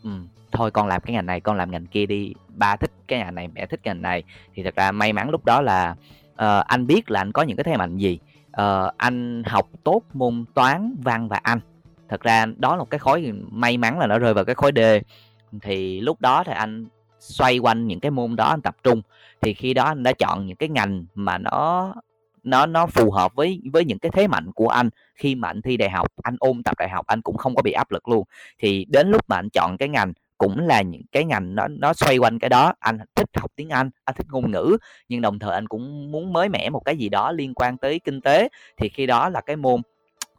um, 0.04 0.28
thôi 0.52 0.72
con 0.72 0.88
làm 0.88 1.02
cái 1.02 1.14
ngành 1.14 1.26
này 1.26 1.40
con 1.40 1.58
làm 1.58 1.72
ngành 1.72 1.86
kia 1.86 2.06
đi 2.06 2.34
ba 2.48 2.76
thích 2.76 2.92
cái 3.08 3.20
ngành 3.20 3.36
này 3.36 3.48
mẹ 3.48 3.66
thích 3.66 3.80
cái 3.84 3.94
ngành 3.94 4.02
này. 4.02 4.24
Thì 4.54 4.64
thật 4.64 4.76
ra 4.76 4.92
may 4.92 5.14
mắn 5.14 5.30
lúc 5.30 5.46
đó 5.46 5.62
là 5.62 5.96
uh, 6.32 6.66
anh 6.66 6.88
biết 6.88 7.12
là 7.12 7.22
anh 7.22 7.32
có 7.32 7.42
những 7.42 7.58
cái 7.58 7.64
thế 7.64 7.78
mạnh 7.78 7.98
gì. 7.98 8.20
Uh, 8.62 8.98
anh 8.98 9.44
học 9.46 9.70
tốt 9.84 10.02
môn 10.14 10.46
toán 10.54 10.96
văn 11.04 11.28
và 11.28 11.40
anh 11.44 11.60
thật 12.12 12.22
ra 12.22 12.46
đó 12.58 12.76
là 12.76 12.80
một 12.80 12.90
cái 12.90 13.00
khối 13.00 13.32
may 13.52 13.78
mắn 13.78 14.00
là 14.00 14.08
nó 14.08 14.20
rơi 14.20 14.34
vào 14.34 14.46
cái 14.46 14.56
khối 14.56 14.72
D 14.76 14.80
thì 15.62 16.02
lúc 16.02 16.22
đó 16.22 16.44
thì 16.44 16.54
anh 16.54 16.86
xoay 17.20 17.58
quanh 17.58 17.88
những 17.88 18.00
cái 18.00 18.12
môn 18.12 18.36
đó, 18.36 18.46
anh 18.46 18.62
tập 18.62 18.76
trung. 18.84 19.02
Thì 19.42 19.54
khi 19.54 19.74
đó 19.74 19.84
anh 19.84 20.04
đã 20.04 20.14
chọn 20.14 20.46
những 20.46 20.58
cái 20.58 20.70
ngành 20.70 21.06
mà 21.16 21.38
nó 21.38 21.94
nó 22.44 22.66
nó 22.66 22.86
phù 22.88 23.12
hợp 23.12 23.36
với 23.36 23.62
với 23.74 23.86
những 23.86 24.00
cái 24.00 24.12
thế 24.12 24.28
mạnh 24.28 24.52
của 24.52 24.68
anh. 24.68 24.90
Khi 25.16 25.36
mà 25.36 25.48
anh 25.48 25.62
thi 25.62 25.78
đại 25.78 25.90
học, 25.90 26.08
anh 26.24 26.36
ôn 26.40 26.64
tập 26.64 26.76
đại 26.80 26.90
học, 26.90 27.08
anh 27.08 27.22
cũng 27.22 27.38
không 27.38 27.56
có 27.56 27.62
bị 27.62 27.72
áp 27.72 27.92
lực 27.92 28.08
luôn. 28.08 28.24
Thì 28.60 28.86
đến 28.90 29.10
lúc 29.12 29.22
mà 29.28 29.36
anh 29.36 29.50
chọn 29.50 29.78
cái 29.78 29.90
ngành 29.90 30.14
cũng 30.38 30.60
là 30.60 30.82
những 30.82 31.02
cái 31.12 31.26
ngành 31.26 31.56
nó 31.56 31.68
nó 31.68 31.94
xoay 31.94 32.18
quanh 32.18 32.40
cái 32.40 32.50
đó. 32.50 32.74
Anh 32.80 32.98
thích 33.16 33.30
học 33.36 33.52
tiếng 33.56 33.70
anh 33.70 33.90
anh 34.06 34.16
thích 34.16 34.28
ngôn 34.32 34.52
ngữ, 34.52 34.78
nhưng 35.10 35.22
đồng 35.22 35.40
thời 35.40 35.54
anh 35.54 35.68
cũng 35.68 36.12
muốn 36.12 36.34
mới 36.34 36.50
mẻ 36.50 36.70
một 36.70 36.82
cái 36.86 36.98
gì 36.98 37.10
đó 37.10 37.32
liên 37.32 37.54
quan 37.54 37.78
tới 37.78 38.00
kinh 38.00 38.22
tế. 38.22 38.50
Thì 38.78 38.90
khi 38.90 39.06
đó 39.06 39.30
là 39.30 39.42
cái 39.42 39.56
môn 39.56 39.82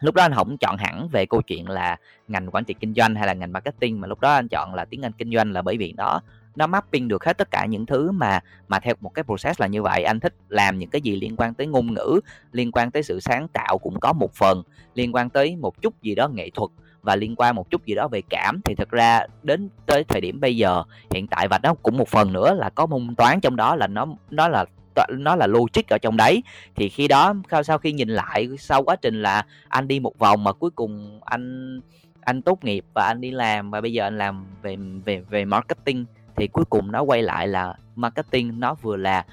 lúc 0.02 0.14
đó 0.14 0.22
anh 0.22 0.34
không 0.34 0.56
chọn 0.58 0.76
hẳn 0.76 1.08
về 1.08 1.26
câu 1.26 1.42
chuyện 1.42 1.68
là 1.68 1.96
ngành 2.28 2.50
quản 2.50 2.64
trị 2.64 2.74
kinh 2.80 2.94
doanh 2.94 3.14
hay 3.14 3.26
là 3.26 3.32
ngành 3.32 3.52
marketing, 3.52 4.00
mà 4.00 4.08
lúc 4.08 4.20
đó 4.20 4.32
anh 4.32 4.48
chọn 4.48 4.74
là 4.74 4.84
tiếng 4.84 5.02
anh 5.02 5.12
kinh 5.12 5.32
doanh 5.34 5.52
là 5.52 5.62
bởi 5.62 5.76
vì 5.76 5.92
đó, 5.92 6.20
nó 6.56 6.66
mapping 6.66 7.08
được 7.08 7.24
hết 7.24 7.38
tất 7.38 7.50
cả 7.50 7.66
những 7.66 7.86
thứ 7.86 8.10
mà 8.10 8.40
mà 8.68 8.80
theo 8.80 8.94
một 9.00 9.14
cái 9.14 9.22
process 9.22 9.60
là 9.60 9.66
như 9.66 9.82
vậy. 9.82 10.02
Anh 10.02 10.20
thích 10.20 10.34
làm 10.48 10.78
những 10.78 10.90
cái 10.90 11.00
gì 11.00 11.16
liên 11.16 11.36
quan 11.36 11.54
tới 11.54 11.66
ngôn 11.66 11.94
ngữ, 11.94 12.20
liên 12.52 12.72
quan 12.72 12.90
tới 12.90 13.02
sự 13.02 13.20
sáng 13.20 13.48
tạo 13.48 13.78
cũng 13.78 14.00
có 14.00 14.12
một 14.12 14.34
phần, 14.34 14.62
liên 14.94 15.14
quan 15.14 15.30
tới 15.30 15.56
một 15.56 15.82
chút 15.82 16.02
gì 16.02 16.14
đó 16.14 16.28
nghệ 16.28 16.50
thuật 16.50 16.70
và 17.02 17.16
liên 17.16 17.36
quan 17.36 17.54
một 17.54 17.70
chút 17.70 17.86
gì 17.86 17.94
đó 17.94 18.08
về 18.08 18.22
cảm. 18.30 18.60
Thì 18.64 18.74
thực 18.74 18.90
ra 18.90 19.26
đến 19.42 19.68
tới 19.86 20.04
thời 20.04 20.20
điểm 20.20 20.40
bây 20.40 20.56
giờ, 20.56 20.82
hiện 21.10 21.26
tại 21.26 21.48
và 21.48 21.58
nó 21.62 21.74
cũng 21.74 21.96
một 21.96 22.08
phần 22.08 22.32
nữa 22.32 22.54
là 22.54 22.70
có 22.70 22.86
môn 22.86 23.14
toán 23.16 23.40
trong 23.40 23.56
đó 23.56 23.76
là 23.76 23.86
nó 23.86 24.06
nó 24.30 24.48
là 24.48 24.64
nó 25.10 25.36
là 25.36 25.46
logic 25.46 25.88
ở 25.88 25.98
trong 25.98 26.16
đấy. 26.16 26.42
Thì 26.74 26.88
khi 26.88 27.08
đó 27.08 27.34
sau 27.64 27.78
khi 27.78 27.92
nhìn 27.92 28.08
lại 28.08 28.48
sau 28.58 28.82
quá 28.82 28.96
trình 28.96 29.22
là 29.22 29.46
anh 29.68 29.88
đi 29.88 30.00
một 30.00 30.18
vòng 30.18 30.44
mà 30.44 30.52
cuối 30.52 30.70
cùng 30.70 31.20
anh 31.24 31.80
anh 32.20 32.42
tốt 32.42 32.64
nghiệp 32.64 32.84
và 32.94 33.06
anh 33.06 33.20
đi 33.20 33.30
làm 33.30 33.70
và 33.70 33.80
bây 33.80 33.92
giờ 33.92 34.06
anh 34.06 34.18
làm 34.18 34.46
về 34.62 34.76
về 35.04 35.20
về 35.30 35.44
marketing, 35.44 36.04
thì 36.36 36.46
cuối 36.46 36.64
cùng 36.70 36.92
nó 36.92 37.02
quay 37.02 37.22
lại 37.22 37.48
là 37.48 37.74
marketing 37.96 38.60
nó 38.60 38.74
vừa 38.74 38.96
là 38.96 39.24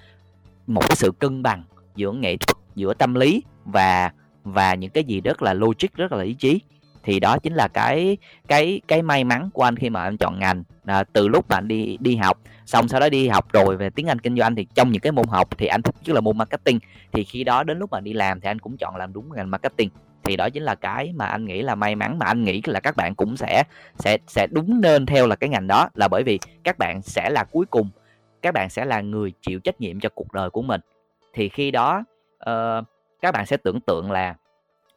một 0.68 0.82
cái 0.90 0.96
sự 0.96 1.12
cân 1.12 1.44
bằng 1.44 1.64
giữa 1.96 2.12
nghệ 2.12 2.38
thuật, 2.38 2.58
giữa 2.76 2.94
tâm 2.94 3.14
lý 3.14 3.44
và 3.66 4.12
và 4.44 4.74
những 4.74 4.92
cái 4.92 5.04
gì 5.04 5.22
rất 5.22 5.42
là 5.42 5.54
logic, 5.54 5.94
rất 5.96 6.12
là 6.12 6.24
lý 6.24 6.34
trí 6.34 6.60
thì 7.04 7.20
đó 7.20 7.38
chính 7.38 7.54
là 7.54 7.68
cái 7.68 8.18
cái 8.48 8.82
cái 8.88 9.02
may 9.02 9.24
mắn 9.24 9.50
của 9.54 9.64
anh 9.64 9.76
khi 9.76 9.90
mà 9.90 10.04
anh 10.04 10.18
chọn 10.18 10.40
ngành. 10.40 10.64
À, 10.86 11.04
từ 11.04 11.28
lúc 11.28 11.48
bạn 11.48 11.68
đi 11.68 11.98
đi 12.00 12.16
học 12.16 12.40
xong 12.66 12.88
sau 12.88 13.00
đó 13.00 13.10
đi 13.10 13.28
học 13.28 13.54
rồi 13.54 13.78
về 13.78 13.90
tiếng 13.90 14.08
Anh 14.08 14.20
kinh 14.20 14.38
doanh 14.38 14.56
thì 14.56 14.68
trong 14.76 14.92
những 14.92 15.02
cái 15.02 15.12
môn 15.12 15.28
học 15.28 15.58
thì 15.58 15.66
anh 15.68 15.82
thích 15.82 15.96
nhất 16.06 16.14
là 16.14 16.22
môn 16.22 16.38
marketing. 16.38 16.80
Thì 17.12 17.24
khi 17.24 17.44
đó 17.44 17.64
đến 17.64 17.80
lúc 17.80 17.92
mà 17.92 18.00
đi 18.00 18.14
làm 18.14 18.42
thì 18.42 18.50
anh 18.50 18.60
cũng 18.60 18.78
chọn 18.78 18.96
làm 18.96 19.14
đúng 19.14 19.36
ngành 19.36 19.52
marketing. 19.52 19.90
Thì 20.24 20.36
đó 20.36 20.50
chính 20.50 20.64
là 20.64 20.76
cái 20.76 21.14
mà 21.16 21.26
anh 21.26 21.46
nghĩ 21.46 21.62
là 21.62 21.76
may 21.76 21.96
mắn 21.96 22.20
mà 22.20 22.26
anh 22.26 22.44
nghĩ 22.44 22.62
là 22.66 22.80
các 22.80 22.96
bạn 22.96 23.16
cũng 23.16 23.38
sẽ 23.38 23.64
sẽ 24.00 24.18
sẽ 24.28 24.48
đúng 24.52 24.82
nên 24.82 25.06
theo 25.06 25.28
là 25.28 25.36
cái 25.36 25.50
ngành 25.50 25.68
đó. 25.68 25.90
Là 25.94 26.08
bởi 26.08 26.24
vì 26.24 26.40
các 26.64 26.78
bạn 26.78 27.02
sẽ 27.02 27.30
là 27.30 27.44
cuối 27.44 27.66
cùng 27.66 27.90
các 28.42 28.54
bạn 28.54 28.70
sẽ 28.70 28.86
là 28.86 29.02
người 29.02 29.34
chịu 29.42 29.60
trách 29.60 29.82
nhiệm 29.82 30.00
cho 30.00 30.10
cuộc 30.10 30.34
đời 30.34 30.50
của 30.50 30.62
mình. 30.62 30.82
Thì 31.34 31.50
khi 31.50 31.72
đó 31.72 32.04
uh, 32.50 32.86
các 33.22 33.32
bạn 33.32 33.46
sẽ 33.46 33.58
tưởng 33.58 33.82
tượng 33.82 34.12
là 34.12 34.36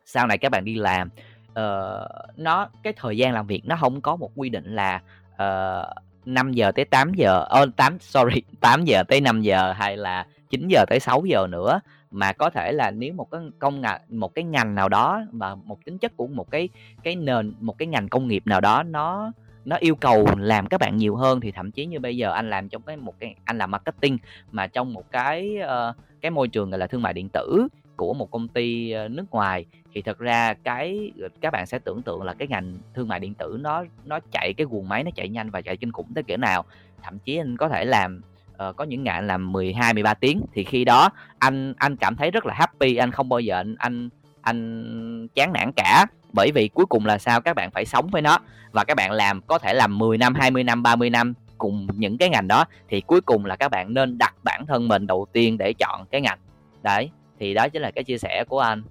sau 0.05 0.27
này 0.27 0.39
các 0.39 0.53
bạn 0.53 0.65
đi 0.65 0.75
làm 0.75 1.11
uh, 1.53 2.39
nó 2.39 2.69
cái 2.83 2.93
thời 2.97 3.17
gian 3.17 3.33
làm 3.33 3.47
việc 3.47 3.63
nó 3.65 3.77
không 3.81 4.01
có 4.01 4.17
một 4.17 4.31
quy 4.35 4.49
định 4.49 4.75
là 4.75 5.01
ờ, 5.37 5.87
uh, 5.91 6.03
5 6.27 6.53
giờ 6.53 6.73
tới 6.73 6.85
8 6.85 7.15
giờ, 7.15 7.45
ờ, 7.49 7.63
oh, 7.63 7.77
8 7.77 7.99
sorry, 8.01 8.43
8 8.61 8.85
giờ 8.85 9.03
tới 9.03 9.21
5 9.21 9.43
giờ 9.43 9.73
hay 9.73 9.97
là 9.97 10.27
9 10.51 10.69
giờ 10.69 10.85
tới 10.89 11.01
6 11.01 11.23
giờ 11.25 11.47
nữa. 11.51 11.81
Mà 12.11 12.33
có 12.33 12.51
thể 12.51 12.73
là 12.73 12.91
nếu 12.91 13.13
một 13.13 13.31
cái 13.31 13.41
công 13.59 13.81
ngành 13.81 14.01
một 14.09 14.35
cái 14.35 14.45
ngành 14.45 14.75
nào 14.75 14.89
đó 14.89 15.23
và 15.33 15.55
một 15.55 15.85
tính 15.85 15.99
chất 15.99 16.17
của 16.17 16.27
một 16.27 16.51
cái 16.51 16.69
cái 17.03 17.17
nền 17.17 17.55
một 17.61 17.79
cái 17.79 17.89
ngành 17.89 18.09
công 18.09 18.29
nghiệp 18.29 18.47
nào 18.47 18.61
đó 18.61 18.83
nó 18.83 19.33
nó 19.65 19.77
yêu 19.77 19.95
cầu 19.95 20.27
làm 20.39 20.67
các 20.67 20.81
bạn 20.81 20.97
nhiều 20.97 21.17
hơn 21.17 21.41
thì 21.41 21.53
thậm 21.53 21.71
chí 21.71 21.87
như 21.87 22.01
bây 22.01 22.17
giờ 22.17 22.33
anh 22.33 22.51
làm 22.51 22.69
trong 22.69 22.83
cái 22.83 22.97
một 22.97 23.15
cái 23.19 23.35
anh 23.45 23.59
làm 23.59 23.71
marketing 23.71 24.19
mà 24.51 24.67
trong 24.67 24.93
một 24.93 25.13
cái 25.13 25.57
uh, 25.65 25.97
cái 26.21 26.31
môi 26.31 26.49
trường 26.49 26.71
gọi 26.71 26.79
là 26.79 26.87
thương 26.87 27.03
mại 27.03 27.13
điện 27.13 27.29
tử 27.33 27.69
của 28.03 28.15
một 28.15 28.31
công 28.31 28.49
ty 28.49 28.91
ờ, 28.91 29.09
nước 29.09 29.31
ngoài. 29.31 29.65
Thì 29.95 30.03
thật 30.03 30.19
ra 30.19 30.55
cái 30.55 31.13
ờ, 31.23 31.29
các 31.41 31.51
bạn 31.51 31.67
sẽ 31.67 31.79
tưởng 31.79 32.03
tượng 32.03 32.23
là 32.23 32.35
cái 32.35 32.49
ngành 32.49 32.75
thương 32.95 33.09
mại 33.09 33.21
điện 33.21 33.35
tử 33.35 33.59
nó 33.61 33.85
nó 34.05 34.19
chạy 34.31 34.53
cái 34.53 34.67
guồng 34.71 34.89
máy 34.89 35.05
nó 35.05 35.11
chạy 35.15 35.29
nhanh 35.29 35.51
và 35.51 35.61
chạy 35.61 35.77
kinh 35.77 35.93
khủng 35.93 36.15
tới 36.15 36.25
kiểu 36.25 36.37
nào. 36.37 36.65
Thậm 37.03 37.19
chí 37.19 37.37
anh 37.37 37.57
có 37.57 37.69
thể 37.69 37.85
làm 37.85 38.21
uh, 38.69 38.77
có 38.77 38.85
những 38.85 39.05
ngày 39.05 39.15
anh 39.15 39.27
làm 39.27 39.53
12 39.53 39.95
13 39.95 40.15
tiếng 40.15 40.43
thì 40.53 40.65
khi 40.65 40.85
đó 40.85 41.11
anh 41.39 41.75
anh 41.77 41.97
cảm 41.97 42.17
thấy 42.17 42.31
rất 42.31 42.47
là 42.47 42.55
happy 42.55 42.97
anh 42.97 43.11
không 43.11 43.29
bao 43.29 43.41
giờ 43.41 43.57
anh 43.57 43.75
anh 43.79 44.09
anh 44.41 45.29
chán 45.35 45.53
nản 45.53 45.73
cả. 45.77 46.07
Bởi 46.33 46.51
vì 46.55 46.69
cuối 46.69 46.87
cùng 46.87 47.07
là 47.07 47.19
sao? 47.19 47.41
Các 47.41 47.57
bạn 47.57 47.71
phải 47.71 47.85
sống 47.85 48.09
với 48.13 48.23
nó 48.23 48.39
và 48.73 48.85
các 48.85 48.97
bạn 48.97 49.13
làm 49.13 49.41
có 49.41 49.59
thể 49.59 49.75
làm 49.75 49.99
10 49.99 50.19
năm 50.19 50.35
20 50.35 50.65
năm 50.65 50.83
30 50.83 51.11
năm 51.11 51.35
cùng 51.59 51.87
những 51.97 52.19
cái 52.19 52.29
ngành 52.29 52.49
đó 52.49 52.65
thì 52.89 53.01
cuối 53.01 53.21
cùng 53.21 53.45
là 53.45 53.57
các 53.57 53.69
bạn 53.69 53.95
nên 53.95 54.19
đặt 54.19 54.35
bản 54.45 54.67
thân 54.67 54.89
mình 54.89 55.07
đầu 55.07 55.27
tiên 55.33 55.59
để 55.59 55.73
chọn 55.73 56.05
cái 56.11 56.21
ngành. 56.21 56.39
Đấy 56.83 57.11
thì 57.43 57.55
đó 57.55 57.69
chính 57.73 57.83
là 57.83 57.91
cái 57.91 58.05
chia 58.05 58.19
sẻ 58.19 58.45
của 58.49 58.59
anh. 58.59 58.83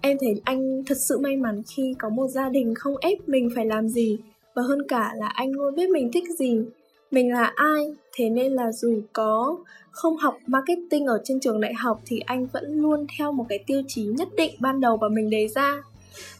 Em 0.00 0.16
thấy 0.20 0.40
anh 0.44 0.82
thật 0.86 0.94
sự 1.08 1.18
may 1.18 1.36
mắn 1.36 1.62
khi 1.76 1.94
có 1.98 2.08
một 2.08 2.28
gia 2.28 2.48
đình 2.48 2.74
không 2.74 2.94
ép 3.00 3.28
mình 3.28 3.50
phải 3.54 3.66
làm 3.66 3.88
gì, 3.88 4.18
và 4.54 4.62
hơn 4.62 4.78
cả 4.88 5.12
là 5.16 5.28
anh 5.34 5.52
luôn 5.52 5.74
biết 5.74 5.90
mình 5.90 6.10
thích 6.12 6.24
gì. 6.38 6.60
Mình 7.10 7.32
là 7.32 7.52
ai, 7.56 7.94
thế 8.14 8.30
nên 8.30 8.52
là 8.52 8.72
dù 8.72 9.00
có 9.12 9.58
không 9.90 10.16
học 10.16 10.38
marketing 10.46 11.06
ở 11.06 11.20
trên 11.24 11.40
trường 11.40 11.60
đại 11.60 11.74
học 11.74 12.00
thì 12.06 12.20
anh 12.20 12.46
vẫn 12.46 12.64
luôn 12.82 13.06
theo 13.18 13.32
một 13.32 13.46
cái 13.48 13.58
tiêu 13.66 13.82
chí 13.88 14.02
nhất 14.02 14.28
định 14.36 14.54
ban 14.60 14.80
đầu 14.80 14.96
mà 14.96 15.08
mình 15.08 15.30
đề 15.30 15.48
ra. 15.48 15.82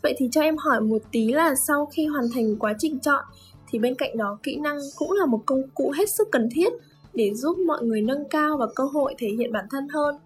Vậy 0.03 0.15
thì 0.19 0.29
cho 0.33 0.41
em 0.41 0.57
hỏi 0.57 0.81
một 0.81 1.03
tí 1.13 1.33
là 1.33 1.55
sau 1.55 1.87
khi 1.87 2.07
hoàn 2.07 2.25
thành 2.35 2.57
quá 2.57 2.75
trình 2.79 2.99
chọn, 2.99 3.25
thì 3.71 3.79
bên 3.79 3.95
cạnh 3.95 4.17
đó 4.17 4.39
kỹ 4.43 4.57
năng 4.57 4.79
cũng 4.97 5.13
là 5.13 5.27
một 5.27 5.43
công 5.47 5.63
cụ 5.75 5.93
hết 5.99 6.11
sức 6.11 6.29
cần 6.33 6.49
thiết 6.53 6.73
để 7.15 7.35
giúp 7.35 7.59
mọi 7.59 7.83
người 7.83 8.03
nâng 8.03 8.25
cao 8.31 8.57
và 8.57 8.67
cơ 8.75 8.85
hội 8.85 9.15
thể 9.19 9.29
hiện 9.39 9.53
bản 9.53 9.65
thân 9.71 9.89
hơn. 9.89 10.17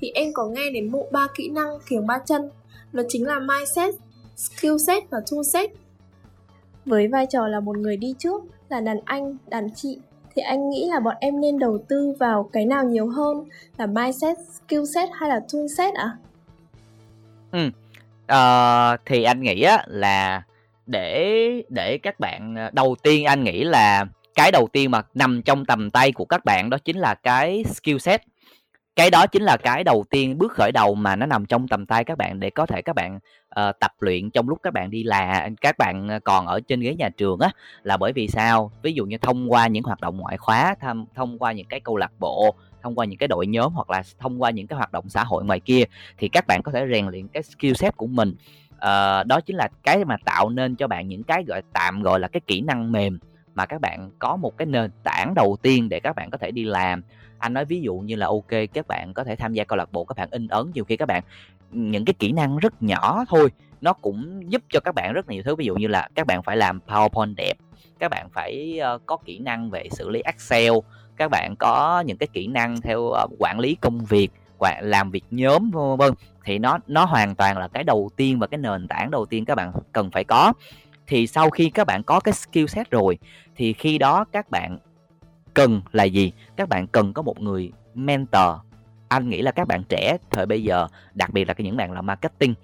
Thì 0.00 0.10
em 0.14 0.32
có 0.32 0.46
nghe 0.46 0.70
đến 0.70 0.90
bộ 0.90 1.08
ba 1.12 1.26
kỹ 1.34 1.48
năng 1.48 1.68
kiềng 1.88 2.06
ba 2.06 2.18
chân, 2.26 2.50
đó 2.92 3.02
chính 3.08 3.26
là 3.26 3.38
mindset, 3.38 3.94
skill 4.36 4.76
set 4.86 5.10
và 5.10 5.18
tool 5.30 5.42
set. 5.52 5.70
Với 6.84 7.08
vai 7.08 7.26
trò 7.26 7.48
là 7.48 7.60
một 7.60 7.78
người 7.78 7.96
đi 7.96 8.14
trước, 8.18 8.42
là 8.68 8.80
đàn 8.80 8.98
anh, 9.04 9.36
đàn 9.46 9.74
chị 9.74 9.98
thì 10.34 10.42
anh 10.42 10.70
nghĩ 10.70 10.88
là 10.90 11.00
bọn 11.00 11.16
em 11.20 11.40
nên 11.40 11.58
đầu 11.58 11.78
tư 11.88 12.14
vào 12.18 12.50
cái 12.52 12.66
nào 12.66 12.84
nhiều 12.84 13.08
hơn 13.08 13.44
là 13.78 13.86
mindset, 13.86 14.36
skill 14.38 14.84
set 14.94 15.08
hay 15.12 15.28
là 15.28 15.40
tool 15.52 15.66
set 15.76 15.94
ạ? 15.94 16.04
À? 16.04 16.16
Ừ. 17.52 17.70
Ờ, 18.26 18.96
thì 19.06 19.22
anh 19.22 19.40
nghĩ 19.40 19.62
á 19.62 19.84
là 19.86 20.42
để 20.86 21.62
để 21.68 21.98
các 21.98 22.20
bạn 22.20 22.54
ờ, 22.54 22.70
đầu 22.72 22.96
tiên 23.02 23.24
anh 23.24 23.44
nghĩ 23.44 23.64
là 23.64 24.04
cái 24.34 24.50
đầu 24.52 24.68
tiên 24.72 24.90
mà 24.90 25.02
nằm 25.14 25.42
trong 25.42 25.64
tầm 25.64 25.90
tay 25.90 26.12
của 26.12 26.24
các 26.24 26.44
bạn 26.44 26.70
đó 26.70 26.78
chính 26.84 26.98
là 26.98 27.14
cái 27.14 27.64
skill 27.74 27.98
set 27.98 28.22
cái 28.98 29.10
đó 29.10 29.26
chính 29.26 29.42
là 29.42 29.56
cái 29.56 29.84
đầu 29.84 30.04
tiên 30.10 30.38
bước 30.38 30.52
khởi 30.52 30.72
đầu 30.72 30.94
mà 30.94 31.16
nó 31.16 31.26
nằm 31.26 31.46
trong 31.46 31.68
tầm 31.68 31.86
tay 31.86 32.04
các 32.04 32.18
bạn 32.18 32.40
để 32.40 32.50
có 32.50 32.66
thể 32.66 32.82
các 32.82 32.96
bạn 32.96 33.16
uh, 33.16 33.78
tập 33.80 33.92
luyện 34.00 34.30
trong 34.30 34.48
lúc 34.48 34.58
các 34.62 34.72
bạn 34.72 34.90
đi 34.90 35.02
là 35.02 35.48
các 35.60 35.78
bạn 35.78 36.08
ờ, 36.08 36.20
còn 36.24 36.46
ở 36.46 36.60
trên 36.60 36.80
ghế 36.80 36.94
nhà 36.94 37.08
trường 37.08 37.40
á 37.40 37.50
là 37.82 37.96
bởi 37.96 38.12
vì 38.12 38.28
sao? 38.28 38.70
Ví 38.82 38.92
dụ 38.92 39.04
như 39.04 39.18
thông 39.18 39.52
qua 39.52 39.66
những 39.66 39.82
hoạt 39.82 40.00
động 40.00 40.16
ngoại 40.16 40.36
khóa 40.36 40.74
tham 40.80 41.04
thông 41.14 41.38
qua 41.38 41.52
những 41.52 41.66
cái 41.66 41.80
câu 41.80 41.96
lạc 41.96 42.12
bộ 42.18 42.54
thông 42.82 42.94
qua 42.94 43.04
những 43.04 43.18
cái 43.18 43.28
đội 43.28 43.46
nhóm 43.46 43.72
hoặc 43.72 43.90
là 43.90 44.02
thông 44.18 44.42
qua 44.42 44.50
những 44.50 44.66
cái 44.66 44.76
hoạt 44.76 44.92
động 44.92 45.08
xã 45.08 45.24
hội 45.24 45.44
ngoài 45.44 45.60
kia 45.60 45.82
thì 46.18 46.28
các 46.28 46.46
bạn 46.46 46.62
có 46.62 46.72
thể 46.72 46.86
rèn 46.92 47.06
luyện 47.08 47.28
cái 47.28 47.42
skill 47.42 47.72
set 47.72 47.96
của 47.96 48.06
mình. 48.06 48.34
Uh, 48.74 49.26
đó 49.26 49.40
chính 49.46 49.56
là 49.56 49.68
cái 49.82 50.04
mà 50.04 50.16
tạo 50.24 50.50
nên 50.50 50.76
cho 50.76 50.86
bạn 50.86 51.08
những 51.08 51.22
cái 51.22 51.44
gọi 51.44 51.62
tạm 51.72 52.02
gọi 52.02 52.20
là 52.20 52.28
cái 52.28 52.40
kỹ 52.46 52.60
năng 52.60 52.92
mềm 52.92 53.18
mà 53.54 53.66
các 53.66 53.80
bạn 53.80 54.10
có 54.18 54.36
một 54.36 54.56
cái 54.56 54.66
nền 54.66 54.90
tảng 55.04 55.34
đầu 55.34 55.56
tiên 55.62 55.88
để 55.88 56.00
các 56.00 56.16
bạn 56.16 56.30
có 56.30 56.38
thể 56.38 56.50
đi 56.50 56.64
làm 56.64 57.02
anh 57.38 57.54
nói 57.54 57.64
ví 57.64 57.80
dụ 57.80 57.94
như 57.94 58.16
là 58.16 58.26
ok 58.26 58.50
các 58.74 58.86
bạn 58.88 59.12
có 59.14 59.24
thể 59.24 59.36
tham 59.36 59.52
gia 59.52 59.64
câu 59.64 59.76
lạc 59.76 59.92
bộ 59.92 60.04
các 60.04 60.16
bạn 60.16 60.28
in 60.30 60.48
ấn 60.48 60.70
nhiều 60.74 60.84
khi 60.84 60.96
các 60.96 61.06
bạn 61.06 61.22
những 61.70 62.04
cái 62.04 62.14
kỹ 62.18 62.32
năng 62.32 62.58
rất 62.58 62.82
nhỏ 62.82 63.24
thôi 63.28 63.50
nó 63.80 63.92
cũng 63.92 64.52
giúp 64.52 64.62
cho 64.68 64.80
các 64.80 64.94
bạn 64.94 65.12
rất 65.12 65.28
nhiều 65.28 65.42
thứ. 65.42 65.54
Ví 65.54 65.64
dụ 65.64 65.74
như 65.74 65.86
là 65.86 66.08
các 66.14 66.26
bạn 66.26 66.42
phải 66.42 66.56
làm 66.56 66.80
powerpoint 66.86 67.34
đẹp 67.36 67.54
các 67.98 68.08
bạn 68.08 68.28
phải 68.32 68.80
uh, 68.94 69.06
có 69.06 69.16
kỹ 69.16 69.38
năng 69.38 69.70
về 69.70 69.88
xử 69.90 70.08
lý 70.08 70.20
excel 70.20 70.72
các 71.16 71.30
bạn 71.30 71.54
có 71.58 72.00
những 72.06 72.16
cái 72.16 72.26
kỹ 72.32 72.46
năng 72.46 72.80
theo 72.80 73.00
uh, 73.00 73.30
quản 73.38 73.58
lý 73.58 73.74
công 73.74 74.04
việc 74.04 74.28
quản 74.58 74.84
làm 74.84 75.10
việc 75.10 75.24
nhóm 75.30 75.70
vân 75.70 75.96
vân 75.98 76.12
thì 76.44 76.58
nó 76.58 76.78
nó 76.86 77.04
hoàn 77.04 77.34
toàn 77.34 77.58
là 77.58 77.68
cái 77.68 77.84
đầu 77.84 78.10
tiên 78.16 78.38
và 78.38 78.46
cái 78.46 78.58
nền 78.58 78.88
tảng 78.88 79.10
đầu 79.10 79.26
tiên 79.26 79.44
các 79.44 79.54
bạn 79.54 79.72
cần 79.92 80.10
phải 80.10 80.24
có. 80.24 80.52
Thì 81.06 81.26
sau 81.26 81.50
khi 81.50 81.70
các 81.70 81.86
bạn 81.86 82.02
có 82.02 82.20
cái 82.20 82.34
skill 82.34 82.66
set 82.66 82.90
rồi 82.90 83.18
thì 83.56 83.72
khi 83.72 83.98
đó 83.98 84.24
các 84.32 84.50
bạn 84.50 84.78
cần 85.58 85.80
là 85.92 86.04
gì? 86.04 86.32
Các 86.56 86.68
bạn 86.68 86.86
cần 86.86 87.12
có 87.12 87.22
một 87.22 87.40
người 87.40 87.72
mentor. 87.94 88.56
Anh 89.08 89.28
nghĩ 89.28 89.42
là 89.42 89.50
các 89.50 89.68
bạn 89.68 89.82
trẻ 89.88 90.16
thời 90.30 90.46
bây 90.46 90.62
giờ 90.62 90.86
đặc 91.14 91.32
biệt 91.32 91.48
là 91.48 91.54
những 91.58 91.76
bạn 91.76 91.92
làm 91.92 92.06
marketing 92.06 92.54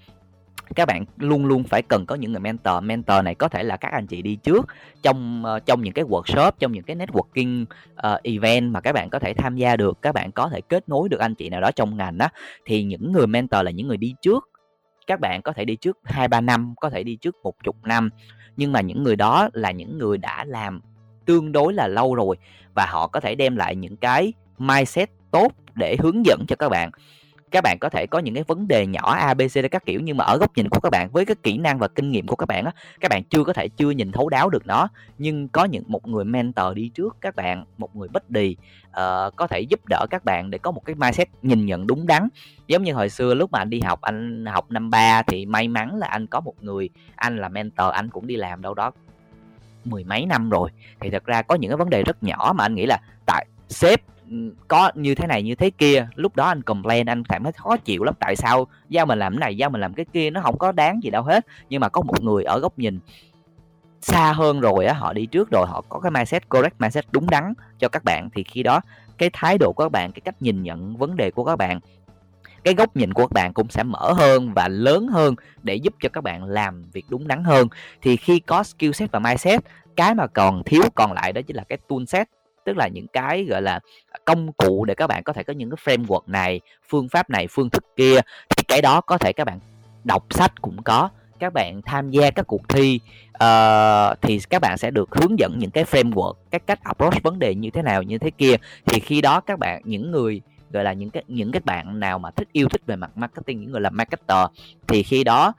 các 0.74 0.88
bạn 0.88 1.04
luôn 1.16 1.46
luôn 1.46 1.64
phải 1.64 1.82
cần 1.82 2.06
có 2.06 2.14
những 2.14 2.32
người 2.32 2.40
mentor. 2.40 2.82
Mentor 2.82 3.24
này 3.24 3.34
có 3.34 3.48
thể 3.48 3.62
là 3.62 3.76
các 3.76 3.92
anh 3.92 4.06
chị 4.06 4.22
đi 4.22 4.36
trước 4.36 4.66
trong 5.02 5.44
ờ, 5.44 5.60
trong 5.60 5.82
những 5.82 5.92
cái 5.92 6.04
workshop 6.04 6.52
trong 6.58 6.72
những 6.72 6.82
cái 6.84 6.96
networking 6.96 7.64
uh, 7.92 8.22
event 8.22 8.70
mà 8.72 8.80
các 8.80 8.92
bạn 8.92 9.10
có 9.10 9.18
thể 9.18 9.34
tham 9.34 9.56
gia 9.56 9.76
được 9.76 9.98
các 10.02 10.14
bạn 10.14 10.32
có 10.32 10.48
thể 10.48 10.60
kết 10.60 10.88
nối 10.88 11.08
được 11.08 11.20
anh 11.20 11.34
chị 11.34 11.48
nào 11.48 11.60
đó 11.60 11.70
trong 11.70 11.96
ngành 11.96 12.18
đó 12.18 12.28
thì 12.66 12.82
những 12.82 13.12
người 13.12 13.26
mentor 13.26 13.64
là 13.64 13.70
những 13.70 13.88
người 13.88 13.96
đi 13.96 14.14
trước. 14.22 14.48
Các 15.06 15.20
bạn 15.20 15.42
có 15.42 15.52
thể 15.52 15.64
đi 15.64 15.76
trước 15.76 15.98
hai 16.04 16.28
ba 16.28 16.40
năm 16.40 16.74
có 16.80 16.90
thể 16.90 17.02
đi 17.02 17.16
trước 17.16 17.36
một 17.42 17.54
chục 17.64 17.76
năm 17.84 18.10
nhưng 18.56 18.72
mà 18.72 18.80
những 18.80 19.02
người 19.02 19.16
đó 19.16 19.48
là 19.52 19.70
những 19.70 19.98
người 19.98 20.18
đã 20.18 20.44
làm 20.44 20.80
tương 21.24 21.52
đối 21.52 21.74
là 21.74 21.88
lâu 21.88 22.14
rồi 22.14 22.36
và 22.74 22.86
họ 22.86 23.06
có 23.06 23.20
thể 23.20 23.34
đem 23.34 23.56
lại 23.56 23.76
những 23.76 23.96
cái 23.96 24.32
mindset 24.58 25.10
tốt 25.30 25.52
để 25.74 25.96
hướng 26.00 26.26
dẫn 26.26 26.44
cho 26.48 26.56
các 26.56 26.68
bạn. 26.68 26.90
Các 27.50 27.60
bạn 27.64 27.78
có 27.80 27.88
thể 27.88 28.06
có 28.06 28.18
những 28.18 28.34
cái 28.34 28.44
vấn 28.46 28.68
đề 28.68 28.86
nhỏ 28.86 29.14
abc 29.14 29.70
các 29.70 29.86
kiểu 29.86 30.00
nhưng 30.04 30.16
mà 30.16 30.24
ở 30.24 30.38
góc 30.38 30.56
nhìn 30.56 30.68
của 30.68 30.80
các 30.80 30.90
bạn 30.90 31.08
với 31.12 31.24
cái 31.24 31.36
kỹ 31.42 31.58
năng 31.58 31.78
và 31.78 31.88
kinh 31.88 32.10
nghiệm 32.10 32.26
của 32.26 32.36
các 32.36 32.46
bạn 32.46 32.64
á 32.64 32.72
các 33.00 33.08
bạn 33.10 33.22
chưa 33.24 33.44
có 33.44 33.52
thể 33.52 33.68
chưa 33.68 33.90
nhìn 33.90 34.12
thấu 34.12 34.28
đáo 34.28 34.50
được 34.50 34.66
nó. 34.66 34.88
Nhưng 35.18 35.48
có 35.48 35.64
những 35.64 35.84
một 35.86 36.08
người 36.08 36.24
mentor 36.24 36.74
đi 36.74 36.90
trước 36.94 37.16
các 37.20 37.36
bạn 37.36 37.64
một 37.78 37.96
người 37.96 38.08
bất 38.08 38.30
đi 38.30 38.56
uh, 38.88 39.36
có 39.36 39.46
thể 39.50 39.60
giúp 39.60 39.80
đỡ 39.88 40.06
các 40.10 40.24
bạn 40.24 40.50
để 40.50 40.58
có 40.58 40.70
một 40.70 40.84
cái 40.84 40.94
mindset 40.94 41.28
nhìn 41.42 41.66
nhận 41.66 41.86
đúng 41.86 42.06
đắn. 42.06 42.28
Giống 42.66 42.82
như 42.82 42.94
hồi 42.94 43.08
xưa 43.08 43.34
lúc 43.34 43.52
mà 43.52 43.58
anh 43.58 43.70
đi 43.70 43.80
học 43.80 44.00
anh 44.00 44.46
học 44.46 44.70
năm 44.70 44.90
ba 44.90 45.22
thì 45.22 45.46
may 45.46 45.68
mắn 45.68 45.96
là 45.96 46.06
anh 46.06 46.26
có 46.26 46.40
một 46.40 46.54
người 46.60 46.88
anh 47.16 47.36
là 47.36 47.48
mentor 47.48 47.92
anh 47.92 48.10
cũng 48.10 48.26
đi 48.26 48.36
làm 48.36 48.62
đâu 48.62 48.74
đó 48.74 48.92
mười 49.84 50.04
mấy 50.04 50.26
năm 50.26 50.50
rồi. 50.50 50.70
Thì 51.00 51.10
thật 51.10 51.24
ra 51.24 51.42
có 51.42 51.54
những 51.54 51.70
cái 51.70 51.76
vấn 51.76 51.90
đề 51.90 52.02
rất 52.02 52.22
nhỏ 52.22 52.52
mà 52.56 52.64
anh 52.64 52.74
nghĩ 52.74 52.86
là 52.86 53.00
tại 53.26 53.46
sếp 53.68 54.00
ừ, 54.30 54.54
có 54.68 54.90
như 54.94 55.14
thế 55.14 55.26
này 55.26 55.42
như 55.42 55.54
thế 55.54 55.70
kia, 55.70 56.08
lúc 56.14 56.36
đó 56.36 56.48
anh 56.48 56.62
complain, 56.62 57.06
anh 57.06 57.24
cảm 57.24 57.42
thấy 57.42 57.52
khó 57.52 57.76
chịu 57.76 58.04
lắm. 58.04 58.14
Tại 58.20 58.36
sao 58.36 58.66
giao 58.88 59.06
mình 59.06 59.18
làm 59.18 59.32
cái 59.32 59.40
này, 59.40 59.56
giao 59.56 59.70
mình 59.70 59.80
làm 59.80 59.94
cái 59.94 60.06
kia, 60.12 60.30
nó 60.30 60.40
không 60.40 60.58
có 60.58 60.72
đáng 60.72 61.00
gì 61.02 61.10
đâu 61.10 61.22
hết. 61.22 61.46
Nhưng 61.68 61.80
mà 61.80 61.88
có 61.88 62.02
một 62.02 62.22
người 62.22 62.44
ở 62.44 62.58
góc 62.58 62.78
nhìn 62.78 63.00
xa 64.00 64.32
hơn 64.32 64.60
rồi 64.60 64.86
á, 64.86 64.94
họ 64.94 65.12
đi 65.12 65.26
trước 65.26 65.48
rồi, 65.50 65.66
họ 65.68 65.84
có 65.88 66.00
cái 66.00 66.10
mindset, 66.10 66.48
correct 66.48 66.80
mindset 66.80 67.04
đúng 67.10 67.30
đắn 67.30 67.52
cho 67.78 67.88
các 67.88 68.04
bạn. 68.04 68.28
Thì 68.34 68.42
khi 68.42 68.62
đó, 68.62 68.80
cái 69.18 69.30
thái 69.32 69.58
độ 69.58 69.72
của 69.72 69.84
các 69.84 69.92
bạn, 69.92 70.12
cái 70.12 70.20
cách 70.20 70.42
nhìn 70.42 70.62
nhận 70.62 70.96
vấn 70.96 71.16
đề 71.16 71.30
của 71.30 71.44
các 71.44 71.56
bạn 71.56 71.80
cái 72.64 72.74
góc 72.74 72.96
nhìn 72.96 73.12
của 73.12 73.22
các 73.22 73.32
bạn 73.32 73.52
cũng 73.52 73.68
sẽ 73.68 73.82
mở 73.82 74.12
hơn 74.12 74.52
và 74.54 74.68
lớn 74.68 75.08
hơn 75.08 75.34
để 75.62 75.74
giúp 75.74 75.94
cho 76.02 76.08
các 76.08 76.20
bạn 76.20 76.44
làm 76.44 76.82
việc 76.92 77.04
đúng 77.08 77.28
đắn 77.28 77.44
hơn. 77.44 77.68
Thì 78.02 78.16
khi 78.16 78.40
có 78.40 78.62
skill 78.62 78.92
set 78.92 79.12
và 79.12 79.18
mindset 79.18 79.60
cái 79.96 80.14
mà 80.14 80.26
còn 80.26 80.62
thiếu 80.64 80.82
còn 80.94 81.12
lại 81.12 81.32
đó 81.32 81.40
chính 81.46 81.56
là 81.56 81.64
cái 81.68 81.78
tool 81.88 82.04
set 82.08 82.28
tức 82.64 82.76
là 82.76 82.88
những 82.88 83.06
cái 83.06 83.44
gọi 83.44 83.62
là 83.62 83.80
công 84.24 84.52
cụ 84.52 84.84
để 84.84 84.94
các 84.94 85.06
bạn 85.06 85.22
có 85.22 85.32
thể 85.32 85.42
có 85.42 85.52
những 85.52 85.70
cái 85.70 85.96
framework 85.96 86.22
này 86.26 86.60
phương 86.88 87.08
pháp 87.08 87.30
này 87.30 87.46
phương 87.50 87.70
thức 87.70 87.84
kia. 87.96 88.20
Thì 88.56 88.62
cái 88.68 88.82
đó 88.82 89.00
có 89.00 89.18
thể 89.18 89.32
các 89.32 89.44
bạn 89.44 89.58
đọc 90.04 90.26
sách 90.30 90.62
cũng 90.62 90.82
có 90.82 91.08
các 91.38 91.52
bạn 91.52 91.80
tham 91.82 92.10
gia 92.10 92.30
các 92.30 92.46
cuộc 92.46 92.68
thi 92.68 93.00
uh, 93.28 94.20
thì 94.22 94.40
các 94.50 94.62
bạn 94.62 94.78
sẽ 94.78 94.90
được 94.90 95.14
hướng 95.14 95.38
dẫn 95.38 95.58
những 95.58 95.70
cái 95.70 95.84
framework 95.84 96.32
các 96.50 96.66
cách 96.66 96.80
approach 96.82 97.22
vấn 97.22 97.38
đề 97.38 97.54
như 97.54 97.70
thế 97.70 97.82
nào 97.82 98.02
như 98.02 98.18
thế 98.18 98.30
kia. 98.30 98.56
Thì 98.86 99.00
khi 99.00 99.20
đó 99.20 99.40
các 99.40 99.58
bạn 99.58 99.82
những 99.84 100.10
người 100.10 100.40
gọi 100.74 100.84
là 100.84 100.92
những 100.92 101.10
cái 101.10 101.24
những 101.28 101.52
cái 101.52 101.62
bạn 101.64 102.00
nào 102.00 102.18
mà 102.18 102.30
thích, 102.30 102.48
yêu 102.52 102.68
thích 102.68 102.82
về 102.86 102.96
mặt 102.96 103.10
marketing, 103.16 103.60
những 103.60 103.72
người 103.72 103.80
làm 103.80 103.96
marketer, 103.96 104.46
thì 104.86 105.02
khi 105.02 105.24
đó 105.24 105.52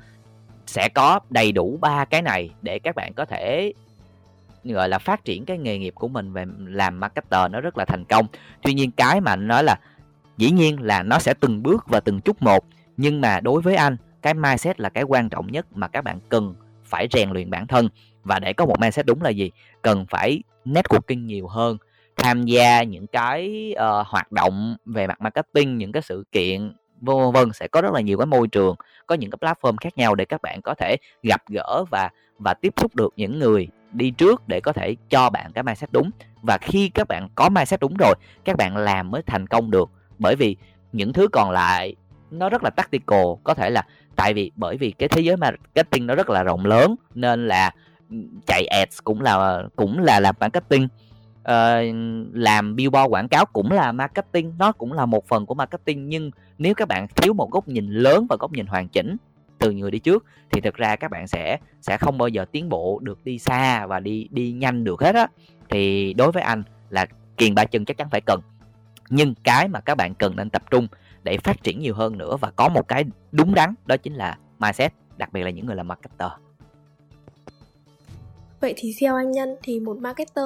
sẽ 0.67 0.89
có 0.89 1.19
đầy 1.29 1.51
đủ 1.51 1.77
ba 1.81 2.05
cái 2.05 2.21
này 2.21 2.49
để 2.61 2.79
các 2.79 2.95
bạn 2.95 3.13
có 3.13 3.25
thể, 3.25 3.73
gọi 4.63 4.89
là, 4.89 4.99
phát 4.99 5.25
triển 5.25 5.45
cái 5.45 5.57
nghề 5.57 5.77
nghiệp 5.77 5.93
của 5.95 6.07
mình 6.07 6.33
về 6.33 6.45
làm 6.65 6.99
marketer 6.99 7.51
nó 7.51 7.61
rất 7.61 7.77
là 7.77 7.85
thành 7.85 8.05
công. 8.05 8.27
Tuy 8.61 8.73
nhiên 8.73 8.91
cái 8.91 9.21
mà 9.21 9.31
anh 9.31 9.47
nói 9.47 9.63
là 9.63 9.79
dĩ 10.37 10.51
nhiên 10.51 10.81
là 10.81 11.03
nó 11.03 11.19
sẽ 11.19 11.33
từng 11.33 11.63
bước 11.63 11.83
và 11.87 11.99
từng 11.99 12.21
chút 12.21 12.41
một, 12.41 12.65
nhưng 12.97 13.21
mà 13.21 13.39
đối 13.39 13.61
với 13.61 13.75
anh, 13.75 13.97
cái 14.21 14.33
mindset 14.33 14.79
là 14.79 14.89
cái 14.89 15.03
quan 15.03 15.29
trọng 15.29 15.51
nhất 15.51 15.65
mà 15.75 15.87
các 15.87 16.03
bạn 16.03 16.19
cần 16.29 16.55
phải 16.85 17.07
rèn 17.11 17.29
luyện 17.29 17.49
bản 17.49 17.67
thân. 17.67 17.89
Và 18.23 18.39
để 18.39 18.53
có 18.53 18.65
một 18.65 18.79
mindset 18.79 19.05
đúng 19.05 19.21
là 19.21 19.29
gì? 19.29 19.51
Cần 19.81 20.05
phải 20.09 20.43
networking 20.65 21.25
nhiều 21.25 21.47
hơn 21.47 21.77
tham 22.15 22.43
gia 22.43 22.83
những 22.83 23.07
cái 23.07 23.73
uh, 23.77 24.07
hoạt 24.07 24.31
động 24.31 24.77
về 24.85 25.07
mặt 25.07 25.21
marketing 25.21 25.77
những 25.77 25.91
cái 25.91 26.01
sự 26.01 26.23
kiện 26.31 26.73
vân 27.01 27.31
vân 27.33 27.53
sẽ 27.53 27.67
có 27.67 27.81
rất 27.81 27.93
là 27.93 28.01
nhiều 28.01 28.17
cái 28.17 28.25
môi 28.25 28.47
trường 28.47 28.75
có 29.07 29.15
những 29.15 29.31
cái 29.31 29.37
platform 29.53 29.75
khác 29.81 29.97
nhau 29.97 30.15
để 30.15 30.25
các 30.25 30.41
bạn 30.41 30.61
có 30.61 30.73
thể 30.73 30.97
gặp 31.23 31.41
gỡ 31.49 31.83
và 31.91 32.09
và 32.39 32.53
tiếp 32.53 32.73
xúc 32.77 32.95
được 32.95 33.13
những 33.15 33.39
người 33.39 33.67
đi 33.91 34.11
trước 34.11 34.47
để 34.47 34.59
có 34.59 34.73
thể 34.73 34.95
cho 35.09 35.29
bạn 35.29 35.51
cái 35.53 35.63
mindset 35.63 35.91
đúng. 35.91 36.09
Và 36.41 36.57
khi 36.57 36.89
các 36.89 37.07
bạn 37.07 37.29
có 37.35 37.49
mindset 37.49 37.79
đúng 37.79 37.95
rồi 37.99 38.13
các 38.45 38.57
bạn 38.57 38.77
làm 38.77 39.11
mới 39.11 39.21
thành 39.21 39.47
công 39.47 39.71
được. 39.71 39.89
Bởi 40.19 40.35
vì 40.35 40.55
những 40.91 41.13
thứ 41.13 41.27
còn 41.27 41.51
lại 41.51 41.95
nó 42.31 42.49
rất 42.49 42.63
là 42.63 42.69
tactical 42.69 43.25
có 43.43 43.53
thể 43.53 43.69
là 43.69 43.83
tại 44.15 44.33
vì 44.33 44.51
bởi 44.55 44.77
vì 44.77 44.91
cái 44.91 45.09
thế 45.09 45.21
giới 45.21 45.37
marketing 45.37 46.07
nó 46.07 46.15
rất 46.15 46.29
là 46.29 46.43
rộng 46.43 46.65
lớn 46.65 46.95
nên 47.13 47.47
là 47.47 47.71
ừ, 48.09 48.15
chạy 48.47 48.65
ads 48.65 48.99
cũng 49.03 49.21
là 49.21 49.63
cũng 49.75 49.99
là 49.99 50.19
làm 50.19 50.35
marketing 50.39 50.87
uh, 51.51 51.95
làm 52.33 52.75
billboard 52.75 53.11
quảng 53.11 53.27
cáo 53.27 53.45
cũng 53.45 53.71
là 53.71 53.91
marketing 53.91 54.53
nó 54.59 54.71
cũng 54.71 54.93
là 54.93 55.05
một 55.05 55.27
phần 55.27 55.45
của 55.45 55.53
marketing 55.53 56.09
nhưng 56.09 56.31
nếu 56.57 56.73
các 56.75 56.87
bạn 56.87 57.07
thiếu 57.15 57.33
một 57.33 57.51
góc 57.51 57.67
nhìn 57.67 57.89
lớn 57.89 58.25
và 58.29 58.37
góc 58.39 58.51
nhìn 58.51 58.65
hoàn 58.65 58.87
chỉnh 58.87 59.17
từ 59.59 59.71
người 59.71 59.91
đi 59.91 59.99
trước 59.99 60.25
thì 60.51 60.61
thực 60.61 60.75
ra 60.75 60.95
các 60.95 61.11
bạn 61.11 61.27
sẽ 61.27 61.57
sẽ 61.81 61.97
không 61.97 62.17
bao 62.17 62.27
giờ 62.27 62.45
tiến 62.51 62.69
bộ 62.69 62.99
được 63.03 63.25
đi 63.25 63.39
xa 63.39 63.85
và 63.85 63.99
đi 63.99 64.27
đi 64.31 64.51
nhanh 64.51 64.83
được 64.83 65.01
hết 65.01 65.15
á. 65.15 65.27
Thì 65.69 66.13
đối 66.13 66.31
với 66.31 66.43
anh 66.43 66.63
là 66.89 67.05
kiền 67.37 67.55
ba 67.55 67.65
chân 67.65 67.85
chắc 67.85 67.97
chắn 67.97 68.09
phải 68.09 68.21
cần. 68.21 68.41
Nhưng 69.09 69.33
cái 69.43 69.67
mà 69.67 69.79
các 69.79 69.95
bạn 69.95 70.15
cần 70.15 70.35
nên 70.35 70.49
tập 70.49 70.63
trung 70.71 70.87
để 71.23 71.37
phát 71.37 71.63
triển 71.63 71.79
nhiều 71.79 71.95
hơn 71.95 72.17
nữa 72.17 72.37
và 72.37 72.51
có 72.55 72.69
một 72.69 72.87
cái 72.87 73.05
đúng 73.31 73.53
đắn 73.53 73.73
đó 73.85 73.97
chính 73.97 74.13
là 74.13 74.37
mindset 74.59 74.93
đặc 75.17 75.33
biệt 75.33 75.43
là 75.43 75.49
những 75.49 75.65
người 75.65 75.75
làm 75.75 75.87
marketer. 75.87 76.31
Vậy 78.65 78.73
thì 78.77 78.95
theo 78.99 79.15
anh 79.15 79.31
Nhân 79.31 79.55
thì 79.63 79.79
một 79.79 79.97
marketer 79.97 80.45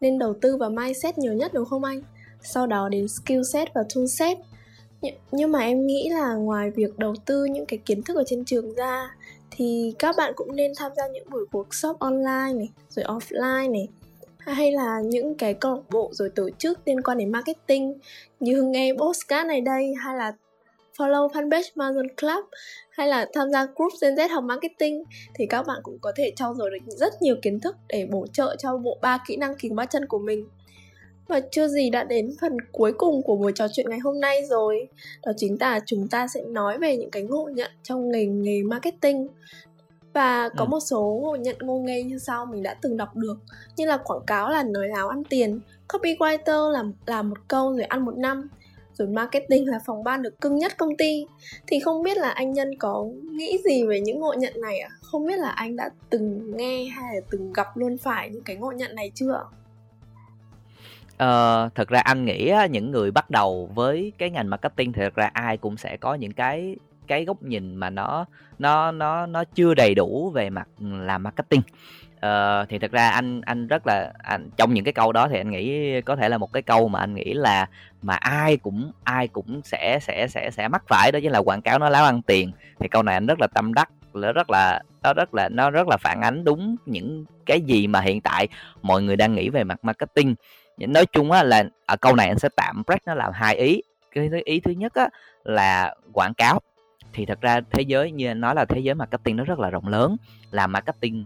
nên 0.00 0.18
đầu 0.18 0.34
tư 0.40 0.56
vào 0.56 0.70
mindset 0.70 1.18
nhiều 1.18 1.32
nhất 1.32 1.54
đúng 1.54 1.64
không 1.64 1.84
anh? 1.84 2.02
Sau 2.42 2.66
đó 2.66 2.88
đến 2.88 3.06
skill 3.08 3.42
set 3.52 3.74
và 3.74 3.84
tool 3.94 4.06
set 4.06 4.38
nhưng 5.32 5.52
mà 5.52 5.60
em 5.60 5.86
nghĩ 5.86 6.08
là 6.08 6.34
ngoài 6.34 6.70
việc 6.70 6.98
đầu 6.98 7.14
tư 7.24 7.44
những 7.44 7.66
cái 7.66 7.78
kiến 7.78 8.02
thức 8.02 8.16
ở 8.16 8.24
trên 8.26 8.44
trường 8.44 8.74
ra 8.74 9.10
thì 9.50 9.94
các 9.98 10.16
bạn 10.18 10.32
cũng 10.36 10.56
nên 10.56 10.72
tham 10.76 10.92
gia 10.96 11.06
những 11.06 11.30
buổi 11.30 11.44
workshop 11.52 11.94
online 11.98 12.52
này, 12.54 12.68
rồi 12.88 13.04
offline 13.04 13.72
này 13.72 13.88
hay 14.38 14.72
là 14.72 15.00
những 15.04 15.34
cái 15.34 15.54
câu 15.54 15.74
lạc 15.74 15.82
bộ 15.90 16.10
rồi 16.12 16.30
tổ 16.34 16.50
chức 16.58 16.78
liên 16.86 17.02
quan 17.02 17.18
đến 17.18 17.32
marketing 17.32 17.94
như 18.40 18.62
nghe 18.62 18.92
postcard 18.98 19.46
này 19.46 19.60
đây, 19.60 19.94
hay 20.04 20.16
là 20.16 20.32
follow 20.98 21.28
fanpage 21.28 21.70
Amazon 21.74 22.08
Club 22.16 22.44
hay 22.90 23.08
là 23.08 23.28
tham 23.34 23.50
gia 23.50 23.64
group 23.64 23.92
Gen 24.02 24.14
Z 24.14 24.28
học 24.28 24.44
marketing 24.44 25.04
thì 25.34 25.46
các 25.46 25.66
bạn 25.66 25.80
cũng 25.82 25.98
có 26.00 26.12
thể 26.16 26.32
trau 26.36 26.54
dồi 26.54 26.70
được 26.70 26.96
rất 26.96 27.22
nhiều 27.22 27.36
kiến 27.42 27.60
thức 27.60 27.76
để 27.88 28.06
bổ 28.10 28.26
trợ 28.26 28.56
cho 28.58 28.76
bộ 28.76 28.98
ba 29.02 29.18
kỹ 29.26 29.36
năng 29.36 29.54
kính 29.56 29.76
ba 29.76 29.86
chân 29.86 30.06
của 30.06 30.18
mình. 30.18 30.48
Và 31.28 31.40
chưa 31.50 31.68
gì 31.68 31.90
đã 31.90 32.04
đến 32.04 32.34
phần 32.40 32.56
cuối 32.72 32.92
cùng 32.98 33.22
của 33.22 33.36
buổi 33.36 33.52
trò 33.54 33.66
chuyện 33.72 33.90
ngày 33.90 33.98
hôm 33.98 34.20
nay 34.20 34.44
rồi 34.50 34.88
Đó 35.26 35.32
chính 35.36 35.56
là 35.60 35.80
chúng 35.86 36.08
ta 36.08 36.28
sẽ 36.28 36.42
nói 36.42 36.78
về 36.78 36.96
những 36.96 37.10
cái 37.10 37.22
ngộ 37.22 37.48
nhận 37.54 37.70
trong 37.82 38.10
nghề 38.10 38.26
nghề 38.26 38.62
marketing 38.62 39.28
và 40.12 40.48
có 40.48 40.64
ừ. 40.64 40.68
một 40.68 40.80
số 40.80 41.20
ngộ 41.22 41.36
nhận 41.36 41.56
ngô 41.60 41.78
nghê 41.78 42.02
như 42.02 42.18
sau 42.18 42.46
mình 42.46 42.62
đã 42.62 42.74
từng 42.82 42.96
đọc 42.96 43.16
được 43.16 43.36
như 43.76 43.86
là 43.86 43.96
quảng 43.96 44.24
cáo 44.26 44.50
là 44.50 44.62
nói 44.62 44.88
láo 44.88 45.08
ăn 45.08 45.24
tiền 45.24 45.60
copywriter 45.88 46.70
là 46.70 46.84
làm 47.06 47.28
một 47.28 47.38
câu 47.48 47.72
rồi 47.72 47.82
ăn 47.82 48.04
một 48.04 48.16
năm 48.16 48.48
rồi 48.98 49.08
marketing 49.08 49.66
là 49.66 49.78
phòng 49.86 50.04
ban 50.04 50.22
được 50.22 50.40
cưng 50.40 50.56
nhất 50.56 50.72
công 50.76 50.96
ty. 50.96 51.26
Thì 51.66 51.80
không 51.80 52.02
biết 52.02 52.16
là 52.16 52.30
anh 52.30 52.52
nhân 52.52 52.70
có 52.78 53.04
nghĩ 53.32 53.58
gì 53.64 53.84
về 53.86 54.00
những 54.00 54.20
ngộ 54.20 54.34
nhận 54.38 54.60
này 54.60 54.78
ạ 54.78 54.88
à? 54.90 54.96
không 55.02 55.26
biết 55.26 55.38
là 55.38 55.48
anh 55.50 55.76
đã 55.76 55.90
từng 56.10 56.56
nghe 56.56 56.84
hay 56.84 57.14
là 57.14 57.20
từng 57.30 57.52
gặp 57.52 57.76
luôn 57.76 57.98
phải 57.98 58.30
những 58.30 58.42
cái 58.42 58.56
ngộ 58.56 58.72
nhận 58.72 58.94
này 58.94 59.10
chưa? 59.14 59.44
Ờ, 61.16 61.68
thật 61.74 61.88
ra 61.88 62.00
anh 62.00 62.24
nghĩ 62.24 62.48
á, 62.48 62.66
những 62.66 62.90
người 62.90 63.10
bắt 63.10 63.30
đầu 63.30 63.70
với 63.74 64.12
cái 64.18 64.30
ngành 64.30 64.50
marketing 64.50 64.92
thì 64.92 65.02
thật 65.02 65.14
ra 65.14 65.30
ai 65.32 65.56
cũng 65.56 65.76
sẽ 65.76 65.96
có 65.96 66.14
những 66.14 66.32
cái 66.32 66.76
cái 67.06 67.24
góc 67.24 67.42
nhìn 67.42 67.76
mà 67.76 67.90
nó 67.90 68.26
nó 68.58 68.92
nó 68.92 69.26
nó 69.26 69.44
chưa 69.44 69.74
đầy 69.74 69.94
đủ 69.94 70.30
về 70.30 70.50
mặt 70.50 70.68
làm 70.80 71.22
marketing. 71.22 71.62
Ờ, 72.20 72.66
thì 72.68 72.78
thật 72.78 72.92
ra 72.92 73.08
anh 73.08 73.40
anh 73.40 73.66
rất 73.66 73.86
là 73.86 74.12
anh 74.22 74.50
trong 74.56 74.74
những 74.74 74.84
cái 74.84 74.92
câu 74.92 75.12
đó 75.12 75.28
thì 75.28 75.40
anh 75.40 75.50
nghĩ 75.50 76.00
có 76.00 76.16
thể 76.16 76.28
là 76.28 76.38
một 76.38 76.52
cái 76.52 76.62
câu 76.62 76.88
mà 76.88 77.00
anh 77.00 77.14
nghĩ 77.14 77.32
là 77.34 77.68
mà 78.02 78.14
ai 78.14 78.56
cũng 78.56 78.92
ai 79.04 79.28
cũng 79.28 79.60
sẽ 79.64 79.98
sẽ 80.02 80.26
sẽ 80.28 80.50
sẽ 80.50 80.68
mắc 80.68 80.82
phải 80.88 81.12
đó 81.12 81.18
chính 81.22 81.32
là 81.32 81.38
quảng 81.38 81.62
cáo 81.62 81.78
nó 81.78 81.88
láo 81.88 82.04
ăn 82.04 82.22
tiền. 82.22 82.52
Thì 82.80 82.88
câu 82.88 83.02
này 83.02 83.14
anh 83.14 83.26
rất 83.26 83.40
là 83.40 83.46
tâm 83.46 83.74
đắc 83.74 83.90
nó 84.14 84.32
rất 84.32 84.50
là 84.50 84.82
nó 85.02 85.12
rất 85.12 85.34
là 85.34 85.48
nó 85.48 85.70
rất 85.70 85.88
là 85.88 85.96
phản 85.96 86.20
ánh 86.20 86.44
đúng 86.44 86.76
những 86.86 87.24
cái 87.46 87.60
gì 87.60 87.86
mà 87.86 88.00
hiện 88.00 88.20
tại 88.20 88.48
mọi 88.82 89.02
người 89.02 89.16
đang 89.16 89.34
nghĩ 89.34 89.48
về 89.48 89.64
mặt 89.64 89.84
marketing. 89.84 90.34
Nói 90.78 91.06
chung 91.06 91.30
á 91.30 91.42
là 91.42 91.64
ở 91.86 91.96
câu 91.96 92.16
này 92.16 92.28
anh 92.28 92.38
sẽ 92.38 92.48
tạm 92.56 92.82
break 92.86 93.06
nó 93.06 93.14
làm 93.14 93.32
hai 93.32 93.56
ý. 93.56 93.82
Cái 94.12 94.30
ý 94.44 94.60
thứ 94.60 94.70
nhất 94.70 94.94
á 94.94 95.08
là 95.44 95.94
quảng 96.12 96.34
cáo. 96.34 96.60
Thì 97.12 97.26
thật 97.26 97.40
ra 97.40 97.60
thế 97.70 97.82
giới 97.82 98.10
như 98.10 98.26
anh 98.26 98.40
nói 98.40 98.54
là 98.54 98.64
thế 98.64 98.80
giới 98.80 98.94
marketing 98.94 99.36
nó 99.36 99.44
rất 99.44 99.58
là 99.58 99.70
rộng 99.70 99.88
lớn. 99.88 100.16
Làm 100.50 100.72
marketing 100.72 101.24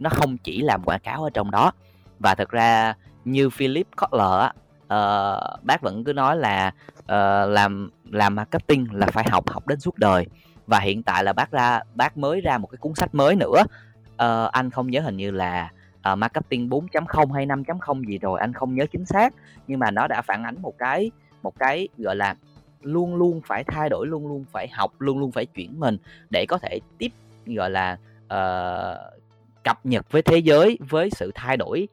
nó 0.00 0.10
không 0.10 0.38
chỉ 0.38 0.62
làm 0.62 0.82
quảng 0.84 1.00
cáo 1.00 1.24
ở 1.24 1.30
trong 1.34 1.50
đó. 1.50 1.72
Và 2.18 2.34
thật 2.34 2.50
ra 2.50 2.94
như 3.24 3.50
Philip 3.50 3.86
Kotler 3.96 4.40
á 4.40 4.52
uh, 4.90 5.64
bác 5.64 5.82
vẫn 5.82 6.04
cứ 6.04 6.12
nói 6.12 6.36
là 6.36 6.72
uh, 6.98 7.50
làm 7.50 7.90
làm 8.10 8.34
marketing 8.34 8.86
là 8.92 9.06
phải 9.06 9.24
học 9.30 9.48
học 9.48 9.66
đến 9.66 9.80
suốt 9.80 9.98
đời. 9.98 10.26
Và 10.66 10.80
hiện 10.80 11.02
tại 11.02 11.24
là 11.24 11.32
bác 11.32 11.50
ra 11.50 11.80
bác 11.94 12.16
mới 12.16 12.40
ra 12.40 12.58
một 12.58 12.66
cái 12.66 12.78
cuốn 12.78 12.94
sách 12.94 13.14
mới 13.14 13.36
nữa. 13.36 13.62
Uh, 14.10 14.52
anh 14.52 14.70
không 14.70 14.90
nhớ 14.90 15.00
hình 15.00 15.16
như 15.16 15.30
là 15.30 15.70
uh, 16.12 16.18
marketing 16.18 16.68
4.0 16.68 17.32
hay 17.32 17.46
5.0 17.46 18.04
gì 18.04 18.18
rồi 18.18 18.40
anh 18.40 18.52
không 18.52 18.74
nhớ 18.74 18.86
chính 18.92 19.06
xác. 19.06 19.34
Nhưng 19.66 19.78
mà 19.78 19.90
nó 19.90 20.06
đã 20.06 20.22
phản 20.22 20.44
ánh 20.44 20.62
một 20.62 20.78
cái 20.78 21.10
một 21.42 21.58
cái 21.58 21.88
gọi 21.98 22.16
là 22.16 22.34
luôn 22.82 23.14
luôn 23.14 23.40
phải 23.46 23.64
thay 23.64 23.88
đổi 23.88 24.06
luôn 24.06 24.28
luôn 24.28 24.44
phải 24.52 24.68
học 24.68 24.92
luôn 24.98 25.18
luôn 25.18 25.32
phải 25.32 25.46
chuyển 25.46 25.80
mình 25.80 25.98
để 26.30 26.46
có 26.46 26.58
thể 26.58 26.80
tiếp 26.98 27.12
gọi 27.46 27.70
là 27.70 27.96
uh, 28.24 29.19
cập 29.64 29.86
nhật 29.86 30.12
với 30.12 30.22
thế 30.22 30.38
giới 30.38 30.78
với 30.88 31.10
sự 31.10 31.30
thay 31.34 31.56
đổi 31.56 31.88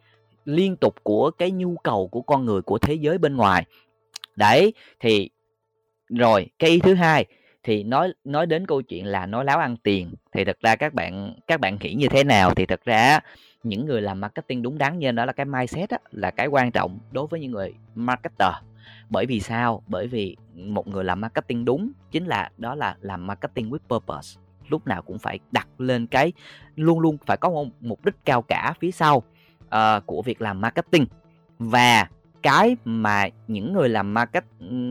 liên 0.46 0.76
tục 0.76 0.96
của 1.04 1.32
cái 1.32 1.52
nhu 1.52 1.76
cầu 1.84 2.08
của 2.08 2.22
con 2.22 2.46
người 2.46 2.62
của 2.62 2.78
thế 2.78 2.94
giới 2.94 3.18
bên 3.18 3.36
ngoài. 3.36 3.66
Đấy 4.36 4.74
thì 5.00 5.30
rồi 6.10 6.50
cái 6.60 6.70
ý 6.70 6.80
thứ 6.80 6.94
hai 6.94 7.26
thì 7.64 7.84
nói 7.84 8.14
nói 8.24 8.46
đến 8.46 8.68
câu 8.68 8.82
chuyện 8.82 9.06
là 9.06 9.26
nói 9.26 9.46
láo 9.46 9.60
ăn 9.60 9.78
tiền 9.78 10.14
thì 10.32 10.46
thật 10.46 10.58
ra 10.62 10.76
các 10.76 10.94
bạn 10.94 11.34
các 11.48 11.60
bạn 11.60 11.78
nghĩ 11.82 11.94
như 11.94 12.08
thế 12.08 12.24
nào? 12.24 12.54
Thì 12.56 12.66
thật 12.66 12.82
ra 12.86 13.20
những 13.64 13.86
người 13.86 14.02
làm 14.02 14.22
marketing 14.22 14.62
đúng 14.62 14.78
đắn 14.78 15.00
như 15.00 15.12
đó 15.12 15.26
là 15.26 15.34
cái 15.34 15.46
mindset 15.46 15.90
đó, 15.90 15.98
là 16.12 16.32
cái 16.32 16.48
quan 16.48 16.72
trọng 16.72 17.00
đối 17.12 17.28
với 17.28 17.40
những 17.40 17.52
người 17.52 17.74
marketer. 17.96 18.54
Bởi 19.10 19.26
vì 19.26 19.40
sao? 19.40 19.84
Bởi 19.88 20.08
vì 20.08 20.38
một 20.54 20.88
người 20.88 21.04
làm 21.04 21.22
marketing 21.22 21.66
đúng 21.66 21.92
chính 22.12 22.26
là 22.26 22.52
đó 22.58 22.76
là 22.76 22.96
làm 23.02 23.28
marketing 23.28 23.70
with 23.70 24.00
purpose 24.00 24.40
lúc 24.70 24.88
nào 24.88 25.02
cũng 25.02 25.20
phải 25.20 25.40
đặt 25.52 25.68
lên 25.78 26.08
cái 26.08 26.32
luôn 26.76 27.00
luôn 27.00 27.18
phải 27.26 27.38
có 27.38 27.50
một 27.50 27.68
mục 27.82 28.06
đích 28.06 28.16
cao 28.26 28.42
cả 28.42 28.74
phía 28.80 28.92
sau 28.92 29.18
uh, 29.66 30.06
của 30.06 30.22
việc 30.22 30.42
làm 30.42 30.62
marketing. 30.62 31.06
Và 31.60 32.08
cái 32.44 32.78
mà 32.86 33.28
những 33.48 33.74
người 33.74 33.90
làm 33.90 34.14
market 34.14 34.44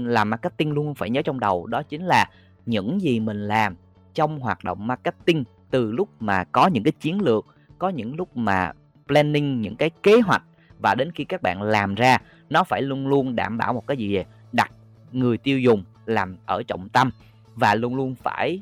làm 0.04 0.30
marketing 0.30 0.72
luôn 0.72 0.94
phải 0.94 1.10
nhớ 1.10 1.22
trong 1.22 1.40
đầu 1.40 1.66
đó 1.66 1.82
chính 1.82 2.04
là 2.04 2.30
những 2.66 3.00
gì 3.00 3.20
mình 3.20 3.48
làm 3.48 3.76
trong 4.14 4.40
hoạt 4.40 4.64
động 4.64 4.86
marketing 4.86 5.44
từ 5.70 5.92
lúc 5.92 6.08
mà 6.20 6.44
có 6.44 6.66
những 6.66 6.82
cái 6.82 6.92
chiến 7.00 7.22
lược 7.22 7.46
có 7.78 7.88
những 7.88 8.16
lúc 8.16 8.36
mà 8.36 8.72
planning 9.06 9.60
những 9.60 9.76
cái 9.76 9.90
kế 10.02 10.20
hoạch 10.20 10.42
và 10.78 10.94
đến 10.94 11.12
khi 11.12 11.24
các 11.24 11.42
bạn 11.42 11.62
làm 11.62 11.94
ra 11.94 12.18
nó 12.50 12.64
phải 12.64 12.82
luôn 12.82 13.06
luôn 13.06 13.36
đảm 13.36 13.58
bảo 13.58 13.72
một 13.72 13.86
cái 13.86 13.96
gì 13.96 14.14
về 14.14 14.24
đặt 14.52 14.70
người 15.12 15.38
tiêu 15.38 15.58
dùng 15.58 15.84
làm 16.06 16.36
ở 16.46 16.62
trọng 16.62 16.88
tâm 16.88 17.10
và 17.54 17.74
luôn 17.74 17.94
luôn 17.94 18.14
phải 18.14 18.60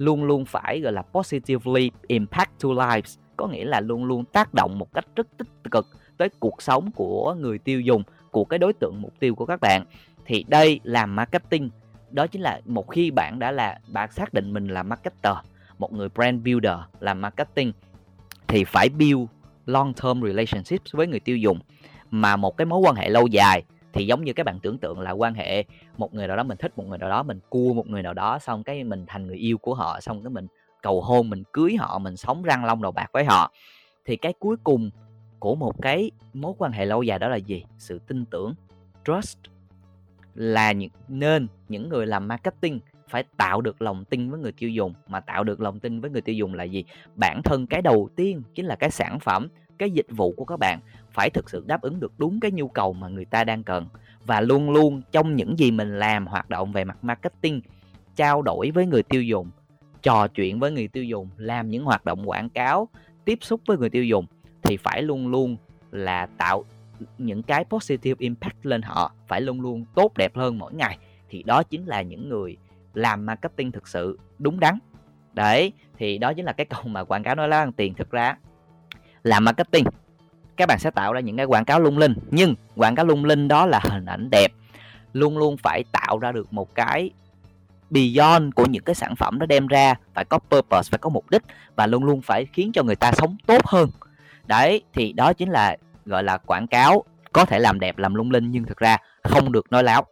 luôn 0.00 0.24
luôn 0.24 0.44
phải, 0.44 0.80
gọi 0.80 0.92
là, 0.92 1.02
positively 1.02 1.90
impact 2.06 2.50
to 2.62 2.68
lives. 2.68 3.18
Có 3.36 3.46
nghĩa 3.46 3.64
là 3.64 3.80
luôn 3.80 4.04
luôn 4.04 4.24
tác 4.24 4.54
động 4.54 4.78
một 4.78 4.92
cách 4.92 5.06
rất 5.16 5.26
tích 5.36 5.70
cực 5.70 5.86
tới 6.16 6.28
cuộc 6.40 6.62
sống 6.62 6.90
của 6.90 7.34
người 7.34 7.58
tiêu 7.58 7.80
dùng, 7.80 8.02
của 8.30 8.44
cái 8.44 8.58
đối 8.58 8.72
tượng 8.72 9.02
mục 9.02 9.12
tiêu 9.18 9.34
của 9.34 9.46
các 9.46 9.60
bạn. 9.60 9.84
Thì 10.26 10.44
đây 10.48 10.80
là 10.82 11.06
marketing. 11.06 11.70
Đó 12.10 12.26
chính 12.26 12.42
là 12.42 12.60
một 12.64 12.88
khi 12.90 13.10
bạn 13.10 13.38
đã 13.38 13.50
là, 13.50 13.78
bạn 13.86 14.12
xác 14.12 14.34
định 14.34 14.52
mình 14.52 14.68
là 14.68 14.82
marketer, 14.82 15.36
một 15.78 15.92
người 15.92 16.08
brand 16.08 16.44
builder 16.44 16.78
làm 17.00 17.20
marketing, 17.20 17.72
thì 18.46 18.64
phải 18.64 18.88
build 18.88 19.26
long 19.66 19.92
term 19.94 20.22
relationships 20.22 20.94
với 20.94 21.06
người 21.06 21.20
tiêu 21.20 21.36
dùng. 21.36 21.58
Mà 22.10 22.36
một 22.36 22.56
cái 22.56 22.66
mối 22.66 22.80
quan 22.80 22.94
hệ 22.94 23.08
lâu 23.08 23.26
dài 23.26 23.62
thì 23.92 24.06
giống 24.06 24.24
như 24.24 24.32
các 24.32 24.46
bạn 24.46 24.60
tưởng 24.62 24.78
tượng 24.78 25.00
là 25.00 25.10
quan 25.10 25.34
hệ 25.34 25.64
một 25.96 26.14
người 26.14 26.26
nào 26.26 26.36
đó 26.36 26.42
mình 26.42 26.58
thích, 26.58 26.78
một 26.78 26.86
người 26.86 26.98
nào 26.98 27.10
đó 27.10 27.22
mình 27.22 27.40
cua, 27.48 27.74
một 27.74 27.86
người 27.86 28.02
nào 28.02 28.14
đó 28.14 28.38
xong 28.38 28.62
cái 28.62 28.84
mình 28.84 29.04
thành 29.06 29.26
người 29.26 29.36
yêu 29.36 29.58
của 29.58 29.74
họ, 29.74 30.00
xong 30.00 30.22
cái 30.22 30.30
mình 30.30 30.46
cầu 30.82 31.00
hôn, 31.00 31.30
mình 31.30 31.42
cưới 31.52 31.76
họ, 31.76 31.98
mình 31.98 32.16
sống 32.16 32.42
răng 32.42 32.64
long 32.64 32.82
đầu 32.82 32.92
bạc 32.92 33.06
với 33.12 33.24
họ. 33.24 33.52
Thì 34.04 34.16
cái 34.16 34.32
cuối 34.38 34.56
cùng 34.64 34.90
của 35.38 35.54
một 35.54 35.82
cái 35.82 36.10
mối 36.32 36.52
quan 36.58 36.72
hệ 36.72 36.84
lâu 36.84 37.02
dài 37.02 37.18
đó 37.18 37.28
là 37.28 37.36
gì? 37.36 37.64
Sự 37.78 37.98
tin 37.98 38.24
tưởng, 38.24 38.54
trust 39.04 39.38
là 40.34 40.72
những, 40.72 40.90
nên 41.08 41.46
những 41.68 41.88
người 41.88 42.06
làm 42.06 42.28
marketing 42.28 42.80
phải 43.08 43.24
tạo 43.36 43.60
được 43.60 43.82
lòng 43.82 44.04
tin 44.04 44.30
với 44.30 44.40
người 44.40 44.52
tiêu 44.52 44.70
dùng. 44.70 44.94
Mà 45.06 45.20
tạo 45.20 45.44
được 45.44 45.60
lòng 45.60 45.80
tin 45.80 46.00
với 46.00 46.10
người 46.10 46.20
tiêu 46.20 46.34
dùng 46.34 46.54
là 46.54 46.64
gì? 46.64 46.84
Bản 47.14 47.42
thân 47.44 47.66
cái 47.66 47.82
đầu 47.82 48.08
tiên 48.16 48.42
chính 48.54 48.66
là 48.66 48.76
cái 48.76 48.90
sản 48.90 49.20
phẩm 49.20 49.48
cái 49.80 49.90
dịch 49.90 50.06
vụ 50.10 50.32
của 50.36 50.44
các 50.44 50.56
bạn 50.58 50.80
phải 51.10 51.30
thực 51.30 51.50
sự 51.50 51.64
đáp 51.66 51.82
ứng 51.82 52.00
được 52.00 52.12
đúng 52.18 52.40
cái 52.40 52.50
nhu 52.50 52.68
cầu 52.68 52.92
mà 52.92 53.08
người 53.08 53.24
ta 53.24 53.44
đang 53.44 53.62
cần. 53.62 53.86
Và 54.24 54.40
luôn 54.40 54.70
luôn 54.70 55.02
trong 55.12 55.36
những 55.36 55.58
gì 55.58 55.70
mình 55.70 55.98
làm, 55.98 56.26
hoạt 56.26 56.50
động 56.50 56.72
về 56.72 56.84
mặt 56.84 57.04
marketing, 57.04 57.60
trao 58.16 58.42
đổi 58.42 58.70
với 58.70 58.86
người 58.86 59.02
tiêu 59.02 59.22
dùng, 59.22 59.50
trò 60.02 60.28
chuyện 60.28 60.60
với 60.60 60.70
người 60.72 60.88
tiêu 60.88 61.04
dùng, 61.04 61.28
làm 61.36 61.70
những 61.70 61.84
hoạt 61.84 62.04
động 62.04 62.28
quảng 62.28 62.48
cáo, 62.48 62.88
tiếp 63.24 63.38
xúc 63.40 63.60
với 63.66 63.78
người 63.78 63.90
tiêu 63.90 64.04
dùng 64.04 64.26
thì 64.62 64.76
phải 64.76 65.02
luôn 65.02 65.28
luôn 65.28 65.56
là 65.90 66.26
tạo 66.26 66.64
những 67.18 67.42
cái 67.42 67.64
positive 67.64 68.16
impact 68.18 68.66
lên 68.66 68.82
họ, 68.82 69.12
phải 69.28 69.40
luôn 69.40 69.60
luôn 69.60 69.84
tốt 69.94 70.16
đẹp 70.16 70.36
hơn 70.36 70.58
mỗi 70.58 70.74
ngày. 70.74 70.98
Thì 71.28 71.42
đó 71.42 71.62
chính 71.62 71.86
là 71.86 72.02
những 72.02 72.28
người 72.28 72.56
làm 72.94 73.26
marketing 73.26 73.72
thực 73.72 73.88
sự 73.88 74.18
đúng 74.38 74.60
đắn. 74.60 74.78
Đấy, 75.32 75.72
thì 75.98 76.18
đó 76.18 76.32
chính 76.32 76.44
là 76.44 76.52
cái 76.52 76.66
câu 76.66 76.82
mà 76.84 77.04
quảng 77.04 77.22
cáo 77.22 77.34
nói 77.34 77.48
là 77.48 77.58
ăn 77.58 77.72
tiền, 77.72 77.94
thực 77.94 78.10
ra 78.10 78.36
làm 79.22 79.44
marketing. 79.44 79.84
Các 80.56 80.66
bạn 80.66 80.78
sẽ 80.78 80.90
tạo 80.90 81.12
ra 81.12 81.20
những 81.20 81.36
cái 81.36 81.46
quảng 81.46 81.64
cáo 81.64 81.80
lung 81.80 81.98
linh, 81.98 82.14
nhưng 82.30 82.54
quảng 82.76 82.94
cáo 82.94 83.04
lung 83.04 83.24
linh 83.24 83.48
đó 83.48 83.66
là 83.66 83.80
hình 83.82 84.06
ảnh 84.06 84.30
đẹp. 84.30 84.52
Luôn 85.12 85.38
luôn 85.38 85.56
phải 85.56 85.84
tạo 85.92 86.18
ra 86.18 86.32
được 86.32 86.52
một 86.52 86.74
cái 86.74 87.10
beyond 87.90 88.54
của 88.54 88.66
những 88.66 88.82
cái 88.82 88.94
sản 88.94 89.16
phẩm 89.16 89.38
nó 89.38 89.46
đem 89.46 89.66
ra, 89.66 89.94
phải 90.14 90.24
có 90.24 90.38
purpose, 90.38 90.90
phải 90.90 90.98
có 90.98 91.10
mục 91.10 91.30
đích 91.30 91.42
và 91.76 91.86
luôn 91.86 92.04
luôn 92.04 92.20
phải 92.20 92.46
khiến 92.52 92.72
cho 92.72 92.82
người 92.82 92.96
ta 92.96 93.12
sống 93.12 93.36
tốt 93.46 93.66
hơn. 93.66 93.90
Đấy, 94.46 94.82
thì 94.92 95.12
đó 95.12 95.32
chính 95.32 95.50
là, 95.50 95.76
gọi 96.04 96.24
là, 96.24 96.38
quảng 96.38 96.66
cáo 96.66 97.04
có 97.32 97.44
thể 97.44 97.58
làm 97.58 97.80
đẹp, 97.80 97.98
làm 97.98 98.14
lung 98.14 98.30
linh, 98.30 98.50
nhưng 98.50 98.64
thực 98.64 98.78
ra 98.78 98.96
không 99.24 99.52
được 99.52 99.72
nói 99.72 99.82
láo. 99.82 100.06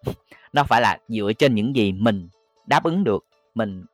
Nó 0.52 0.64
phải 0.64 0.80
là 0.80 0.98
dựa 1.08 1.32
trên 1.38 1.54
những 1.54 1.76
gì 1.76 1.92
mình 1.92 2.28
đáp 2.66 2.84
ứng 2.84 3.04
được, 3.04 3.24
mình 3.54 3.84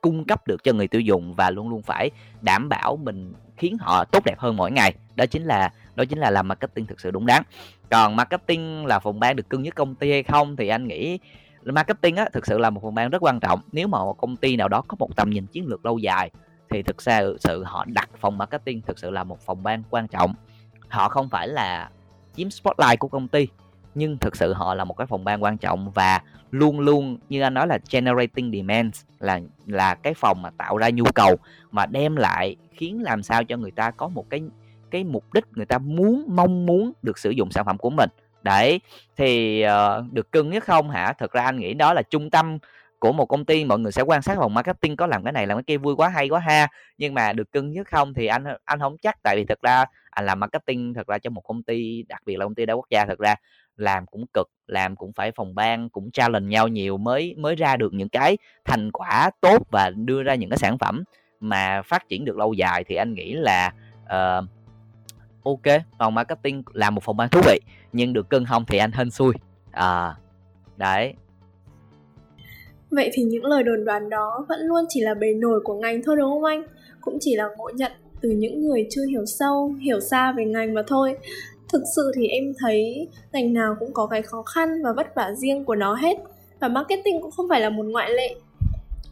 cung 0.00 0.24
cấp 0.24 0.46
được 0.46 0.64
cho 0.64 0.72
người 0.72 0.88
tiêu 0.88 1.00
dùng 1.00 1.34
và 1.34 1.50
luôn 1.50 1.68
luôn 1.68 1.82
phải 1.82 2.10
đảm 2.40 2.68
bảo 2.68 2.96
mình 2.96 3.32
khiến 3.60 3.78
họ 3.80 4.04
tốt 4.04 4.24
đẹp 4.24 4.38
hơn 4.38 4.56
mỗi 4.56 4.70
ngày. 4.70 4.94
Đó 5.16 5.26
chính 5.26 5.44
là, 5.44 5.72
đó 5.94 6.04
chính 6.04 6.18
là 6.18 6.30
làm 6.30 6.48
marketing 6.48 6.86
thực 6.86 7.00
sự 7.00 7.10
đúng 7.10 7.26
đắn. 7.26 7.42
Còn 7.90 8.16
marketing 8.16 8.86
là 8.86 8.98
phòng 8.98 9.20
ban 9.20 9.36
được 9.36 9.50
cưng 9.50 9.62
nhất 9.62 9.74
công 9.74 9.94
ty 9.94 10.10
hay 10.10 10.22
không 10.22 10.56
thì 10.56 10.68
anh 10.68 10.88
nghĩ 10.88 11.18
marketing 11.64 12.16
á, 12.16 12.28
thực 12.32 12.46
sự 12.46 12.58
là 12.58 12.70
một 12.70 12.80
phòng 12.82 12.94
ban 12.94 13.10
rất 13.10 13.22
quan 13.22 13.40
trọng. 13.40 13.60
Nếu 13.72 13.88
mà 13.88 13.98
một 13.98 14.18
công 14.18 14.36
ty 14.36 14.56
nào 14.56 14.68
đó 14.68 14.82
có 14.88 14.96
một 14.98 15.16
tầm 15.16 15.30
nhìn 15.30 15.46
chiến 15.46 15.66
lược 15.66 15.84
lâu 15.84 15.98
dài, 15.98 16.30
thì 16.70 16.82
thực 16.82 17.02
ra 17.02 17.22
sự 17.40 17.64
họ 17.64 17.84
đặt 17.88 18.10
phòng 18.20 18.38
marketing 18.38 18.82
thực 18.82 18.98
sự 18.98 19.10
là 19.10 19.24
một 19.24 19.40
phòng 19.40 19.62
ban 19.62 19.82
quan 19.90 20.08
trọng. 20.08 20.34
Họ 20.88 21.08
không 21.08 21.28
phải 21.28 21.48
là 21.48 21.90
chiếm 22.36 22.50
spotlight 22.50 22.98
của 22.98 23.08
công 23.08 23.28
ty 23.28 23.48
nhưng 23.94 24.18
thực 24.18 24.36
sự 24.36 24.52
họ 24.52 24.74
là 24.74 24.84
một 24.84 24.94
cái 24.94 25.06
phòng 25.06 25.24
ban 25.24 25.42
quan 25.42 25.58
trọng 25.58 25.90
và 25.90 26.20
luôn 26.50 26.80
luôn 26.80 27.18
như 27.28 27.42
anh 27.42 27.54
nói 27.54 27.66
là 27.66 27.78
generating 27.90 28.52
demand 28.52 29.02
là 29.18 29.40
là 29.66 29.94
cái 29.94 30.14
phòng 30.14 30.42
mà 30.42 30.50
tạo 30.50 30.76
ra 30.76 30.90
nhu 30.90 31.04
cầu 31.14 31.36
mà 31.70 31.86
đem 31.86 32.16
lại 32.16 32.56
khiến 32.72 33.02
làm 33.02 33.22
sao 33.22 33.44
cho 33.44 33.56
người 33.56 33.70
ta 33.70 33.90
có 33.90 34.08
một 34.08 34.30
cái 34.30 34.42
cái 34.90 35.04
mục 35.04 35.32
đích 35.32 35.44
người 35.52 35.66
ta 35.66 35.78
muốn 35.78 36.24
mong 36.28 36.66
muốn 36.66 36.92
được 37.02 37.18
sử 37.18 37.30
dụng 37.30 37.50
sản 37.50 37.64
phẩm 37.64 37.78
của 37.78 37.90
mình. 37.90 38.10
Đấy 38.42 38.80
thì 39.16 39.64
uh, 39.66 40.12
được 40.12 40.32
cưng 40.32 40.50
nhất 40.50 40.64
không 40.64 40.90
hả? 40.90 41.12
Thực 41.12 41.32
ra 41.32 41.42
anh 41.44 41.56
nghĩ 41.56 41.74
đó 41.74 41.94
là 41.94 42.02
trung 42.02 42.30
tâm 42.30 42.58
của 42.98 43.12
một 43.12 43.26
công 43.26 43.44
ty 43.44 43.64
mọi 43.64 43.78
người 43.78 43.92
sẽ 43.92 44.02
quan 44.02 44.22
sát 44.22 44.36
phòng 44.36 44.54
marketing 44.54 44.96
có 44.96 45.06
làm 45.06 45.24
cái 45.24 45.32
này 45.32 45.46
làm 45.46 45.56
cái 45.58 45.62
kia 45.62 45.76
vui 45.76 45.96
quá 45.96 46.08
hay 46.08 46.28
quá 46.28 46.40
ha. 46.40 46.68
Nhưng 46.98 47.14
mà 47.14 47.32
được 47.32 47.52
cưng 47.52 47.72
nhất 47.72 47.88
không 47.88 48.14
thì 48.14 48.26
anh 48.26 48.44
anh 48.64 48.80
không 48.80 48.96
chắc. 48.98 49.22
Tại 49.22 49.36
vì 49.36 49.44
thật 49.44 49.58
ra 49.62 49.84
anh 50.10 50.26
làm 50.26 50.40
marketing 50.40 50.94
thật 50.94 51.06
ra 51.06 51.18
cho 51.18 51.30
một 51.30 51.40
công 51.40 51.62
ty 51.62 52.04
đặc 52.08 52.22
biệt 52.26 52.36
là 52.36 52.44
công 52.44 52.54
ty 52.54 52.66
đa 52.66 52.74
quốc 52.74 52.86
gia 52.90 53.06
thật 53.06 53.18
ra 53.18 53.34
làm 53.80 54.06
cũng 54.06 54.26
cực 54.34 54.50
làm 54.66 54.96
cũng 54.96 55.12
phải 55.12 55.32
phòng 55.32 55.54
ban 55.54 55.88
cũng 55.88 56.10
challenge 56.10 56.48
nhau 56.48 56.68
nhiều 56.68 56.96
mới 56.96 57.34
mới 57.38 57.54
ra 57.54 57.76
được 57.76 57.92
những 57.92 58.08
cái 58.08 58.38
thành 58.64 58.92
quả 58.92 59.30
tốt 59.40 59.62
và 59.70 59.90
đưa 59.90 60.22
ra 60.22 60.34
những 60.34 60.50
cái 60.50 60.58
sản 60.58 60.78
phẩm 60.78 61.04
mà 61.40 61.82
phát 61.82 62.08
triển 62.08 62.24
được 62.24 62.36
lâu 62.36 62.52
dài 62.52 62.84
thì 62.84 62.94
anh 62.94 63.14
nghĩ 63.14 63.32
là 63.34 63.72
uh, 64.04 64.44
ok 65.44 65.82
phòng 65.98 66.14
marketing 66.14 66.62
là 66.72 66.90
một 66.90 67.02
phòng 67.04 67.16
ban 67.16 67.28
thú 67.28 67.40
vị 67.46 67.60
nhưng 67.92 68.12
được 68.12 68.30
cưng 68.30 68.44
không 68.44 68.64
thì 68.68 68.78
anh 68.78 68.92
hên 68.92 69.10
xui 69.10 69.34
à 69.70 70.14
đấy 70.76 71.14
Vậy 72.90 73.10
thì 73.12 73.22
những 73.22 73.44
lời 73.44 73.62
đồn 73.62 73.84
đoán 73.84 74.10
đó 74.10 74.46
vẫn 74.48 74.60
luôn 74.60 74.84
chỉ 74.88 75.00
là 75.00 75.14
bề 75.14 75.34
nổi 75.34 75.60
của 75.64 75.74
ngành 75.74 76.02
thôi 76.02 76.16
đúng 76.16 76.30
không 76.30 76.44
anh? 76.44 76.62
Cũng 77.00 77.18
chỉ 77.20 77.36
là 77.36 77.48
ngộ 77.56 77.70
nhận 77.74 77.92
từ 78.20 78.30
những 78.30 78.60
người 78.60 78.86
chưa 78.90 79.06
hiểu 79.06 79.26
sâu, 79.26 79.74
hiểu 79.80 80.00
xa 80.00 80.32
về 80.32 80.44
ngành 80.44 80.74
mà 80.74 80.82
thôi. 80.86 81.16
Thực 81.72 81.82
sự 81.96 82.12
thì 82.14 82.26
em 82.26 82.52
thấy 82.58 83.08
ngành 83.32 83.52
nào 83.52 83.76
cũng 83.80 83.92
có 83.92 84.06
cái 84.06 84.22
khó 84.22 84.42
khăn 84.42 84.82
và 84.84 84.92
vất 84.92 85.14
vả 85.14 85.32
riêng 85.36 85.64
của 85.64 85.74
nó 85.74 85.94
hết 85.94 86.18
và 86.60 86.68
marketing 86.68 87.22
cũng 87.22 87.30
không 87.30 87.46
phải 87.48 87.60
là 87.60 87.70
một 87.70 87.86
ngoại 87.86 88.10
lệ. 88.10 88.34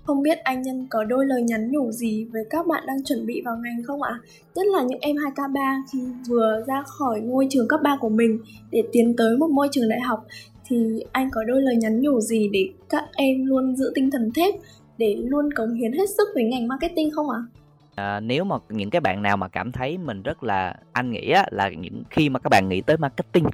Không 0.03 0.23
biết 0.23 0.39
anh 0.39 0.63
Nhân 0.63 0.87
có 0.91 1.05
đôi 1.05 1.27
lời 1.27 1.43
nhắn 1.43 1.71
nhủ 1.71 1.93
gì 1.93 2.27
với 2.33 2.43
các 2.51 2.67
bạn 2.67 2.85
đang 2.87 3.05
chuẩn 3.05 3.27
bị 3.27 3.43
vào 3.45 3.57
ngành 3.57 3.83
không 3.87 4.03
ạ? 4.03 4.21
Nhất 4.55 4.67
là 4.67 4.83
những 4.83 4.99
em 5.01 5.17
2K3 5.17 5.83
khi 5.93 5.99
vừa 6.29 6.65
ra 6.67 6.83
khỏi 6.87 7.21
ngôi 7.21 7.47
trường 7.51 7.69
cấp 7.69 7.81
3 7.83 7.97
của 8.01 8.09
mình 8.09 8.39
để 8.71 8.83
tiến 8.93 9.15
tới 9.17 9.37
một 9.37 9.51
môi 9.51 9.69
trường 9.73 9.89
đại 9.89 10.01
học 10.01 10.27
thì 10.67 11.05
anh 11.13 11.29
có 11.33 11.45
đôi 11.45 11.63
lời 11.63 11.77
nhắn 11.77 12.01
nhủ 12.01 12.21
gì 12.21 12.49
để 12.53 12.69
các 12.89 13.05
em 13.17 13.47
luôn 13.47 13.77
giữ 13.77 13.93
tinh 13.95 14.11
thần 14.11 14.31
thép 14.35 14.55
để 14.99 15.17
luôn 15.19 15.53
cống 15.53 15.75
hiến 15.75 15.93
hết 15.93 16.11
sức 16.17 16.29
với 16.35 16.45
ngành 16.45 16.69
marketing 16.69 17.11
không 17.11 17.31
ạ? 17.31 17.39
À, 17.39 17.58
À, 17.99 18.21
nếu 18.21 18.45
mà 18.45 18.57
những 18.69 18.91
cái 18.91 19.01
bạn 19.01 19.23
nào 19.23 19.37
mà 19.37 19.49
cảm 19.49 19.73
thấy 19.73 19.99
mình 19.99 20.23
rất 20.23 20.43
là 20.43 20.75
anh 20.93 21.11
nghĩ 21.11 21.31
á, 21.31 21.47
là 21.51 21.69
những 21.69 22.03
khi 22.11 22.29
mà 22.29 22.39
các 22.39 22.49
bạn 22.51 22.69
nghĩ 22.69 22.81
tới 22.81 22.97
marketing 22.97 23.45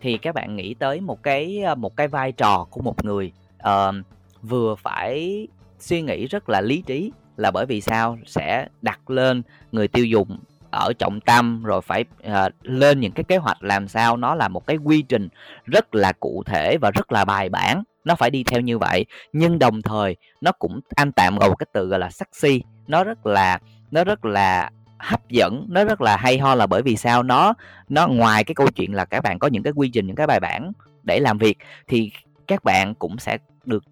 thì 0.00 0.18
các 0.18 0.34
bạn 0.34 0.56
nghĩ 0.56 0.74
tới 0.74 1.00
một 1.00 1.22
cái 1.22 1.62
à, 1.62 1.74
một 1.74 1.96
cái 1.96 2.08
vai 2.08 2.32
trò 2.32 2.66
của 2.70 2.82
một 2.82 3.04
người 3.04 3.32
uh, 3.68 3.94
vừa 4.42 4.74
phải 4.74 5.46
suy 5.78 6.02
nghĩ 6.02 6.26
rất 6.26 6.48
là 6.48 6.60
lý 6.60 6.82
trí 6.86 7.12
là 7.36 7.50
bởi 7.50 7.66
vì 7.66 7.80
sao? 7.80 8.18
Sẽ 8.26 8.68
đặt 8.82 9.10
lên 9.10 9.42
người 9.72 9.88
tiêu 9.88 10.04
dùng 10.04 10.38
ở 10.70 10.92
trọng 10.98 11.20
tâm 11.20 11.62
rồi 11.62 11.80
phải 11.82 12.04
uh, 12.26 12.52
lên 12.62 13.00
những 13.00 13.12
cái 13.12 13.24
kế 13.24 13.36
hoạch 13.36 13.62
làm 13.62 13.88
sao 13.88 14.16
nó 14.16 14.34
là 14.34 14.48
một 14.48 14.66
cái 14.66 14.76
quy 14.76 15.02
trình 15.02 15.28
rất 15.64 15.94
là 15.94 16.12
cụ 16.12 16.42
thể 16.46 16.76
và 16.80 16.90
rất 16.90 17.12
là 17.12 17.24
bài 17.24 17.48
bản 17.48 17.82
nó 18.04 18.14
phải 18.14 18.30
đi 18.30 18.44
theo 18.44 18.60
như 18.60 18.78
vậy. 18.78 19.06
Nhưng 19.32 19.58
đồng 19.58 19.82
thời 19.82 20.16
nó 20.40 20.52
cũng 20.52 20.80
anh 20.96 21.12
tạm 21.12 21.38
gọi 21.38 21.48
một 21.48 21.56
cái 21.56 21.66
từ 21.72 21.86
gọi 21.86 21.98
là 21.98 22.10
sexy 22.10 22.62
nó 22.86 23.04
rất 23.04 23.26
là 23.26 23.58
nó 23.94 24.04
rất 24.04 24.24
là 24.24 24.70
hấp 24.98 25.28
dẫn 25.28 25.66
nó 25.68 25.84
rất 25.84 26.00
là 26.00 26.16
hay 26.16 26.38
ho 26.38 26.54
là 26.54 26.66
bởi 26.66 26.82
vì 26.82 26.96
sao? 26.96 27.22
Nó 27.22 27.54
nó 27.88 28.08
ngoài 28.08 28.44
cái 28.44 28.54
câu 28.54 28.66
chuyện 28.70 28.94
là 28.94 29.04
các 29.04 29.20
bạn 29.20 29.38
có 29.38 29.48
những 29.48 29.62
cái 29.62 29.72
quy 29.76 29.88
trình 29.88 30.06
những 30.06 30.16
cái 30.16 30.26
bài 30.26 30.40
bản 30.40 30.72
để 31.02 31.20
làm 31.20 31.38
việc 31.38 31.58
thì 31.86 32.10
các 32.46 32.64
bạn 32.64 32.94
cũng 32.94 33.18
sẽ 33.18 33.38
được 33.64 33.84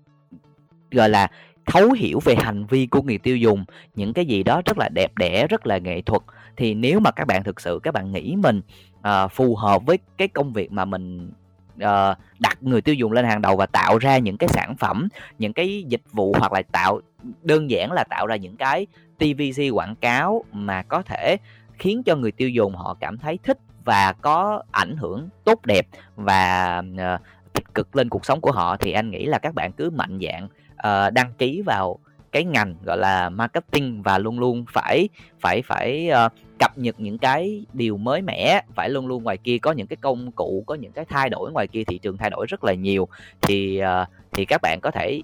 gọi 0.91 1.09
là 1.09 1.29
thấu 1.67 1.93
hiểu 1.93 2.21
về 2.25 2.35
hành 2.35 2.67
vi 2.67 2.87
của 2.87 3.03
người 3.03 3.19
tiêu 3.19 3.37
dùng 3.37 3.65
những 3.95 4.13
cái 4.13 4.27
gì 4.27 4.43
đó 4.43 4.63
rất 4.65 4.79
là 4.79 4.89
đẹp 4.89 5.19
đẽ 5.19 5.47
rất 5.47 5.67
là 5.67 5.79
nghệ 5.79 6.03
thuật. 6.03 6.23
Thì 6.57 6.75
nếu 6.75 7.01
mà 7.01 7.11
các 7.11 7.27
bạn 7.27 7.45
thực 7.45 7.61
sự 7.61 7.81
các 7.83 7.95
bạn 7.95 8.13
nghĩ 8.13 8.37
mình 8.37 8.61
uh, 8.99 9.33
phù 9.33 9.57
hợp 9.57 9.83
với 9.87 9.99
cái 10.19 10.29
công 10.29 10.53
việc 10.53 10.73
mà 10.73 10.85
mình 10.85 11.31
uh, 11.77 12.19
đặt 12.39 12.59
người 12.61 12.81
tiêu 12.81 12.95
dùng 12.95 13.13
lên 13.13 13.25
hàng 13.25 13.43
đầu 13.43 13.57
và 13.57 13.67
tạo 13.67 13.99
ra 13.99 14.19
những 14.19 14.37
cái 14.37 14.49
sản 14.49 14.75
phẩm 14.79 15.09
những 15.39 15.53
cái 15.53 15.85
dịch 15.89 16.03
vụ 16.13 16.35
hoặc 16.39 16.53
là 16.53 16.63
tạo 16.73 17.01
đơn 17.43 17.71
giản 17.71 17.93
là 17.93 18.05
tạo 18.11 18.27
ra 18.27 18.37
những 18.37 18.57
cái 18.57 18.87
TVC 19.19 19.63
quảng 19.73 19.95
cáo 19.97 20.45
mà 20.53 20.83
có 20.83 21.03
thể 21.03 21.37
khiến 21.79 22.03
cho 22.03 22.17
người 22.17 22.33
tiêu 22.33 22.49
dùng 22.49 22.75
họ 22.75 22.97
cảm 23.01 23.19
thấy 23.19 23.39
thích 23.43 23.59
và 23.85 24.13
có 24.13 24.63
ảnh 24.71 24.97
hưởng 24.97 25.29
tốt 25.45 25.67
đẹp 25.67 25.87
và 26.17 26.83
uh, 26.95 27.21
tích 27.53 27.75
cực 27.75 27.97
lên 27.97 28.09
cuộc 28.09 28.25
sống 28.25 28.41
của 28.41 28.53
họ 28.53 28.77
thì 28.77 28.93
anh 28.93 29.11
nghĩ 29.11 29.27
là 29.27 29.39
các 29.39 29.55
bạn 29.55 29.73
cứ 29.73 29.91
mạnh 29.91 30.19
dạng 30.23 30.45
uh, 30.45 30.51
ờ, 30.77 31.11
đăng 31.11 31.33
ký 31.39 31.63
vào 31.67 31.99
cái 32.33 32.45
ngành 32.45 32.75
gọi 32.85 32.99
là 32.99 33.29
marketing 33.29 34.03
và 34.03 34.19
luôn 34.19 34.39
luôn 34.39 34.65
phải 34.73 35.09
phải 35.41 35.63
phải 35.63 36.11
uh, 36.27 36.33
cập 36.59 36.79
nhật 36.79 37.01
những 37.01 37.19
cái 37.19 37.65
điều 37.73 37.97
mới 37.97 38.23
mẻ 38.23 38.63
phải 38.75 38.91
luôn 38.91 39.07
luôn 39.07 39.23
ngoài 39.23 39.37
kia 39.37 39.59
có 39.59 39.73
những 39.73 39.87
cái 39.87 39.97
công 39.97 40.33
cụ 40.33 40.65
có 40.67 40.75
những 40.75 40.93
cái 40.93 41.05
thay 41.05 41.31
đổi 41.31 41.53
ngoài 41.53 41.69
kia 41.69 41.85
thị 41.85 41.99
trường 41.99 42.17
thay 42.17 42.31
đổi 42.31 42.47
rất 42.49 42.65
là 42.65 42.75
nhiều. 42.75 43.09
Thì 43.41 43.83
uh, 44.03 44.09
thì 44.33 44.45
các 44.45 44.63
bạn 44.63 44.79
có 44.83 44.91
thể 44.91 45.23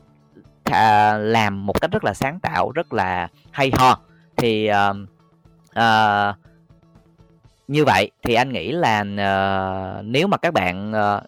uh, 0.68 0.74
làm 1.20 1.66
một 1.66 1.80
cách 1.80 1.90
rất 1.90 2.04
là 2.04 2.14
sáng 2.14 2.40
tạo 2.40 2.70
rất 2.70 2.92
là 2.92 3.28
hay 3.50 3.70
ho. 3.74 4.00
Thì 4.36 4.70
uh, 4.70 4.96
uh, 5.78 6.36
như 7.68 7.84
vậy 7.84 8.10
thì 8.22 8.34
anh 8.34 8.52
nghĩ 8.52 8.72
là 8.72 9.00
uh, 9.00 10.04
nếu 10.04 10.26
mà 10.26 10.36
các 10.36 10.54
bạn 10.54 10.92
uh, 10.92 11.22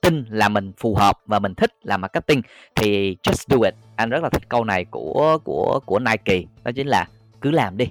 tin 0.00 0.24
là 0.28 0.48
mình 0.48 0.72
phù 0.78 0.94
hợp 0.94 1.18
và 1.26 1.38
mình 1.38 1.54
thích 1.54 1.72
làm 1.82 2.00
marketing, 2.00 2.42
thì 2.74 3.16
just 3.22 3.44
do 3.48 3.64
it. 3.64 3.74
Anh 3.96 4.10
rất 4.10 4.22
là 4.22 4.28
thích 4.28 4.48
câu 4.48 4.64
này 4.64 4.84
của 4.84 5.38
của 5.44 5.80
của 5.86 5.98
Nike. 5.98 6.42
Đó 6.64 6.70
chính 6.74 6.86
là 6.86 7.06
cứ 7.40 7.50
làm 7.50 7.76
đi. 7.76 7.86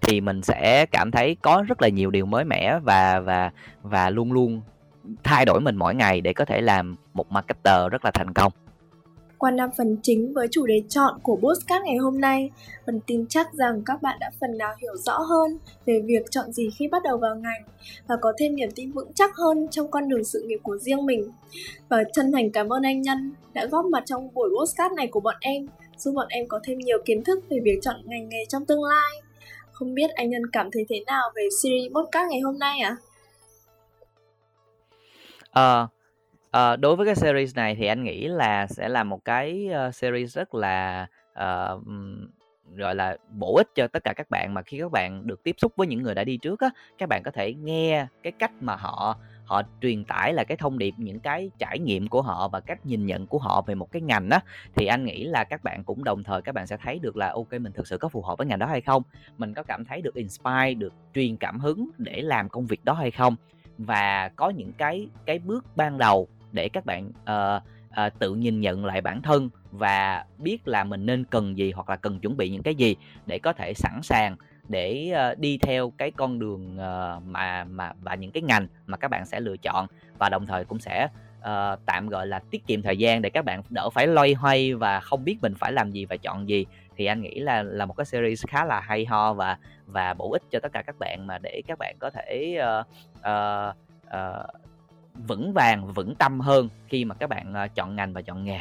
Thì 0.00 0.20
mình 0.20 0.42
sẽ 0.42 0.86
cảm 0.86 1.10
thấy 1.10 1.36
có 1.42 1.64
rất 1.68 1.82
là 1.82 1.88
nhiều 1.88 2.10
điều 2.10 2.26
mới 2.26 2.44
mẻ 2.44 2.78
và 2.82 3.20
và 3.20 3.50
và 3.82 4.10
luôn 4.10 4.32
luôn 4.32 4.60
thay 5.24 5.44
đổi 5.44 5.60
mình 5.60 5.76
mỗi 5.76 5.94
ngày 5.94 6.20
để 6.20 6.32
có 6.32 6.44
thể 6.44 6.60
làm 6.60 6.96
một 7.14 7.32
marketer 7.32 7.88
rất 7.90 8.04
là 8.04 8.10
thành 8.10 8.32
công 8.32 8.52
qua 9.40 9.50
năm 9.50 9.70
phần 9.76 9.96
chính 10.02 10.32
với 10.34 10.48
chủ 10.50 10.66
đề 10.66 10.82
chọn 10.88 11.14
của 11.22 11.36
Postcard 11.36 11.84
ngày 11.84 11.96
hôm 11.96 12.20
nay, 12.20 12.50
mình 12.86 13.00
tin 13.06 13.26
chắc 13.28 13.54
rằng 13.54 13.82
các 13.86 14.02
bạn 14.02 14.18
đã 14.20 14.30
phần 14.40 14.58
nào 14.58 14.74
hiểu 14.82 14.96
rõ 14.96 15.18
hơn 15.18 15.58
về 15.86 16.00
việc 16.04 16.30
chọn 16.30 16.52
gì 16.52 16.70
khi 16.76 16.88
bắt 16.88 17.02
đầu 17.02 17.18
vào 17.18 17.36
ngành 17.36 17.62
và 18.06 18.16
có 18.20 18.32
thêm 18.38 18.56
niềm 18.56 18.68
tin 18.74 18.92
vững 18.92 19.12
chắc 19.14 19.36
hơn 19.36 19.68
trong 19.70 19.90
con 19.90 20.08
đường 20.08 20.24
sự 20.24 20.44
nghiệp 20.46 20.58
của 20.62 20.78
riêng 20.78 21.06
mình. 21.06 21.30
Và 21.88 22.04
chân 22.12 22.32
thành 22.32 22.50
cảm 22.50 22.72
ơn 22.72 22.82
anh 22.82 23.02
Nhân 23.02 23.32
đã 23.52 23.66
góp 23.66 23.84
mặt 23.84 24.02
trong 24.06 24.34
buổi 24.34 24.50
Postcard 24.60 24.94
này 24.94 25.06
của 25.06 25.20
bọn 25.20 25.36
em, 25.40 25.66
giúp 25.96 26.12
bọn 26.14 26.26
em 26.28 26.48
có 26.48 26.60
thêm 26.64 26.78
nhiều 26.78 26.98
kiến 27.04 27.24
thức 27.24 27.44
về 27.50 27.58
việc 27.64 27.78
chọn 27.82 27.96
ngành 28.04 28.28
nghề 28.28 28.44
trong 28.48 28.66
tương 28.66 28.84
lai. 28.84 29.22
Không 29.72 29.94
biết 29.94 30.10
anh 30.10 30.30
Nhân 30.30 30.42
cảm 30.52 30.70
thấy 30.72 30.86
thế 30.88 31.04
nào 31.06 31.30
về 31.34 31.48
series 31.62 31.92
Postcard 31.92 32.30
ngày 32.30 32.40
hôm 32.40 32.58
nay 32.58 32.80
ạ? 32.80 32.96
À? 35.52 35.82
Uh, 35.82 35.99
Ờ, 36.50 36.76
đối 36.76 36.96
với 36.96 37.06
cái 37.06 37.14
series 37.14 37.56
này 37.56 37.74
thì 37.74 37.86
anh 37.86 38.04
nghĩ 38.04 38.28
là 38.28 38.66
sẽ 38.66 38.88
là 38.88 39.04
một 39.04 39.24
cái, 39.24 39.68
ờ, 39.72 39.90
series 39.90 40.36
rất 40.36 40.54
là, 40.54 41.06
ờ, 41.32 41.80
gọi 42.76 42.94
là, 42.94 43.16
bổ 43.30 43.56
ích 43.56 43.68
cho 43.74 43.88
tất 43.88 44.04
cả 44.04 44.12
các 44.12 44.30
bạn 44.30 44.54
mà 44.54 44.62
khi 44.62 44.78
các 44.78 44.92
bạn 44.92 45.26
được 45.26 45.42
tiếp 45.44 45.54
xúc 45.58 45.72
với 45.76 45.86
những 45.86 46.02
người 46.02 46.14
đã 46.14 46.24
đi 46.24 46.36
trước 46.36 46.60
á, 46.60 46.70
các 46.98 47.08
bạn 47.08 47.22
có 47.22 47.30
thể 47.30 47.54
nghe 47.54 48.06
cái 48.22 48.32
cách 48.38 48.52
mà 48.60 48.76
họ 48.76 49.16
họ 49.44 49.62
truyền 49.80 50.04
tải 50.04 50.32
là 50.34 50.44
cái 50.44 50.56
thông 50.56 50.78
điệp, 50.78 50.94
những 50.96 51.20
cái 51.20 51.50
trải 51.58 51.78
nghiệm 51.78 52.08
của 52.08 52.22
họ 52.22 52.48
và 52.48 52.60
cách 52.60 52.86
nhìn 52.86 53.06
nhận 53.06 53.26
của 53.26 53.38
họ 53.38 53.62
về 53.62 53.74
một 53.74 53.92
cái 53.92 54.02
ngành 54.02 54.30
á, 54.30 54.40
thì 54.74 54.86
anh 54.86 55.04
nghĩ 55.04 55.24
là 55.24 55.44
các 55.44 55.64
bạn 55.64 55.84
cũng 55.84 56.04
đồng 56.04 56.24
thời 56.24 56.42
các 56.42 56.54
bạn 56.54 56.66
sẽ 56.66 56.76
thấy 56.76 56.98
được 56.98 57.16
là 57.16 57.32
ok 57.32 57.52
mình 57.52 57.72
thực 57.72 57.86
sự 57.86 57.98
có 57.98 58.08
phù 58.08 58.22
hợp 58.22 58.38
với 58.38 58.46
ngành 58.46 58.58
đó 58.58 58.66
hay 58.66 58.80
không? 58.80 59.02
Mình 59.38 59.54
có 59.54 59.62
cảm 59.62 59.84
thấy 59.84 60.02
được 60.02 60.14
inspire, 60.14 60.74
được 60.74 60.94
truyền 61.14 61.36
cảm 61.36 61.60
hứng 61.60 61.90
để 61.98 62.22
làm 62.22 62.48
công 62.48 62.66
việc 62.66 62.84
đó 62.84 62.92
hay 62.92 63.10
không? 63.10 63.36
Và 63.78 64.30
có 64.36 64.50
những 64.50 64.72
cái 64.72 65.08
cái 65.26 65.38
bước 65.38 65.64
ban 65.76 65.98
đầu 65.98 66.28
để 66.52 66.68
các 66.68 66.86
bạn 66.86 67.08
uh, 67.08 67.62
uh, 68.06 68.18
tự 68.18 68.34
nhìn 68.34 68.60
nhận 68.60 68.84
lại 68.84 69.00
bản 69.00 69.22
thân 69.22 69.50
và 69.70 70.24
biết 70.38 70.68
là 70.68 70.84
mình 70.84 71.06
nên 71.06 71.24
cần 71.24 71.58
gì 71.58 71.72
hoặc 71.72 71.90
là 71.90 71.96
cần 71.96 72.20
chuẩn 72.20 72.36
bị 72.36 72.50
những 72.50 72.62
cái 72.62 72.74
gì 72.74 72.96
để 73.26 73.38
có 73.38 73.52
thể 73.52 73.72
sẵn 73.74 74.00
sàng 74.02 74.36
để 74.68 75.12
uh, 75.32 75.38
đi 75.38 75.58
theo 75.58 75.92
cái 75.98 76.10
con 76.10 76.38
đường 76.38 76.76
uh, 76.76 77.22
mà 77.24 77.64
mà 77.64 77.92
và 78.00 78.14
những 78.14 78.30
cái 78.30 78.42
ngành 78.42 78.66
mà 78.86 78.96
các 78.96 79.08
bạn 79.08 79.26
sẽ 79.26 79.40
lựa 79.40 79.56
chọn. 79.56 79.86
Và 80.18 80.28
đồng 80.28 80.46
thời 80.46 80.64
cũng 80.64 80.78
sẽ 80.78 81.08
uh, 81.38 81.80
tạm 81.86 82.08
gọi 82.08 82.26
là 82.26 82.38
tiết 82.50 82.66
kiệm 82.66 82.82
thời 82.82 82.96
gian 82.96 83.22
để 83.22 83.30
các 83.30 83.44
bạn 83.44 83.62
đỡ 83.70 83.90
phải 83.90 84.06
loay 84.06 84.34
hoay 84.34 84.74
và 84.74 85.00
không 85.00 85.24
biết 85.24 85.36
mình 85.42 85.54
phải 85.54 85.72
làm 85.72 85.92
gì 85.92 86.04
và 86.04 86.16
chọn 86.16 86.48
gì. 86.48 86.66
Thì 86.96 87.06
anh 87.06 87.22
nghĩ 87.22 87.40
là 87.40 87.62
là 87.62 87.86
một 87.86 87.96
cái 87.96 88.04
series 88.04 88.46
khá 88.46 88.64
là 88.64 88.80
hay 88.80 89.04
ho 89.04 89.32
và 89.32 89.58
và 89.86 90.14
bổ 90.14 90.32
ích 90.32 90.42
cho 90.50 90.60
tất 90.60 90.72
cả 90.72 90.82
các 90.82 90.96
bạn 90.98 91.26
mà 91.26 91.38
để 91.38 91.62
các 91.66 91.78
bạn 91.78 91.96
có 91.98 92.10
thể 92.10 92.58
uh, 92.80 92.86
uh, 93.18 93.76
uh, 94.06 94.69
vững 95.14 95.52
vàng 95.52 95.92
vững 95.94 96.14
tâm 96.14 96.40
hơn 96.40 96.68
khi 96.88 97.04
mà 97.04 97.14
các 97.14 97.26
bạn 97.26 97.54
ờ, 97.54 97.68
chọn 97.74 97.96
ngành 97.96 98.12
và 98.12 98.22
chọn 98.22 98.44
nghề 98.44 98.60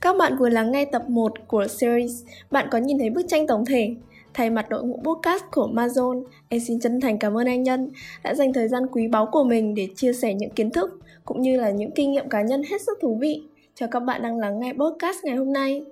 Các 0.00 0.16
bạn 0.18 0.36
vừa 0.38 0.48
lắng 0.48 0.72
nghe 0.72 0.84
tập 0.84 1.02
1 1.08 1.32
của 1.46 1.66
series 1.66 2.24
Bạn 2.50 2.68
có 2.70 2.78
nhìn 2.78 2.98
thấy 2.98 3.10
bức 3.10 3.26
tranh 3.28 3.46
tổng 3.46 3.64
thể? 3.64 3.94
Thay 4.34 4.50
mặt 4.50 4.68
đội 4.68 4.84
ngũ 4.84 5.02
podcast 5.04 5.44
của 5.52 5.68
Amazon, 5.74 6.24
em 6.48 6.60
xin 6.60 6.80
chân 6.80 7.00
thành 7.00 7.18
cảm 7.18 7.36
ơn 7.36 7.46
anh 7.46 7.62
Nhân 7.62 7.90
đã 8.22 8.34
dành 8.34 8.52
thời 8.52 8.68
gian 8.68 8.86
quý 8.92 9.08
báu 9.08 9.26
của 9.26 9.44
mình 9.44 9.74
để 9.74 9.88
chia 9.96 10.12
sẻ 10.12 10.34
những 10.34 10.50
kiến 10.50 10.70
thức 10.70 11.00
cũng 11.24 11.42
như 11.42 11.60
là 11.60 11.70
những 11.70 11.90
kinh 11.90 12.12
nghiệm 12.12 12.28
cá 12.28 12.42
nhân 12.42 12.62
hết 12.70 12.82
sức 12.82 12.98
thú 13.02 13.18
vị 13.20 13.42
cho 13.74 13.86
các 13.86 14.00
bạn 14.00 14.22
đang 14.22 14.38
lắng 14.38 14.60
nghe 14.60 14.72
podcast 14.72 15.24
ngày 15.24 15.36
hôm 15.36 15.52
nay. 15.52 15.84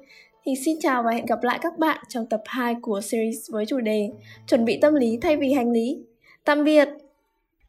Thì 0.45 0.53
xin 0.65 0.77
chào 0.81 1.03
và 1.03 1.11
hẹn 1.11 1.27
gặp 1.27 1.43
lại 1.43 1.59
các 1.63 1.79
bạn 1.79 2.05
trong 2.09 2.27
tập 2.27 2.43
2 2.47 2.75
của 2.83 3.01
series 3.01 3.51
với 3.51 3.67
chủ 3.67 3.81
đề 3.81 4.11
Chuẩn 4.47 4.65
bị 4.65 4.79
tâm 4.83 4.95
lý 4.95 5.19
thay 5.23 5.37
vì 5.37 5.53
hành 5.53 5.71
lý. 5.71 5.99
Tạm 6.45 6.65
biệt! 6.65 6.89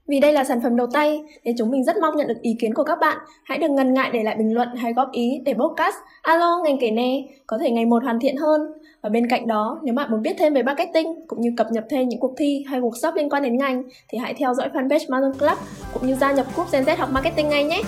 Vì 0.08 0.20
đây 0.20 0.34
là 0.34 0.44
sản 0.44 0.62
phẩm 0.62 0.76
đầu 0.76 0.88
tay 0.94 1.24
nên 1.44 1.56
chúng 1.58 1.72
mình 1.72 1.84
rất 1.84 1.98
mong 1.98 2.16
nhận 2.18 2.28
được 2.28 2.42
ý 2.42 2.56
kiến 2.60 2.74
của 2.74 2.84
các 2.84 3.00
bạn. 3.00 3.18
Hãy 3.44 3.58
đừng 3.58 3.76
ngần 3.76 3.94
ngại 3.94 4.10
để 4.14 4.24
lại 4.24 4.36
bình 4.36 4.54
luận 4.54 4.68
hay 4.76 4.94
góp 4.94 5.12
ý 5.12 5.42
để 5.46 5.54
podcast 5.54 5.96
Alo 6.22 6.62
ngành 6.64 6.78
kể 6.80 6.92
nè 6.92 7.22
có 7.48 7.58
thể 7.58 7.72
ngày 7.72 7.86
một 7.86 8.04
hoàn 8.04 8.20
thiện 8.20 8.38
hơn. 8.38 8.62
Và 9.02 9.10
bên 9.10 9.28
cạnh 9.30 9.48
đó, 9.48 9.80
nếu 9.84 9.94
bạn 9.94 10.12
muốn 10.12 10.22
biết 10.22 10.36
thêm 10.38 10.54
về 10.54 10.64
marketing 10.64 11.28
cũng 11.28 11.42
như 11.42 11.54
cập 11.58 11.72
nhật 11.72 11.86
thêm 11.90 12.10
những 12.10 12.20
cuộc 12.20 12.34
thi 12.38 12.66
hay 12.68 12.82
workshop 12.82 13.16
liên 13.16 13.30
quan 13.30 13.44
đến 13.44 13.58
ngành 13.58 13.84
thì 14.10 14.18
hãy 14.18 14.34
theo 14.34 14.54
dõi 14.54 14.70
fanpage 14.74 15.06
Marathon 15.10 15.40
Club 15.40 15.58
cũng 15.94 16.08
như 16.08 16.16
gia 16.16 16.32
nhập 16.32 16.46
group 16.56 16.72
Gen 16.72 16.84
Z 16.84 16.98
học 16.98 17.10
marketing 17.14 17.50
ngay 17.50 17.64
nhé. 17.64 17.82